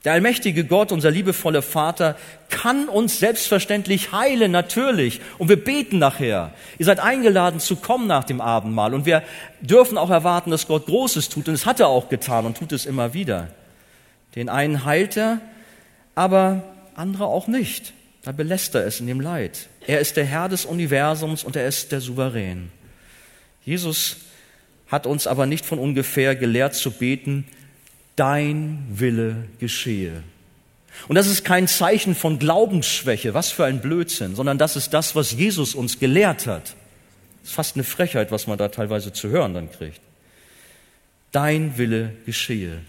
Der 0.04 0.12
allmächtige 0.12 0.64
Gott, 0.64 0.92
unser 0.92 1.10
liebevoller 1.10 1.62
Vater, 1.62 2.16
kann 2.50 2.88
uns 2.88 3.18
selbstverständlich 3.18 4.12
heilen, 4.12 4.52
natürlich. 4.52 5.22
Und 5.38 5.48
wir 5.48 5.62
beten 5.62 5.98
nachher. 5.98 6.52
Ihr 6.78 6.84
seid 6.84 7.00
eingeladen 7.00 7.58
zu 7.58 7.76
kommen 7.76 8.06
nach 8.06 8.24
dem 8.24 8.42
Abendmahl. 8.42 8.92
Und 8.92 9.06
wir 9.06 9.22
dürfen 9.62 9.96
auch 9.96 10.10
erwarten, 10.10 10.50
dass 10.50 10.66
Gott 10.66 10.84
Großes 10.86 11.30
tut. 11.30 11.48
Und 11.48 11.54
es 11.54 11.64
hat 11.64 11.80
er 11.80 11.88
auch 11.88 12.10
getan 12.10 12.44
und 12.44 12.58
tut 12.58 12.72
es 12.72 12.84
immer 12.84 13.14
wieder. 13.14 13.48
Den 14.34 14.50
einen 14.50 14.84
heilt 14.84 15.16
er, 15.16 15.40
aber 16.14 16.64
andere 16.94 17.26
auch 17.26 17.46
nicht. 17.46 17.94
Da 18.24 18.32
belässt 18.32 18.74
er 18.74 18.86
es 18.86 19.00
in 19.00 19.06
dem 19.06 19.20
Leid. 19.20 19.68
Er 19.86 20.00
ist 20.00 20.16
der 20.16 20.24
Herr 20.24 20.48
des 20.48 20.66
Universums 20.66 21.44
und 21.44 21.56
er 21.56 21.66
ist 21.66 21.92
der 21.92 22.00
Souverän. 22.00 22.70
Jesus 23.64 24.16
hat 24.88 25.06
uns 25.06 25.26
aber 25.26 25.46
nicht 25.46 25.64
von 25.64 25.78
ungefähr 25.78 26.36
gelehrt 26.36 26.74
zu 26.74 26.90
beten, 26.90 27.46
dein 28.16 28.86
Wille 28.90 29.48
geschehe. 29.58 30.22
Und 31.08 31.16
das 31.16 31.26
ist 31.26 31.44
kein 31.44 31.66
Zeichen 31.66 32.14
von 32.14 32.38
Glaubensschwäche, 32.38 33.34
was 33.34 33.50
für 33.50 33.64
ein 33.64 33.80
Blödsinn, 33.80 34.34
sondern 34.34 34.58
das 34.58 34.76
ist 34.76 34.94
das, 34.94 35.16
was 35.16 35.32
Jesus 35.32 35.74
uns 35.74 35.98
gelehrt 35.98 36.46
hat. 36.46 36.74
Das 37.42 37.50
ist 37.50 37.54
fast 37.54 37.76
eine 37.76 37.84
Frechheit, 37.84 38.30
was 38.30 38.46
man 38.46 38.58
da 38.58 38.68
teilweise 38.68 39.12
zu 39.12 39.28
hören 39.28 39.54
dann 39.54 39.70
kriegt. 39.70 40.00
Dein 41.32 41.76
Wille 41.76 42.12
geschehe. 42.24 42.80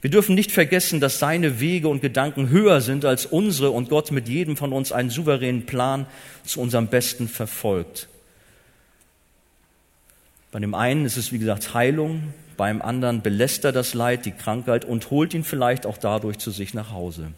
Wir 0.00 0.10
dürfen 0.10 0.34
nicht 0.34 0.50
vergessen, 0.50 0.98
dass 0.98 1.20
seine 1.20 1.60
Wege 1.60 1.86
und 1.88 2.00
Gedanken 2.00 2.48
höher 2.48 2.80
sind 2.80 3.04
als 3.04 3.26
unsere 3.26 3.70
und 3.70 3.88
Gott 3.88 4.10
mit 4.10 4.28
jedem 4.28 4.56
von 4.56 4.72
uns 4.72 4.90
einen 4.90 5.10
souveränen 5.10 5.64
Plan 5.64 6.06
zu 6.44 6.60
unserem 6.60 6.88
Besten 6.88 7.28
verfolgt. 7.28 8.08
Bei 10.50 10.58
dem 10.58 10.74
einen 10.74 11.04
ist 11.04 11.16
es, 11.16 11.30
wie 11.30 11.38
gesagt, 11.38 11.74
Heilung, 11.74 12.34
beim 12.56 12.82
anderen 12.82 13.22
belässt 13.22 13.64
er 13.64 13.72
das 13.72 13.94
Leid, 13.94 14.26
die 14.26 14.32
Krankheit 14.32 14.84
und 14.84 15.10
holt 15.10 15.34
ihn 15.34 15.44
vielleicht 15.44 15.86
auch 15.86 15.98
dadurch 15.98 16.38
zu 16.38 16.50
sich 16.50 16.74
nach 16.74 16.92
Hause. 16.92 17.28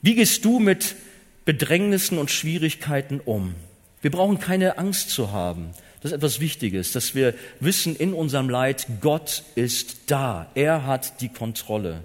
Wie 0.00 0.14
gehst 0.14 0.44
du 0.44 0.58
mit 0.58 0.96
Bedrängnissen 1.44 2.18
und 2.18 2.30
Schwierigkeiten 2.30 3.20
um? 3.20 3.54
Wir 4.00 4.10
brauchen 4.10 4.40
keine 4.40 4.78
Angst 4.78 5.10
zu 5.10 5.32
haben. 5.32 5.70
Das 6.00 6.10
ist 6.10 6.16
etwas 6.16 6.40
Wichtiges, 6.40 6.90
dass 6.90 7.14
wir 7.14 7.34
wissen 7.60 7.94
in 7.94 8.12
unserem 8.12 8.48
Leid, 8.48 8.86
Gott 9.00 9.44
ist 9.54 9.98
da. 10.08 10.50
Er 10.56 10.84
hat 10.84 11.20
die 11.20 11.28
Kontrolle. 11.28 12.02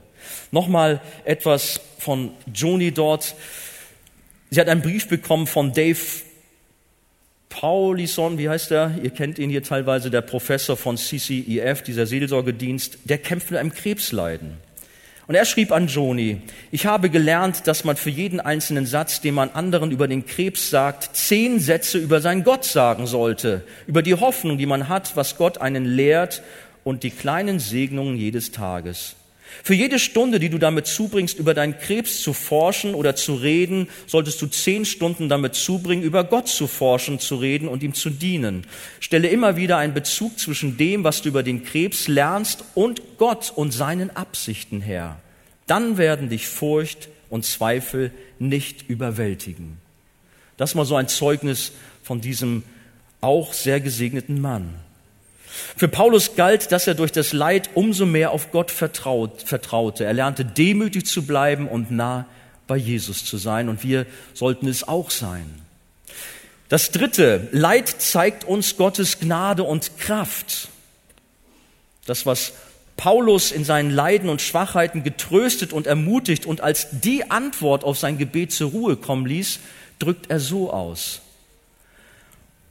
Nochmal 0.51 1.01
etwas 1.25 1.81
von 1.97 2.31
Joni 2.53 2.91
dort. 2.91 3.35
Sie 4.51 4.59
hat 4.59 4.69
einen 4.69 4.83
Brief 4.83 5.07
bekommen 5.07 5.47
von 5.47 5.73
Dave 5.73 5.97
Paulison, 7.49 8.37
wie 8.37 8.49
heißt 8.49 8.71
er? 8.71 8.95
Ihr 9.01 9.09
kennt 9.09 9.39
ihn 9.39 9.49
hier 9.49 9.63
teilweise, 9.63 10.09
der 10.09 10.21
Professor 10.21 10.77
von 10.77 10.97
CCEF, 10.97 11.81
dieser 11.81 12.05
Seelsorgedienst. 12.05 12.99
Der 13.05 13.17
kämpft 13.17 13.51
mit 13.51 13.59
einem 13.59 13.73
Krebsleiden. 13.73 14.57
Und 15.27 15.35
er 15.35 15.43
schrieb 15.43 15.73
an 15.73 15.87
Joni, 15.87 16.41
ich 16.71 16.85
habe 16.85 17.09
gelernt, 17.09 17.67
dass 17.67 17.83
man 17.83 17.97
für 17.97 18.09
jeden 18.09 18.39
einzelnen 18.39 18.85
Satz, 18.85 19.19
den 19.19 19.33
man 19.33 19.49
anderen 19.49 19.91
über 19.91 20.07
den 20.07 20.25
Krebs 20.25 20.69
sagt, 20.69 21.15
zehn 21.17 21.59
Sätze 21.59 21.97
über 21.97 22.21
seinen 22.21 22.45
Gott 22.45 22.63
sagen 22.63 23.07
sollte, 23.07 23.63
über 23.87 24.01
die 24.01 24.15
Hoffnung, 24.15 24.57
die 24.57 24.65
man 24.65 24.87
hat, 24.87 25.17
was 25.17 25.35
Gott 25.35 25.57
einen 25.57 25.83
lehrt 25.83 26.43
und 26.85 27.03
die 27.03 27.11
kleinen 27.11 27.59
Segnungen 27.59 28.15
jedes 28.15 28.51
Tages. 28.51 29.15
Für 29.63 29.73
jede 29.73 29.99
Stunde, 29.99 30.39
die 30.39 30.49
du 30.49 30.57
damit 30.57 30.87
zubringst, 30.87 31.39
über 31.39 31.53
deinen 31.53 31.77
Krebs 31.77 32.21
zu 32.21 32.33
forschen 32.33 32.93
oder 32.95 33.15
zu 33.15 33.35
reden, 33.35 33.89
solltest 34.05 34.41
du 34.41 34.47
zehn 34.47 34.85
Stunden 34.85 35.29
damit 35.29 35.55
zubringen, 35.55 36.03
über 36.03 36.23
Gott 36.23 36.47
zu 36.47 36.67
forschen, 36.67 37.19
zu 37.19 37.35
reden 37.35 37.67
und 37.67 37.83
ihm 37.83 37.93
zu 37.93 38.09
dienen. 38.09 38.65
Stelle 38.99 39.27
immer 39.27 39.57
wieder 39.57 39.77
einen 39.77 39.93
Bezug 39.93 40.39
zwischen 40.39 40.77
dem, 40.77 41.03
was 41.03 41.21
du 41.21 41.29
über 41.29 41.43
den 41.43 41.63
Krebs 41.63 42.07
lernst, 42.07 42.63
und 42.75 43.01
Gott 43.17 43.51
und 43.55 43.71
seinen 43.71 44.15
Absichten 44.15 44.81
her. 44.81 45.19
Dann 45.65 45.97
werden 45.97 46.29
dich 46.29 46.47
Furcht 46.47 47.09
und 47.29 47.45
Zweifel 47.45 48.11
nicht 48.39 48.89
überwältigen. 48.89 49.77
Das 50.55 50.75
mal 50.75 50.85
so 50.85 50.95
ein 50.95 51.07
Zeugnis 51.07 51.73
von 52.03 52.21
diesem 52.21 52.63
auch 53.21 53.53
sehr 53.53 53.79
gesegneten 53.79 54.41
Mann. 54.41 54.73
Für 55.75 55.87
Paulus 55.87 56.35
galt, 56.35 56.71
dass 56.71 56.87
er 56.87 56.95
durch 56.95 57.11
das 57.11 57.33
Leid 57.33 57.69
umso 57.73 58.05
mehr 58.05 58.31
auf 58.31 58.51
Gott 58.51 58.71
vertraut, 58.71 59.43
vertraute. 59.43 60.05
Er 60.05 60.13
lernte 60.13 60.45
demütig 60.45 61.05
zu 61.05 61.25
bleiben 61.25 61.67
und 61.67 61.91
nah 61.91 62.25
bei 62.67 62.77
Jesus 62.77 63.25
zu 63.25 63.37
sein. 63.37 63.69
Und 63.69 63.83
wir 63.83 64.05
sollten 64.33 64.67
es 64.67 64.87
auch 64.87 65.09
sein. 65.09 65.61
Das 66.69 66.91
dritte, 66.91 67.47
Leid 67.51 67.87
zeigt 67.87 68.43
uns 68.43 68.75
Gottes 68.75 69.19
Gnade 69.19 69.63
und 69.63 69.97
Kraft. 69.97 70.67
Das, 72.05 72.25
was 72.25 72.53
Paulus 72.97 73.51
in 73.51 73.63
seinen 73.63 73.91
Leiden 73.91 74.27
und 74.27 74.41
Schwachheiten 74.41 75.03
getröstet 75.03 75.71
und 75.71 75.87
ermutigt 75.87 76.45
und 76.45 76.61
als 76.61 76.87
die 76.91 77.29
Antwort 77.29 77.83
auf 77.83 77.97
sein 77.97 78.17
Gebet 78.17 78.51
zur 78.51 78.71
Ruhe 78.71 78.97
kommen 78.97 79.25
ließ, 79.25 79.59
drückt 79.99 80.29
er 80.29 80.39
so 80.39 80.73
aus. 80.73 81.21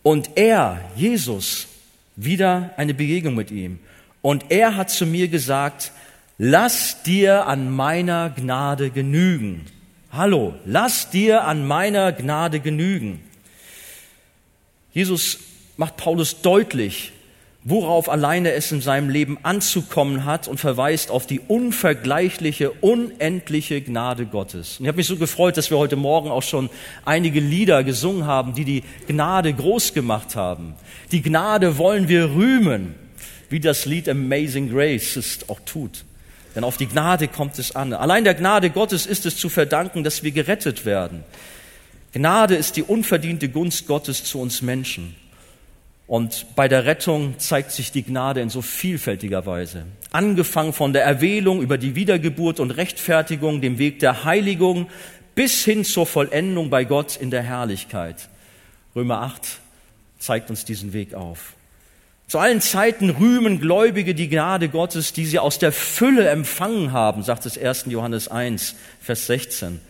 Und 0.03 0.30
er, 0.37 0.80
Jesus, 0.95 1.68
wieder 2.16 2.72
eine 2.76 2.94
Begegnung 2.94 3.34
mit 3.34 3.50
ihm. 3.50 3.78
Und 4.22 4.46
er 4.50 4.76
hat 4.76 4.90
zu 4.90 5.06
mir 5.06 5.28
gesagt, 5.28 5.92
lass 6.38 7.02
dir 7.02 7.46
an 7.46 7.70
meiner 7.70 8.30
Gnade 8.30 8.90
genügen. 8.90 9.66
Hallo, 10.10 10.54
lass 10.64 11.10
dir 11.10 11.44
an 11.44 11.66
meiner 11.66 12.12
Gnade 12.12 12.60
genügen. 12.60 13.20
Jesus 14.92 15.38
macht 15.76 15.98
Paulus 15.98 16.40
deutlich, 16.40 17.12
worauf 17.68 18.08
alleine 18.08 18.52
es 18.52 18.70
in 18.70 18.80
seinem 18.80 19.10
Leben 19.10 19.38
anzukommen 19.42 20.24
hat 20.24 20.46
und 20.46 20.60
verweist 20.60 21.10
auf 21.10 21.26
die 21.26 21.40
unvergleichliche, 21.40 22.70
unendliche 22.70 23.80
Gnade 23.80 24.24
Gottes. 24.24 24.78
Und 24.78 24.84
ich 24.84 24.88
habe 24.88 24.98
mich 24.98 25.08
so 25.08 25.16
gefreut, 25.16 25.56
dass 25.56 25.68
wir 25.70 25.76
heute 25.76 25.96
Morgen 25.96 26.30
auch 26.30 26.44
schon 26.44 26.70
einige 27.04 27.40
Lieder 27.40 27.82
gesungen 27.82 28.24
haben, 28.24 28.54
die 28.54 28.64
die 28.64 28.84
Gnade 29.08 29.52
groß 29.52 29.94
gemacht 29.94 30.36
haben. 30.36 30.76
Die 31.10 31.22
Gnade 31.22 31.76
wollen 31.76 32.06
wir 32.08 32.36
rühmen, 32.36 32.94
wie 33.50 33.58
das 33.58 33.84
Lied 33.84 34.08
Amazing 34.08 34.70
Grace 34.70 35.16
es 35.16 35.48
auch 35.48 35.58
tut. 35.66 36.04
Denn 36.54 36.62
auf 36.62 36.76
die 36.76 36.86
Gnade 36.86 37.26
kommt 37.26 37.58
es 37.58 37.74
an. 37.74 37.92
Allein 37.92 38.22
der 38.22 38.34
Gnade 38.34 38.70
Gottes 38.70 39.06
ist 39.06 39.26
es 39.26 39.36
zu 39.36 39.48
verdanken, 39.48 40.04
dass 40.04 40.22
wir 40.22 40.30
gerettet 40.30 40.84
werden. 40.84 41.24
Gnade 42.12 42.54
ist 42.54 42.76
die 42.76 42.84
unverdiente 42.84 43.48
Gunst 43.48 43.88
Gottes 43.88 44.22
zu 44.22 44.40
uns 44.40 44.62
Menschen. 44.62 45.16
Und 46.07 46.54
bei 46.54 46.68
der 46.68 46.84
Rettung 46.84 47.38
zeigt 47.38 47.72
sich 47.72 47.90
die 47.90 48.04
Gnade 48.04 48.40
in 48.40 48.48
so 48.48 48.62
vielfältiger 48.62 49.44
Weise. 49.44 49.86
Angefangen 50.12 50.72
von 50.72 50.92
der 50.92 51.04
Erwählung 51.04 51.61
über 51.61 51.78
die 51.78 51.96
Wiedergeburt 51.96 52.61
und 52.61 52.70
Rechtfertigung, 52.70 53.61
dem 53.61 53.78
Weg 53.78 53.98
der 53.98 54.24
Heiligung, 54.24 54.88
bis 55.34 55.64
hin 55.64 55.84
zur 55.84 56.07
Vollendung 56.07 56.70
bei 56.70 56.84
Gott 56.84 57.16
in 57.16 57.30
der 57.30 57.42
Herrlichkeit. 57.42 58.28
Römer 58.94 59.22
8 59.22 59.59
zeigt 60.18 60.48
uns 60.48 60.64
diesen 60.64 60.92
Weg 60.92 61.14
auf. 61.14 61.54
Zu 62.28 62.38
allen 62.38 62.61
Zeiten 62.61 63.11
rühmen 63.11 63.61
Gläubige 63.61 64.14
die 64.14 64.28
Gnade 64.28 64.68
Gottes, 64.68 65.12
die 65.12 65.26
sie 65.26 65.38
aus 65.38 65.59
der 65.59 65.70
Fülle 65.70 66.28
empfangen 66.28 66.92
haben, 66.92 67.22
sagt 67.22 67.46
es 67.46 67.59
1. 67.59 67.84
Johannes 67.88 68.28
1, 68.28 68.74
Vers 69.00 69.26
16, 69.26 69.80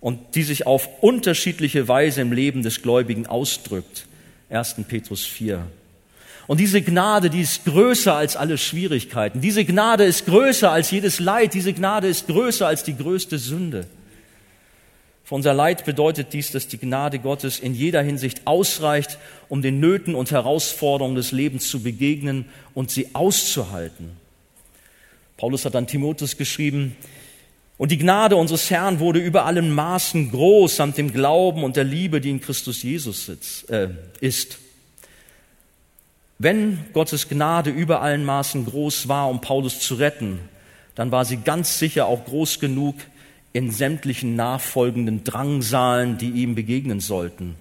und 0.00 0.34
die 0.34 0.42
sich 0.42 0.66
auf 0.66 0.88
unterschiedliche 1.02 1.86
Weise 1.86 2.22
im 2.22 2.32
Leben 2.32 2.62
des 2.62 2.82
Gläubigen 2.82 3.26
ausdrückt. 3.26 4.06
1. 4.50 4.76
Petrus 4.86 5.24
4. 5.24 5.66
Und 6.46 6.60
diese 6.60 6.80
Gnade, 6.80 7.28
die 7.28 7.40
ist 7.40 7.64
größer 7.64 8.14
als 8.14 8.36
alle 8.36 8.56
Schwierigkeiten. 8.56 9.40
Diese 9.40 9.64
Gnade 9.64 10.04
ist 10.04 10.26
größer 10.26 10.70
als 10.70 10.90
jedes 10.90 11.18
Leid. 11.18 11.54
Diese 11.54 11.72
Gnade 11.72 12.06
ist 12.06 12.28
größer 12.28 12.66
als 12.66 12.84
die 12.84 12.96
größte 12.96 13.38
Sünde. 13.38 13.86
Für 15.24 15.34
unser 15.34 15.54
Leid 15.54 15.84
bedeutet 15.84 16.32
dies, 16.32 16.52
dass 16.52 16.68
die 16.68 16.78
Gnade 16.78 17.18
Gottes 17.18 17.58
in 17.58 17.74
jeder 17.74 18.00
Hinsicht 18.00 18.46
ausreicht, 18.46 19.18
um 19.48 19.60
den 19.60 19.80
Nöten 19.80 20.14
und 20.14 20.30
Herausforderungen 20.30 21.16
des 21.16 21.32
Lebens 21.32 21.68
zu 21.68 21.82
begegnen 21.82 22.44
und 22.74 22.92
sie 22.92 23.12
auszuhalten. 23.12 24.12
Paulus 25.36 25.64
hat 25.64 25.74
an 25.74 25.88
Timotheus 25.88 26.36
geschrieben, 26.36 26.96
und 27.78 27.90
die 27.90 27.98
Gnade 27.98 28.36
unseres 28.36 28.70
Herrn 28.70 29.00
wurde 29.00 29.18
über 29.18 29.44
allen 29.44 29.70
Maßen 29.70 30.30
groß 30.30 30.76
samt 30.76 30.96
dem 30.96 31.12
Glauben 31.12 31.62
und 31.62 31.76
der 31.76 31.84
Liebe, 31.84 32.20
die 32.20 32.30
in 32.30 32.40
Christus 32.40 32.82
Jesus 32.82 33.26
sitzt, 33.26 33.68
äh, 33.68 33.90
ist. 34.20 34.58
Wenn 36.38 36.78
Gottes 36.92 37.28
Gnade 37.28 37.70
über 37.70 38.00
allen 38.00 38.24
Maßen 38.24 38.64
groß 38.64 39.08
war, 39.08 39.28
um 39.28 39.40
Paulus 39.40 39.80
zu 39.80 39.94
retten, 39.94 40.38
dann 40.94 41.10
war 41.10 41.24
sie 41.24 41.38
ganz 41.38 41.78
sicher 41.78 42.06
auch 42.06 42.24
groß 42.24 42.60
genug 42.60 42.94
in 43.52 43.70
sämtlichen 43.70 44.36
nachfolgenden 44.36 45.24
Drangsalen, 45.24 46.18
die 46.18 46.30
ihm 46.30 46.54
begegnen 46.54 47.00
sollten. 47.00 47.56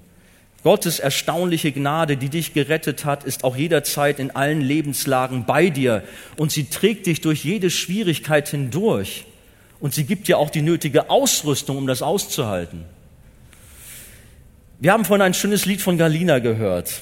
Gottes 0.64 1.00
erstaunliche 1.00 1.72
Gnade, 1.72 2.18
die 2.18 2.30
dich 2.30 2.54
gerettet 2.54 3.06
hat, 3.06 3.24
ist 3.24 3.44
auch 3.44 3.56
jederzeit 3.56 4.20
in 4.20 4.32
allen 4.32 4.62
Lebenslagen 4.62 5.46
bei 5.46 5.70
dir 5.70 6.04
und 6.38 6.52
sie 6.52 6.66
trägt 6.66 7.06
dich 7.06 7.22
durch 7.22 7.46
jede 7.46 7.70
Schwierigkeit 7.70 8.50
hindurch. 8.50 9.26
Und 9.80 9.94
sie 9.94 10.06
gibt 10.06 10.28
dir 10.28 10.38
auch 10.38 10.50
die 10.50 10.62
nötige 10.62 11.10
Ausrüstung, 11.10 11.78
um 11.78 11.88
das 11.88 12.02
auszuhalten. 12.02 12.86
Wir 14.80 14.92
haben 14.92 15.06
vorhin 15.06 15.22
ein 15.22 15.34
schönes 15.34 15.66
Lied 15.66 15.82
von 15.82 15.98
Galina 15.98 16.40
gehört. 16.40 17.02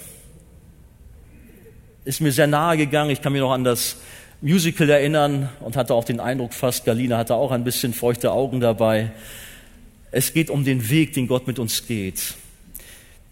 Ist 2.05 2.21
mir 2.21 2.31
sehr 2.31 2.47
nahe 2.47 2.77
gegangen. 2.77 3.09
Ich 3.09 3.21
kann 3.21 3.33
mich 3.33 3.41
noch 3.41 3.51
an 3.51 3.63
das 3.63 3.97
Musical 4.41 4.89
erinnern 4.89 5.49
und 5.61 5.77
hatte 5.77 5.93
auch 5.93 6.03
den 6.03 6.19
Eindruck 6.19 6.53
fast, 6.53 6.83
Galina 6.83 7.17
hatte 7.17 7.35
auch 7.35 7.51
ein 7.51 7.63
bisschen 7.63 7.93
feuchte 7.93 8.33
Augen 8.33 8.59
dabei. 8.59 9.11
Es 10.11 10.33
geht 10.33 10.49
um 10.49 10.65
den 10.65 10.89
Weg, 10.89 11.13
den 11.13 11.27
Gott 11.27 11.47
mit 11.47 11.59
uns 11.59 11.87
geht. 11.87 12.35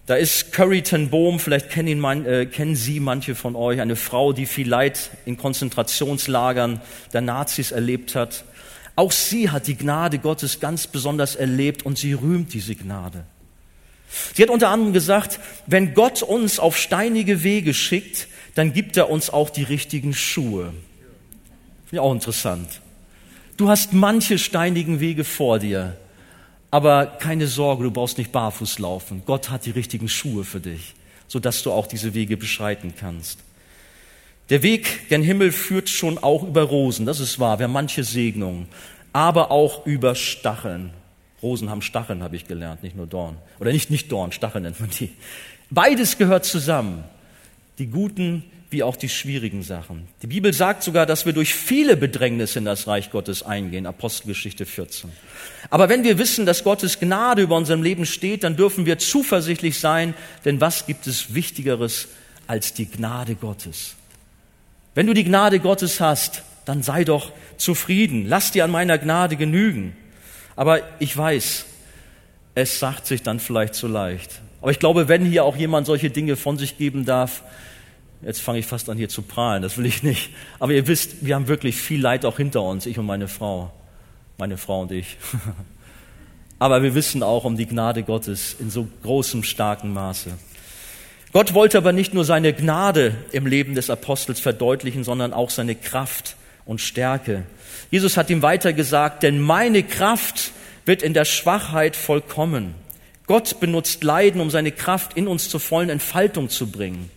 Da 0.05 0.15
ist 0.15 0.53
Curry 0.53 0.81
ten 0.83 1.09
Bohm, 1.09 1.39
vielleicht 1.39 1.69
kennen, 1.69 1.87
ihn, 1.89 2.25
äh, 2.25 2.45
kennen 2.45 2.77
Sie 2.77 3.01
manche 3.01 3.35
von 3.35 3.57
euch, 3.57 3.81
eine 3.81 3.97
Frau, 3.97 4.31
die 4.31 4.45
viel 4.45 4.69
Leid 4.69 5.11
in 5.25 5.37
Konzentrationslagern 5.37 6.81
der 7.11 7.21
Nazis 7.21 7.71
erlebt 7.71 8.15
hat. 8.15 8.45
Auch 8.95 9.11
sie 9.11 9.49
hat 9.49 9.67
die 9.67 9.75
Gnade 9.75 10.19
Gottes 10.19 10.59
ganz 10.59 10.87
besonders 10.87 11.35
erlebt 11.35 11.83
und 11.83 11.97
sie 11.97 12.13
rühmt 12.13 12.53
diese 12.53 12.75
Gnade. 12.75 13.25
Sie 14.33 14.43
hat 14.43 14.49
unter 14.49 14.69
anderem 14.69 14.93
gesagt, 14.93 15.39
wenn 15.67 15.93
Gott 15.93 16.21
uns 16.21 16.59
auf 16.59 16.77
steinige 16.77 17.43
Wege 17.43 17.73
schickt, 17.73 18.27
dann 18.55 18.73
gibt 18.73 18.97
er 18.97 19.09
uns 19.09 19.29
auch 19.29 19.49
die 19.49 19.63
richtigen 19.63 20.13
Schuhe. 20.13 20.73
Ich 21.91 21.99
auch 21.99 22.11
interessant. 22.11 22.81
Du 23.57 23.69
hast 23.69 23.93
manche 23.93 24.37
steinigen 24.37 24.99
Wege 24.99 25.23
vor 25.23 25.59
dir, 25.59 25.97
aber 26.71 27.05
keine 27.05 27.47
Sorge, 27.47 27.83
du 27.83 27.91
brauchst 27.91 28.17
nicht 28.17 28.31
barfuß 28.31 28.79
laufen. 28.79 29.23
Gott 29.25 29.49
hat 29.49 29.65
die 29.65 29.71
richtigen 29.71 30.09
Schuhe 30.09 30.43
für 30.43 30.59
dich, 30.59 30.95
sodass 31.27 31.63
du 31.63 31.71
auch 31.71 31.87
diese 31.87 32.13
Wege 32.13 32.37
beschreiten 32.37 32.93
kannst. 32.97 33.39
Der 34.49 34.63
Weg 34.63 35.07
gen 35.09 35.23
Himmel 35.23 35.51
führt 35.51 35.89
schon 35.89 36.17
auch 36.17 36.43
über 36.43 36.63
Rosen, 36.63 37.05
das 37.05 37.19
ist 37.19 37.39
wahr, 37.39 37.59
wir 37.59 37.65
haben 37.65 37.73
manche 37.73 38.03
Segnungen, 38.03 38.67
aber 39.13 39.51
auch 39.51 39.85
über 39.85 40.15
Stacheln. 40.15 40.91
Rosen 41.41 41.69
haben 41.69 41.81
Stacheln, 41.81 42.21
habe 42.21 42.35
ich 42.35 42.47
gelernt, 42.47 42.83
nicht 42.83 42.95
nur 42.95 43.07
Dorn. 43.07 43.37
Oder 43.59 43.71
nicht, 43.71 43.89
nicht 43.89 44.11
Dorn, 44.11 44.31
Stacheln 44.31 44.63
nennt 44.63 44.79
man 44.79 44.89
die. 44.89 45.09
Beides 45.69 46.17
gehört 46.17 46.45
zusammen. 46.45 47.03
Die 47.79 47.87
guten 47.87 48.43
wie 48.71 48.83
auch 48.83 48.95
die 48.95 49.09
schwierigen 49.09 49.63
Sachen. 49.63 50.07
Die 50.21 50.27
Bibel 50.27 50.53
sagt 50.53 50.81
sogar, 50.81 51.05
dass 51.05 51.25
wir 51.25 51.33
durch 51.33 51.53
viele 51.53 51.97
Bedrängnisse 51.97 52.59
in 52.59 52.65
das 52.65 52.87
Reich 52.87 53.11
Gottes 53.11 53.43
eingehen, 53.43 53.85
Apostelgeschichte 53.85 54.65
14. 54.65 55.11
Aber 55.69 55.89
wenn 55.89 56.05
wir 56.05 56.17
wissen, 56.17 56.45
dass 56.45 56.63
Gottes 56.63 56.99
Gnade 56.99 57.41
über 57.41 57.57
unserem 57.57 57.83
Leben 57.83 58.05
steht, 58.05 58.45
dann 58.45 58.55
dürfen 58.55 58.85
wir 58.85 58.97
zuversichtlich 58.97 59.77
sein, 59.77 60.13
denn 60.45 60.61
was 60.61 60.85
gibt 60.85 61.05
es 61.05 61.33
Wichtigeres 61.33 62.07
als 62.47 62.73
die 62.73 62.85
Gnade 62.85 63.35
Gottes? 63.35 63.95
Wenn 64.93 65.07
du 65.07 65.13
die 65.13 65.23
Gnade 65.23 65.59
Gottes 65.59 65.99
hast, 65.99 66.43
dann 66.65 66.83
sei 66.83 67.03
doch 67.03 67.31
zufrieden. 67.57 68.25
Lass 68.27 68.51
dir 68.51 68.65
an 68.65 68.71
meiner 68.71 68.97
Gnade 68.97 69.35
genügen. 69.35 69.95
Aber 70.55 70.81
ich 70.99 71.15
weiß, 71.15 71.65
es 72.55 72.79
sagt 72.79 73.07
sich 73.07 73.23
dann 73.23 73.39
vielleicht 73.39 73.75
zu 73.75 73.87
leicht. 73.87 74.41
Aber 74.61 74.71
ich 74.71 74.79
glaube, 74.79 75.07
wenn 75.07 75.25
hier 75.25 75.45
auch 75.45 75.55
jemand 75.55 75.87
solche 75.87 76.09
Dinge 76.09 76.35
von 76.35 76.57
sich 76.57 76.77
geben 76.77 77.05
darf, 77.05 77.41
jetzt 78.21 78.41
fange 78.41 78.59
ich 78.59 78.67
fast 78.67 78.89
an 78.89 78.97
hier 78.97 79.09
zu 79.09 79.21
prahlen, 79.21 79.63
das 79.63 79.77
will 79.77 79.85
ich 79.85 80.03
nicht. 80.03 80.31
Aber 80.59 80.73
ihr 80.73 80.85
wisst, 80.87 81.25
wir 81.25 81.35
haben 81.35 81.47
wirklich 81.47 81.77
viel 81.77 82.01
Leid 82.01 82.25
auch 82.25 82.37
hinter 82.37 82.61
uns, 82.61 82.85
ich 82.85 82.99
und 82.99 83.05
meine 83.05 83.27
Frau, 83.27 83.71
meine 84.37 84.57
Frau 84.57 84.81
und 84.81 84.91
ich. 84.91 85.17
Aber 86.59 86.83
wir 86.83 86.93
wissen 86.93 87.23
auch 87.23 87.43
um 87.43 87.57
die 87.57 87.65
Gnade 87.65 88.03
Gottes 88.03 88.55
in 88.59 88.69
so 88.69 88.87
großem, 89.01 89.43
starken 89.43 89.93
Maße. 89.93 90.31
Gott 91.31 91.53
wollte 91.53 91.77
aber 91.77 91.93
nicht 91.93 92.13
nur 92.13 92.25
seine 92.25 92.51
Gnade 92.51 93.15
im 93.31 93.45
Leben 93.45 93.73
des 93.73 93.89
Apostels 93.89 94.41
verdeutlichen, 94.41 95.05
sondern 95.05 95.31
auch 95.33 95.49
seine 95.49 95.75
Kraft 95.75 96.35
und 96.65 96.81
Stärke. 96.81 97.43
Jesus 97.89 98.17
hat 98.17 98.29
ihm 98.29 98.41
weiter 98.41 98.73
gesagt, 98.73 99.23
denn 99.23 99.39
meine 99.39 99.83
Kraft 99.83 100.51
wird 100.85 101.01
in 101.01 101.13
der 101.13 101.25
Schwachheit 101.25 101.95
vollkommen. 101.95 102.75
Gott 103.27 103.61
benutzt 103.61 104.03
Leiden, 104.03 104.41
um 104.41 104.49
seine 104.49 104.73
Kraft 104.73 105.15
in 105.15 105.27
uns 105.27 105.47
zur 105.47 105.61
vollen 105.61 105.89
Entfaltung 105.89 106.49
zu 106.49 106.69
bringen. 106.69 107.09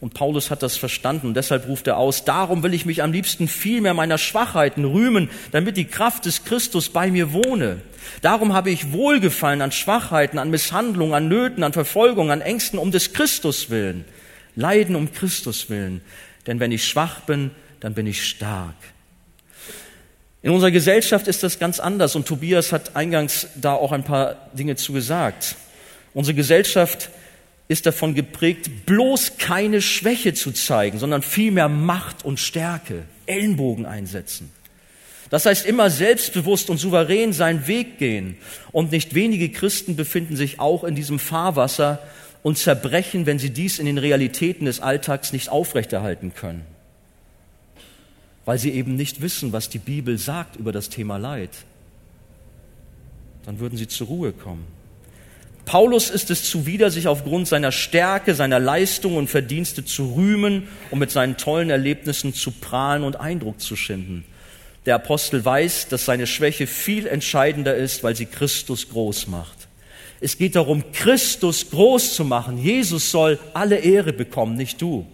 Und 0.00 0.14
Paulus 0.14 0.50
hat 0.50 0.62
das 0.62 0.76
verstanden 0.76 1.28
und 1.28 1.34
deshalb 1.34 1.68
ruft 1.68 1.86
er 1.86 1.96
aus, 1.96 2.24
darum 2.24 2.62
will 2.62 2.74
ich 2.74 2.84
mich 2.84 3.02
am 3.02 3.12
liebsten 3.12 3.46
viel 3.46 3.80
mehr 3.80 3.94
meiner 3.94 4.18
Schwachheiten 4.18 4.84
rühmen, 4.84 5.30
damit 5.52 5.76
die 5.76 5.86
Kraft 5.86 6.26
des 6.26 6.44
Christus 6.44 6.88
bei 6.88 7.10
mir 7.10 7.32
wohne. 7.32 7.78
Darum 8.22 8.52
habe 8.52 8.70
ich 8.70 8.92
Wohlgefallen 8.92 9.62
an 9.62 9.72
Schwachheiten, 9.72 10.38
an 10.38 10.50
Misshandlungen, 10.50 11.14
an 11.14 11.28
Nöten, 11.28 11.62
an 11.62 11.72
Verfolgung, 11.72 12.30
an 12.30 12.40
Ängsten 12.40 12.78
um 12.78 12.90
des 12.90 13.12
Christus 13.12 13.70
willen. 13.70 14.04
Leiden 14.56 14.96
um 14.96 15.12
Christus 15.12 15.70
willen. 15.70 16.00
Denn 16.46 16.60
wenn 16.60 16.72
ich 16.72 16.86
schwach 16.86 17.20
bin, 17.20 17.50
dann 17.80 17.94
bin 17.94 18.06
ich 18.06 18.24
stark. 18.24 18.74
In 20.42 20.50
unserer 20.50 20.70
Gesellschaft 20.70 21.26
ist 21.26 21.42
das 21.42 21.58
ganz 21.58 21.80
anders 21.80 22.16
und 22.16 22.28
Tobias 22.28 22.70
hat 22.70 22.96
eingangs 22.96 23.48
da 23.54 23.72
auch 23.72 23.92
ein 23.92 24.04
paar 24.04 24.50
Dinge 24.52 24.76
zu 24.76 24.92
gesagt. 24.92 25.56
Unsere 26.12 26.34
Gesellschaft 26.34 27.08
ist 27.66 27.86
davon 27.86 28.14
geprägt, 28.14 28.86
bloß 28.86 29.38
keine 29.38 29.80
Schwäche 29.80 30.34
zu 30.34 30.52
zeigen, 30.52 30.98
sondern 30.98 31.22
vielmehr 31.22 31.68
Macht 31.68 32.24
und 32.24 32.38
Stärke, 32.38 33.04
Ellenbogen 33.26 33.86
einsetzen. 33.86 34.50
Das 35.34 35.46
heißt 35.46 35.66
immer 35.66 35.90
selbstbewusst 35.90 36.70
und 36.70 36.78
souverän 36.78 37.32
seinen 37.32 37.66
Weg 37.66 37.98
gehen. 37.98 38.36
Und 38.70 38.92
nicht 38.92 39.16
wenige 39.16 39.48
Christen 39.48 39.96
befinden 39.96 40.36
sich 40.36 40.60
auch 40.60 40.84
in 40.84 40.94
diesem 40.94 41.18
Fahrwasser 41.18 41.98
und 42.44 42.56
zerbrechen, 42.56 43.26
wenn 43.26 43.40
sie 43.40 43.50
dies 43.50 43.80
in 43.80 43.86
den 43.86 43.98
Realitäten 43.98 44.66
des 44.66 44.78
Alltags 44.78 45.32
nicht 45.32 45.48
aufrechterhalten 45.48 46.34
können. 46.34 46.64
Weil 48.44 48.60
sie 48.60 48.70
eben 48.74 48.94
nicht 48.94 49.22
wissen, 49.22 49.52
was 49.52 49.68
die 49.68 49.80
Bibel 49.80 50.18
sagt 50.18 50.54
über 50.54 50.70
das 50.70 50.88
Thema 50.88 51.16
Leid. 51.16 51.50
Dann 53.44 53.58
würden 53.58 53.76
sie 53.76 53.88
zur 53.88 54.06
Ruhe 54.06 54.30
kommen. 54.30 54.64
Paulus 55.64 56.10
ist 56.10 56.30
es 56.30 56.48
zuwider, 56.48 56.92
sich 56.92 57.08
aufgrund 57.08 57.48
seiner 57.48 57.72
Stärke, 57.72 58.36
seiner 58.36 58.60
Leistung 58.60 59.16
und 59.16 59.28
Verdienste 59.28 59.84
zu 59.84 60.14
rühmen 60.14 60.68
und 60.92 61.00
mit 61.00 61.10
seinen 61.10 61.36
tollen 61.36 61.70
Erlebnissen 61.70 62.34
zu 62.34 62.52
prahlen 62.52 63.02
und 63.02 63.16
Eindruck 63.16 63.60
zu 63.60 63.74
schinden. 63.74 64.24
Der 64.86 64.96
Apostel 64.96 65.44
weiß, 65.44 65.88
dass 65.88 66.04
seine 66.04 66.26
Schwäche 66.26 66.66
viel 66.66 67.06
entscheidender 67.06 67.74
ist, 67.74 68.02
weil 68.02 68.14
sie 68.14 68.26
Christus 68.26 68.88
groß 68.90 69.28
macht. 69.28 69.68
Es 70.20 70.38
geht 70.38 70.56
darum, 70.56 70.92
Christus 70.92 71.70
groß 71.70 72.14
zu 72.14 72.24
machen. 72.24 72.58
Jesus 72.58 73.10
soll 73.10 73.38
alle 73.52 73.78
Ehre 73.78 74.12
bekommen, 74.12 74.56
nicht 74.56 74.80
du. 74.80 75.06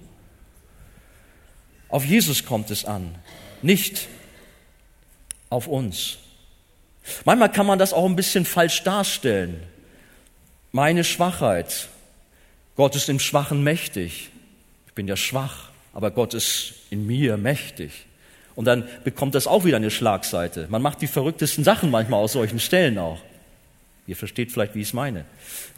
Auf 1.88 2.04
Jesus 2.04 2.44
kommt 2.44 2.70
es 2.70 2.84
an, 2.84 3.14
nicht 3.62 4.08
auf 5.48 5.66
uns. 5.66 6.18
Manchmal 7.24 7.50
kann 7.50 7.66
man 7.66 7.78
das 7.78 7.92
auch 7.92 8.06
ein 8.06 8.16
bisschen 8.16 8.44
falsch 8.44 8.82
darstellen. 8.84 9.62
Meine 10.72 11.02
Schwachheit. 11.02 11.88
Gott 12.76 12.94
ist 12.94 13.08
im 13.08 13.18
Schwachen 13.18 13.64
mächtig. 13.64 14.30
Ich 14.86 14.94
bin 14.94 15.08
ja 15.08 15.16
schwach, 15.16 15.70
aber 15.92 16.12
Gott 16.12 16.34
ist 16.34 16.74
in 16.90 17.06
mir 17.06 17.36
mächtig. 17.36 18.06
Und 18.60 18.66
dann 18.66 18.84
bekommt 19.04 19.34
das 19.34 19.46
auch 19.46 19.64
wieder 19.64 19.78
eine 19.78 19.90
Schlagseite. 19.90 20.66
Man 20.68 20.82
macht 20.82 21.00
die 21.00 21.06
verrücktesten 21.06 21.64
Sachen 21.64 21.90
manchmal 21.90 22.20
aus 22.20 22.34
solchen 22.34 22.60
Stellen 22.60 22.98
auch. 22.98 23.16
Ihr 24.06 24.16
versteht 24.16 24.52
vielleicht, 24.52 24.74
wie 24.74 24.82
ich 24.82 24.88
es 24.88 24.92
meine. 24.92 25.24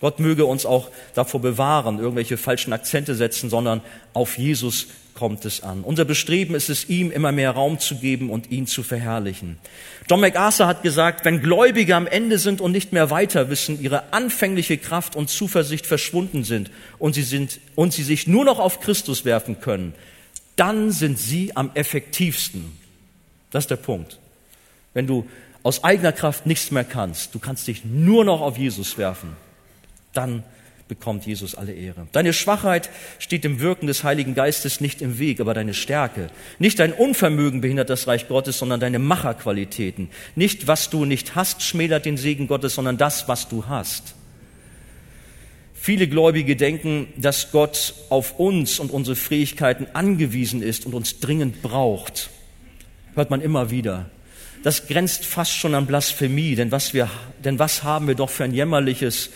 Gott 0.00 0.18
möge 0.18 0.46
uns 0.46 0.66
auch 0.66 0.90
davor 1.14 1.40
bewahren, 1.40 2.00
irgendwelche 2.00 2.36
falschen 2.36 2.72
Akzente 2.72 3.14
setzen, 3.14 3.50
sondern 3.50 3.82
auf 4.14 4.36
Jesus 4.36 4.88
kommt 5.14 5.44
es 5.44 5.62
an. 5.62 5.82
Unser 5.84 6.04
Bestreben 6.04 6.56
ist 6.56 6.70
es, 6.70 6.88
ihm 6.88 7.12
immer 7.12 7.30
mehr 7.30 7.52
Raum 7.52 7.78
zu 7.78 7.94
geben 7.94 8.30
und 8.30 8.50
ihn 8.50 8.66
zu 8.66 8.82
verherrlichen. 8.82 9.58
John 10.10 10.18
MacArthur 10.18 10.66
hat 10.66 10.82
gesagt, 10.82 11.24
wenn 11.24 11.40
Gläubige 11.40 11.94
am 11.94 12.08
Ende 12.08 12.38
sind 12.38 12.60
und 12.60 12.72
nicht 12.72 12.92
mehr 12.92 13.10
weiter 13.10 13.48
wissen, 13.48 13.80
ihre 13.80 14.12
anfängliche 14.12 14.76
Kraft 14.76 15.14
und 15.14 15.30
Zuversicht 15.30 15.86
verschwunden 15.86 16.42
sind 16.42 16.68
und 16.98 17.14
sie, 17.14 17.22
sind, 17.22 17.60
und 17.76 17.92
sie 17.92 18.02
sich 18.02 18.26
nur 18.26 18.44
noch 18.44 18.58
auf 18.58 18.80
Christus 18.80 19.24
werfen 19.24 19.60
können, 19.60 19.94
dann 20.56 20.90
sind 20.90 21.18
sie 21.18 21.56
am 21.56 21.70
effektivsten. 21.74 22.72
Das 23.50 23.64
ist 23.64 23.70
der 23.70 23.76
Punkt. 23.76 24.18
Wenn 24.94 25.06
du 25.06 25.26
aus 25.62 25.84
eigener 25.84 26.12
Kraft 26.12 26.46
nichts 26.46 26.70
mehr 26.70 26.84
kannst, 26.84 27.34
du 27.34 27.38
kannst 27.38 27.68
dich 27.68 27.84
nur 27.84 28.24
noch 28.24 28.40
auf 28.40 28.58
Jesus 28.58 28.98
werfen, 28.98 29.36
dann 30.12 30.42
bekommt 30.88 31.24
Jesus 31.24 31.54
alle 31.54 31.72
Ehre. 31.72 32.06
Deine 32.12 32.32
Schwachheit 32.32 32.90
steht 33.18 33.44
dem 33.44 33.60
Wirken 33.60 33.86
des 33.86 34.04
Heiligen 34.04 34.34
Geistes 34.34 34.80
nicht 34.80 35.00
im 35.00 35.18
Weg, 35.18 35.40
aber 35.40 35.54
deine 35.54 35.72
Stärke. 35.72 36.28
Nicht 36.58 36.80
dein 36.80 36.92
Unvermögen 36.92 37.62
behindert 37.62 37.88
das 37.88 38.06
Reich 38.06 38.28
Gottes, 38.28 38.58
sondern 38.58 38.80
deine 38.80 38.98
Macherqualitäten. 38.98 40.10
Nicht, 40.34 40.66
was 40.66 40.90
du 40.90 41.04
nicht 41.06 41.34
hast, 41.34 41.62
schmälert 41.62 42.04
den 42.04 42.18
Segen 42.18 42.46
Gottes, 42.46 42.74
sondern 42.74 42.98
das, 42.98 43.26
was 43.26 43.48
du 43.48 43.66
hast. 43.68 44.14
Viele 45.84 46.06
Gläubige 46.06 46.54
denken, 46.54 47.08
dass 47.16 47.50
Gott 47.50 47.94
auf 48.08 48.38
uns 48.38 48.78
und 48.78 48.92
unsere 48.92 49.16
Fähigkeiten 49.16 49.88
angewiesen 49.94 50.62
ist 50.62 50.86
und 50.86 50.94
uns 50.94 51.18
dringend 51.18 51.60
braucht. 51.60 52.30
Hört 53.16 53.30
man 53.30 53.40
immer 53.40 53.72
wieder. 53.72 54.08
Das 54.62 54.86
grenzt 54.86 55.26
fast 55.26 55.50
schon 55.50 55.74
an 55.74 55.86
Blasphemie, 55.86 56.54
denn 56.54 56.70
was, 56.70 56.94
wir, 56.94 57.10
denn 57.42 57.58
was 57.58 57.82
haben 57.82 58.06
wir 58.06 58.14
doch 58.14 58.30
für 58.30 58.44
ein 58.44 58.54
jämmerliches, 58.54 59.30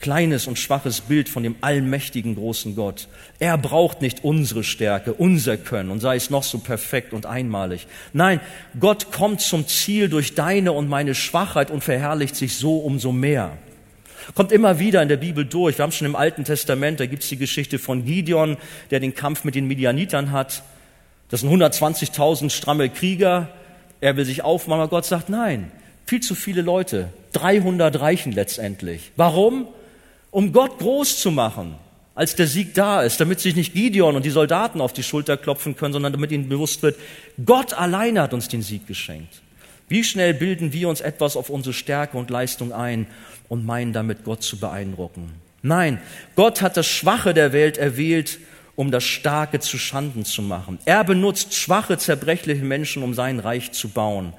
kleines 0.00 0.48
und 0.48 0.58
schwaches 0.58 1.02
Bild 1.02 1.28
von 1.28 1.44
dem 1.44 1.54
allmächtigen 1.60 2.34
großen 2.34 2.74
Gott. 2.74 3.06
Er 3.38 3.56
braucht 3.56 4.02
nicht 4.02 4.24
unsere 4.24 4.64
Stärke, 4.64 5.14
unser 5.14 5.56
Können 5.56 5.90
und 5.90 6.00
sei 6.00 6.16
es 6.16 6.30
noch 6.30 6.42
so 6.42 6.58
perfekt 6.58 7.12
und 7.12 7.26
einmalig. 7.26 7.86
Nein, 8.12 8.40
Gott 8.80 9.12
kommt 9.12 9.40
zum 9.40 9.68
Ziel 9.68 10.08
durch 10.08 10.34
deine 10.34 10.72
und 10.72 10.88
meine 10.88 11.14
Schwachheit 11.14 11.70
und 11.70 11.84
verherrlicht 11.84 12.34
sich 12.34 12.56
so 12.56 12.78
umso 12.78 13.12
mehr. 13.12 13.56
Kommt 14.34 14.52
immer 14.52 14.78
wieder 14.78 15.02
in 15.02 15.08
der 15.08 15.16
Bibel 15.16 15.44
durch. 15.44 15.78
Wir 15.78 15.82
haben 15.82 15.92
schon 15.92 16.06
im 16.06 16.16
Alten 16.16 16.44
Testament, 16.44 17.00
da 17.00 17.06
gibt's 17.06 17.28
die 17.28 17.36
Geschichte 17.36 17.78
von 17.78 18.04
Gideon, 18.04 18.56
der 18.90 19.00
den 19.00 19.14
Kampf 19.14 19.44
mit 19.44 19.54
den 19.54 19.66
Midianitern 19.66 20.32
hat. 20.32 20.62
Das 21.28 21.40
sind 21.40 21.50
120.000 21.50 22.50
stramme 22.50 22.88
Krieger. 22.88 23.48
Er 24.00 24.16
will 24.16 24.24
sich 24.24 24.42
aufmachen, 24.42 24.80
aber 24.80 24.90
Gott 24.90 25.04
sagt, 25.04 25.28
nein, 25.28 25.70
viel 26.06 26.20
zu 26.20 26.34
viele 26.34 26.62
Leute. 26.62 27.08
300 27.32 28.00
reichen 28.00 28.32
letztendlich. 28.32 29.12
Warum? 29.16 29.68
Um 30.30 30.52
Gott 30.52 30.78
groß 30.78 31.20
zu 31.20 31.30
machen, 31.30 31.76
als 32.14 32.36
der 32.36 32.46
Sieg 32.46 32.74
da 32.74 33.02
ist, 33.02 33.20
damit 33.20 33.40
sich 33.40 33.56
nicht 33.56 33.74
Gideon 33.74 34.16
und 34.16 34.24
die 34.24 34.30
Soldaten 34.30 34.80
auf 34.80 34.92
die 34.92 35.02
Schulter 35.02 35.36
klopfen 35.36 35.76
können, 35.76 35.92
sondern 35.92 36.12
damit 36.12 36.30
ihnen 36.32 36.48
bewusst 36.48 36.82
wird, 36.82 36.96
Gott 37.44 37.74
alleine 37.74 38.22
hat 38.22 38.34
uns 38.34 38.48
den 38.48 38.62
Sieg 38.62 38.86
geschenkt. 38.86 39.42
Wie 39.88 40.04
schnell 40.04 40.32
bilden 40.32 40.72
wir 40.72 40.88
uns 40.88 41.00
etwas 41.00 41.36
auf 41.36 41.50
unsere 41.50 41.74
Stärke 41.74 42.16
und 42.16 42.30
Leistung 42.30 42.72
ein 42.72 43.06
und 43.48 43.64
meinen 43.66 43.92
damit 43.92 44.24
Gott 44.24 44.42
zu 44.42 44.58
beeindrucken. 44.58 45.32
Nein, 45.62 46.00
Gott 46.36 46.60
hat 46.60 46.76
das 46.76 46.86
Schwache 46.86 47.34
der 47.34 47.52
Welt 47.52 47.78
erwählt, 47.78 48.38
um 48.76 48.90
das 48.90 49.04
Starke 49.04 49.60
zu 49.60 49.78
Schanden 49.78 50.24
zu 50.24 50.42
machen. 50.42 50.78
Er 50.84 51.04
benutzt 51.04 51.54
schwache, 51.54 51.96
zerbrechliche 51.96 52.64
Menschen, 52.64 53.02
um 53.02 53.14
sein 53.14 53.38
Reich 53.38 53.72
zu 53.72 53.88
bauen. 53.88 54.32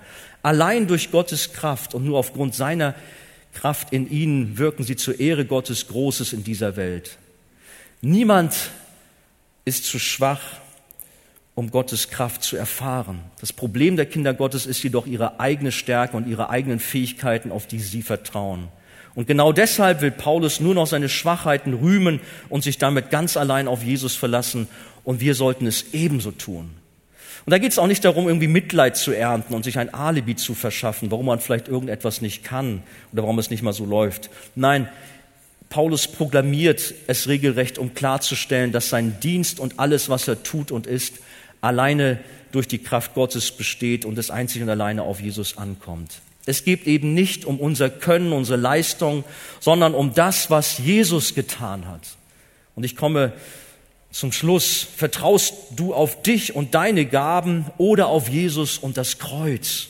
Allein 0.43 0.87
durch 0.87 1.11
Gottes 1.11 1.53
Kraft 1.53 1.95
und 1.95 2.05
nur 2.05 2.19
aufgrund 2.19 2.53
seiner 2.53 2.93
Kraft 3.53 3.93
in 3.93 4.09
ihnen 4.09 4.57
wirken 4.57 4.83
sie 4.83 4.95
zur 4.95 5.19
Ehre 5.19 5.45
Gottes 5.45 5.87
Großes 5.87 6.33
in 6.33 6.43
dieser 6.43 6.75
Welt. 6.75 7.17
Niemand 8.01 8.53
ist 9.63 9.85
zu 9.85 9.97
schwach, 9.97 10.41
um 11.55 11.71
Gottes 11.71 12.09
Kraft 12.09 12.43
zu 12.43 12.57
erfahren. 12.57 13.21
Das 13.39 13.53
Problem 13.53 13.95
der 13.95 14.05
Kinder 14.05 14.33
Gottes 14.33 14.65
ist 14.65 14.83
jedoch 14.83 15.07
ihre 15.07 15.39
eigene 15.39 15.71
Stärke 15.71 16.17
und 16.17 16.27
ihre 16.27 16.49
eigenen 16.49 16.79
Fähigkeiten, 16.79 17.51
auf 17.51 17.65
die 17.65 17.79
sie 17.79 18.01
vertrauen. 18.01 18.67
Und 19.15 19.27
genau 19.27 19.53
deshalb 19.53 20.01
will 20.01 20.11
Paulus 20.11 20.59
nur 20.59 20.75
noch 20.75 20.87
seine 20.87 21.09
Schwachheiten 21.09 21.73
rühmen 21.73 22.19
und 22.49 22.63
sich 22.63 22.77
damit 22.77 23.09
ganz 23.09 23.37
allein 23.37 23.67
auf 23.67 23.81
Jesus 23.81 24.15
verlassen. 24.15 24.67
Und 25.03 25.21
wir 25.21 25.35
sollten 25.35 25.67
es 25.67 25.93
ebenso 25.93 26.31
tun. 26.31 26.71
Und 27.45 27.51
da 27.51 27.59
geht 27.59 27.71
es 27.71 27.79
auch 27.79 27.87
nicht 27.87 28.03
darum, 28.03 28.27
irgendwie 28.27 28.47
Mitleid 28.47 28.97
zu 28.97 29.11
ernten 29.11 29.53
und 29.53 29.63
sich 29.63 29.77
ein 29.77 29.93
Alibi 29.93 30.35
zu 30.35 30.55
verschaffen, 30.55 31.11
warum 31.11 31.27
man 31.27 31.39
vielleicht 31.39 31.67
irgendetwas 31.67 32.21
nicht 32.21 32.43
kann 32.43 32.81
oder 33.13 33.21
warum 33.21 33.37
es 33.37 33.51
nicht 33.51 33.61
mal 33.61 33.71
so 33.71 33.85
läuft. 33.85 34.31
Nein, 34.55 34.89
Paulus 35.69 36.07
proklamiert 36.07 36.93
es 37.07 37.27
regelrecht, 37.27 37.77
um 37.77 37.93
klarzustellen, 37.93 38.71
dass 38.71 38.89
sein 38.89 39.19
Dienst 39.21 39.59
und 39.59 39.79
alles, 39.79 40.09
was 40.09 40.27
er 40.27 40.41
tut 40.41 40.71
und 40.71 40.87
ist, 40.87 41.19
alleine 41.61 42.19
durch 42.51 42.67
die 42.67 42.79
Kraft 42.79 43.13
Gottes 43.13 43.51
besteht 43.51 44.05
und 44.05 44.17
es 44.17 44.31
einzig 44.31 44.63
und 44.63 44.69
alleine 44.69 45.03
auf 45.03 45.21
Jesus 45.21 45.57
ankommt. 45.57 46.21
Es 46.45 46.63
geht 46.63 46.85
eben 46.85 47.13
nicht 47.13 47.45
um 47.45 47.59
unser 47.59 47.89
Können, 47.89 48.31
unsere 48.31 48.57
Leistung, 48.59 49.23
sondern 49.59 49.95
um 49.95 50.13
das, 50.13 50.49
was 50.49 50.77
Jesus 50.77 51.33
getan 51.33 51.87
hat. 51.87 52.01
Und 52.75 52.83
ich 52.83 52.95
komme 52.95 53.33
zum 54.11 54.31
Schluss. 54.31 54.87
Vertraust 54.95 55.53
du 55.75 55.93
auf 55.93 56.21
dich 56.21 56.55
und 56.55 56.73
deine 56.73 57.05
Gaben 57.05 57.65
oder 57.77 58.07
auf 58.07 58.29
Jesus 58.29 58.77
und 58.77 58.95
das 58.97 59.17
Kreuz? 59.17 59.87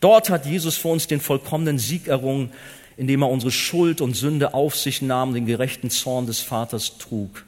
Dort 0.00 0.28
hat 0.28 0.46
Jesus 0.46 0.76
für 0.76 0.88
uns 0.88 1.06
den 1.06 1.20
vollkommenen 1.20 1.78
Sieg 1.78 2.08
errungen, 2.08 2.50
indem 2.96 3.22
er 3.22 3.30
unsere 3.30 3.52
Schuld 3.52 4.00
und 4.00 4.14
Sünde 4.14 4.52
auf 4.52 4.76
sich 4.76 5.00
nahm, 5.00 5.32
den 5.32 5.46
gerechten 5.46 5.88
Zorn 5.88 6.26
des 6.26 6.40
Vaters 6.40 6.98
trug. 6.98 7.44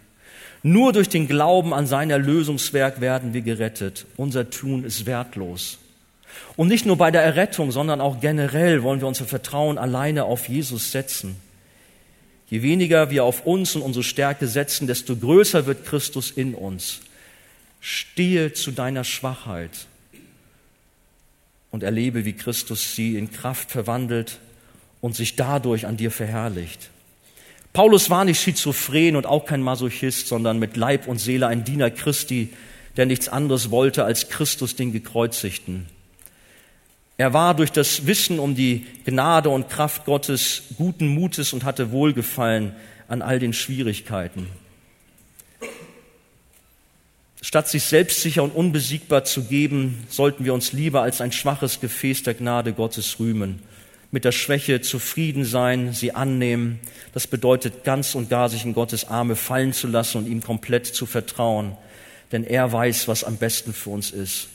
Nur 0.62 0.94
durch 0.94 1.10
den 1.10 1.28
Glauben 1.28 1.74
an 1.74 1.86
sein 1.86 2.08
Erlösungswerk 2.08 3.02
werden 3.02 3.34
wir 3.34 3.42
gerettet. 3.42 4.06
Unser 4.16 4.48
Tun 4.48 4.84
ist 4.84 5.04
wertlos. 5.04 5.78
Und 6.56 6.68
nicht 6.68 6.86
nur 6.86 6.96
bei 6.96 7.10
der 7.10 7.22
Errettung, 7.22 7.72
sondern 7.72 8.00
auch 8.00 8.20
generell 8.20 8.82
wollen 8.82 9.00
wir 9.00 9.08
unser 9.08 9.24
Vertrauen 9.24 9.78
alleine 9.78 10.24
auf 10.24 10.48
Jesus 10.48 10.92
setzen. 10.92 11.36
Je 12.48 12.62
weniger 12.62 13.10
wir 13.10 13.24
auf 13.24 13.46
uns 13.46 13.74
und 13.74 13.82
unsere 13.82 14.04
Stärke 14.04 14.46
setzen, 14.46 14.86
desto 14.86 15.16
größer 15.16 15.66
wird 15.66 15.86
Christus 15.86 16.30
in 16.30 16.54
uns. 16.54 17.00
Stehe 17.80 18.52
zu 18.52 18.70
deiner 18.70 19.04
Schwachheit 19.04 19.86
und 21.70 21.82
erlebe, 21.82 22.24
wie 22.24 22.32
Christus 22.34 22.94
sie 22.94 23.16
in 23.16 23.32
Kraft 23.32 23.70
verwandelt 23.70 24.38
und 25.00 25.16
sich 25.16 25.36
dadurch 25.36 25.86
an 25.86 25.96
dir 25.96 26.10
verherrlicht. 26.10 26.90
Paulus 27.72 28.08
war 28.08 28.24
nicht 28.24 28.40
schizophren 28.40 29.16
und 29.16 29.26
auch 29.26 29.46
kein 29.46 29.60
Masochist, 29.60 30.28
sondern 30.28 30.60
mit 30.60 30.76
Leib 30.76 31.08
und 31.08 31.18
Seele 31.18 31.48
ein 31.48 31.64
Diener 31.64 31.90
Christi, 31.90 32.50
der 32.96 33.06
nichts 33.06 33.28
anderes 33.28 33.72
wollte 33.72 34.04
als 34.04 34.28
Christus 34.28 34.76
den 34.76 34.92
Gekreuzigten. 34.92 35.86
Er 37.16 37.32
war 37.32 37.54
durch 37.54 37.70
das 37.70 38.06
Wissen 38.06 38.40
um 38.40 38.54
die 38.54 38.86
Gnade 39.04 39.48
und 39.48 39.70
Kraft 39.70 40.04
Gottes 40.04 40.64
guten 40.76 41.06
Mutes 41.06 41.52
und 41.52 41.64
hatte 41.64 41.92
Wohlgefallen 41.92 42.74
an 43.06 43.22
all 43.22 43.38
den 43.38 43.52
Schwierigkeiten. 43.52 44.48
Statt 47.40 47.68
sich 47.68 47.84
selbstsicher 47.84 48.42
und 48.42 48.50
unbesiegbar 48.50 49.24
zu 49.24 49.44
geben, 49.44 50.06
sollten 50.08 50.44
wir 50.44 50.54
uns 50.54 50.72
lieber 50.72 51.02
als 51.02 51.20
ein 51.20 51.30
schwaches 51.30 51.78
Gefäß 51.78 52.22
der 52.22 52.34
Gnade 52.34 52.72
Gottes 52.72 53.20
rühmen. 53.20 53.62
Mit 54.10 54.24
der 54.24 54.32
Schwäche 54.32 54.80
zufrieden 54.80 55.44
sein, 55.44 55.92
sie 55.92 56.14
annehmen. 56.14 56.80
Das 57.12 57.26
bedeutet 57.26 57.84
ganz 57.84 58.14
und 58.14 58.30
gar 58.30 58.48
sich 58.48 58.64
in 58.64 58.72
Gottes 58.72 59.08
Arme 59.08 59.36
fallen 59.36 59.72
zu 59.72 59.86
lassen 59.86 60.18
und 60.18 60.26
ihm 60.26 60.42
komplett 60.42 60.86
zu 60.86 61.04
vertrauen. 61.04 61.76
Denn 62.32 62.44
er 62.44 62.72
weiß, 62.72 63.08
was 63.08 63.24
am 63.24 63.36
besten 63.36 63.72
für 63.72 63.90
uns 63.90 64.10
ist. 64.10 64.48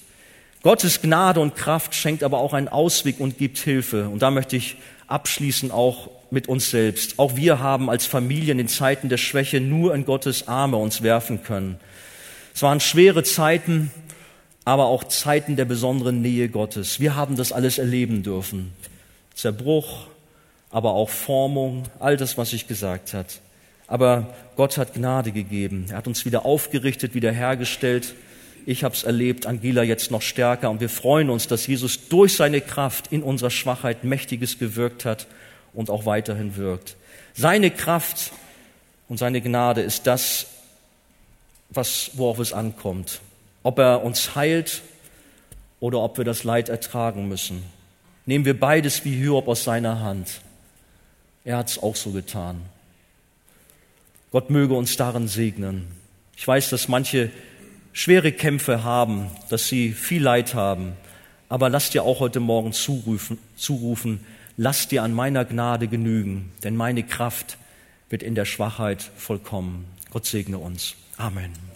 Gottes 0.61 1.01
Gnade 1.01 1.39
und 1.39 1.55
Kraft 1.55 1.95
schenkt 1.95 2.23
aber 2.23 2.39
auch 2.39 2.53
einen 2.53 2.67
Ausweg 2.67 3.19
und 3.19 3.37
gibt 3.37 3.57
Hilfe. 3.59 4.09
Und 4.09 4.21
da 4.21 4.29
möchte 4.29 4.57
ich 4.57 4.75
abschließen 5.07 5.71
auch 5.71 6.09
mit 6.31 6.47
uns 6.47 6.69
selbst. 6.69 7.17
Auch 7.17 7.35
wir 7.35 7.59
haben 7.59 7.89
als 7.89 8.05
Familien 8.05 8.59
in 8.59 8.67
Zeiten 8.67 9.09
der 9.09 9.17
Schwäche 9.17 9.61
nur 9.61 9.95
in 9.95 10.05
Gottes 10.05 10.47
Arme 10.47 10.77
uns 10.77 11.01
werfen 11.01 11.43
können. 11.43 11.79
Es 12.53 12.61
waren 12.61 12.81
schwere 12.81 13.23
Zeiten, 13.23 13.91
aber 14.65 14.85
auch 14.85 15.05
Zeiten 15.05 15.55
der 15.55 15.65
besonderen 15.65 16.21
Nähe 16.21 16.49
Gottes. 16.49 16.99
Wir 16.99 17.15
haben 17.15 17.37
das 17.37 17.51
alles 17.51 17.77
erleben 17.77 18.21
dürfen. 18.21 18.73
Zerbruch, 19.33 20.07
aber 20.69 20.91
auch 20.91 21.09
Formung, 21.09 21.83
all 21.99 22.17
das, 22.17 22.37
was 22.37 22.51
ich 22.53 22.67
gesagt 22.67 23.13
hat. 23.13 23.39
Aber 23.87 24.35
Gott 24.55 24.77
hat 24.77 24.93
Gnade 24.93 25.31
gegeben. 25.31 25.85
Er 25.89 25.97
hat 25.97 26.07
uns 26.07 26.25
wieder 26.25 26.45
aufgerichtet, 26.45 27.15
wieder 27.15 27.31
hergestellt. 27.31 28.13
Ich 28.69 28.83
habe 28.83 28.93
es 28.93 29.01
erlebt, 29.01 29.47
Angela 29.47 29.81
jetzt 29.81 30.11
noch 30.11 30.21
stärker. 30.21 30.69
Und 30.69 30.79
wir 30.79 30.89
freuen 30.89 31.31
uns, 31.31 31.47
dass 31.47 31.65
Jesus 31.65 32.07
durch 32.07 32.35
seine 32.35 32.61
Kraft 32.61 33.07
in 33.11 33.23
unserer 33.23 33.49
Schwachheit 33.49 34.03
Mächtiges 34.03 34.59
gewirkt 34.59 35.05
hat 35.05 35.25
und 35.73 35.89
auch 35.89 36.05
weiterhin 36.05 36.55
wirkt. 36.55 36.95
Seine 37.33 37.71
Kraft 37.71 38.31
und 39.07 39.17
seine 39.17 39.41
Gnade 39.41 39.81
ist 39.81 40.05
das, 40.05 40.45
was, 41.71 42.11
worauf 42.13 42.37
es 42.37 42.53
ankommt. 42.53 43.21
Ob 43.63 43.79
er 43.79 44.03
uns 44.03 44.35
heilt 44.35 44.83
oder 45.79 46.01
ob 46.01 46.19
wir 46.19 46.25
das 46.25 46.43
Leid 46.43 46.69
ertragen 46.69 47.27
müssen. 47.27 47.63
Nehmen 48.27 48.45
wir 48.45 48.59
beides 48.59 49.03
wie 49.03 49.15
Hiob 49.15 49.47
aus 49.47 49.63
seiner 49.63 50.01
Hand. 50.01 50.41
Er 51.43 51.57
hat 51.57 51.71
es 51.71 51.81
auch 51.81 51.95
so 51.95 52.11
getan. 52.11 52.61
Gott 54.31 54.51
möge 54.51 54.75
uns 54.75 54.95
darin 54.95 55.27
segnen. 55.27 55.87
Ich 56.37 56.47
weiß, 56.47 56.69
dass 56.69 56.87
manche 56.87 57.31
schwere 57.93 58.31
Kämpfe 58.31 58.83
haben, 58.83 59.27
dass 59.49 59.67
sie 59.67 59.91
viel 59.91 60.23
Leid 60.23 60.53
haben. 60.53 60.93
Aber 61.47 61.69
lass 61.69 61.89
dir 61.89 62.03
auch 62.03 62.19
heute 62.19 62.39
Morgen 62.39 62.73
zurufen, 62.73 63.37
zurufen, 63.55 64.19
lass 64.57 64.87
dir 64.87 65.03
an 65.03 65.13
meiner 65.13 65.45
Gnade 65.45 65.87
genügen, 65.87 66.51
denn 66.63 66.75
meine 66.75 67.03
Kraft 67.03 67.57
wird 68.09 68.23
in 68.23 68.35
der 68.35 68.45
Schwachheit 68.45 69.01
vollkommen. 69.17 69.85
Gott 70.11 70.25
segne 70.25 70.57
uns. 70.57 70.95
Amen. 71.17 71.68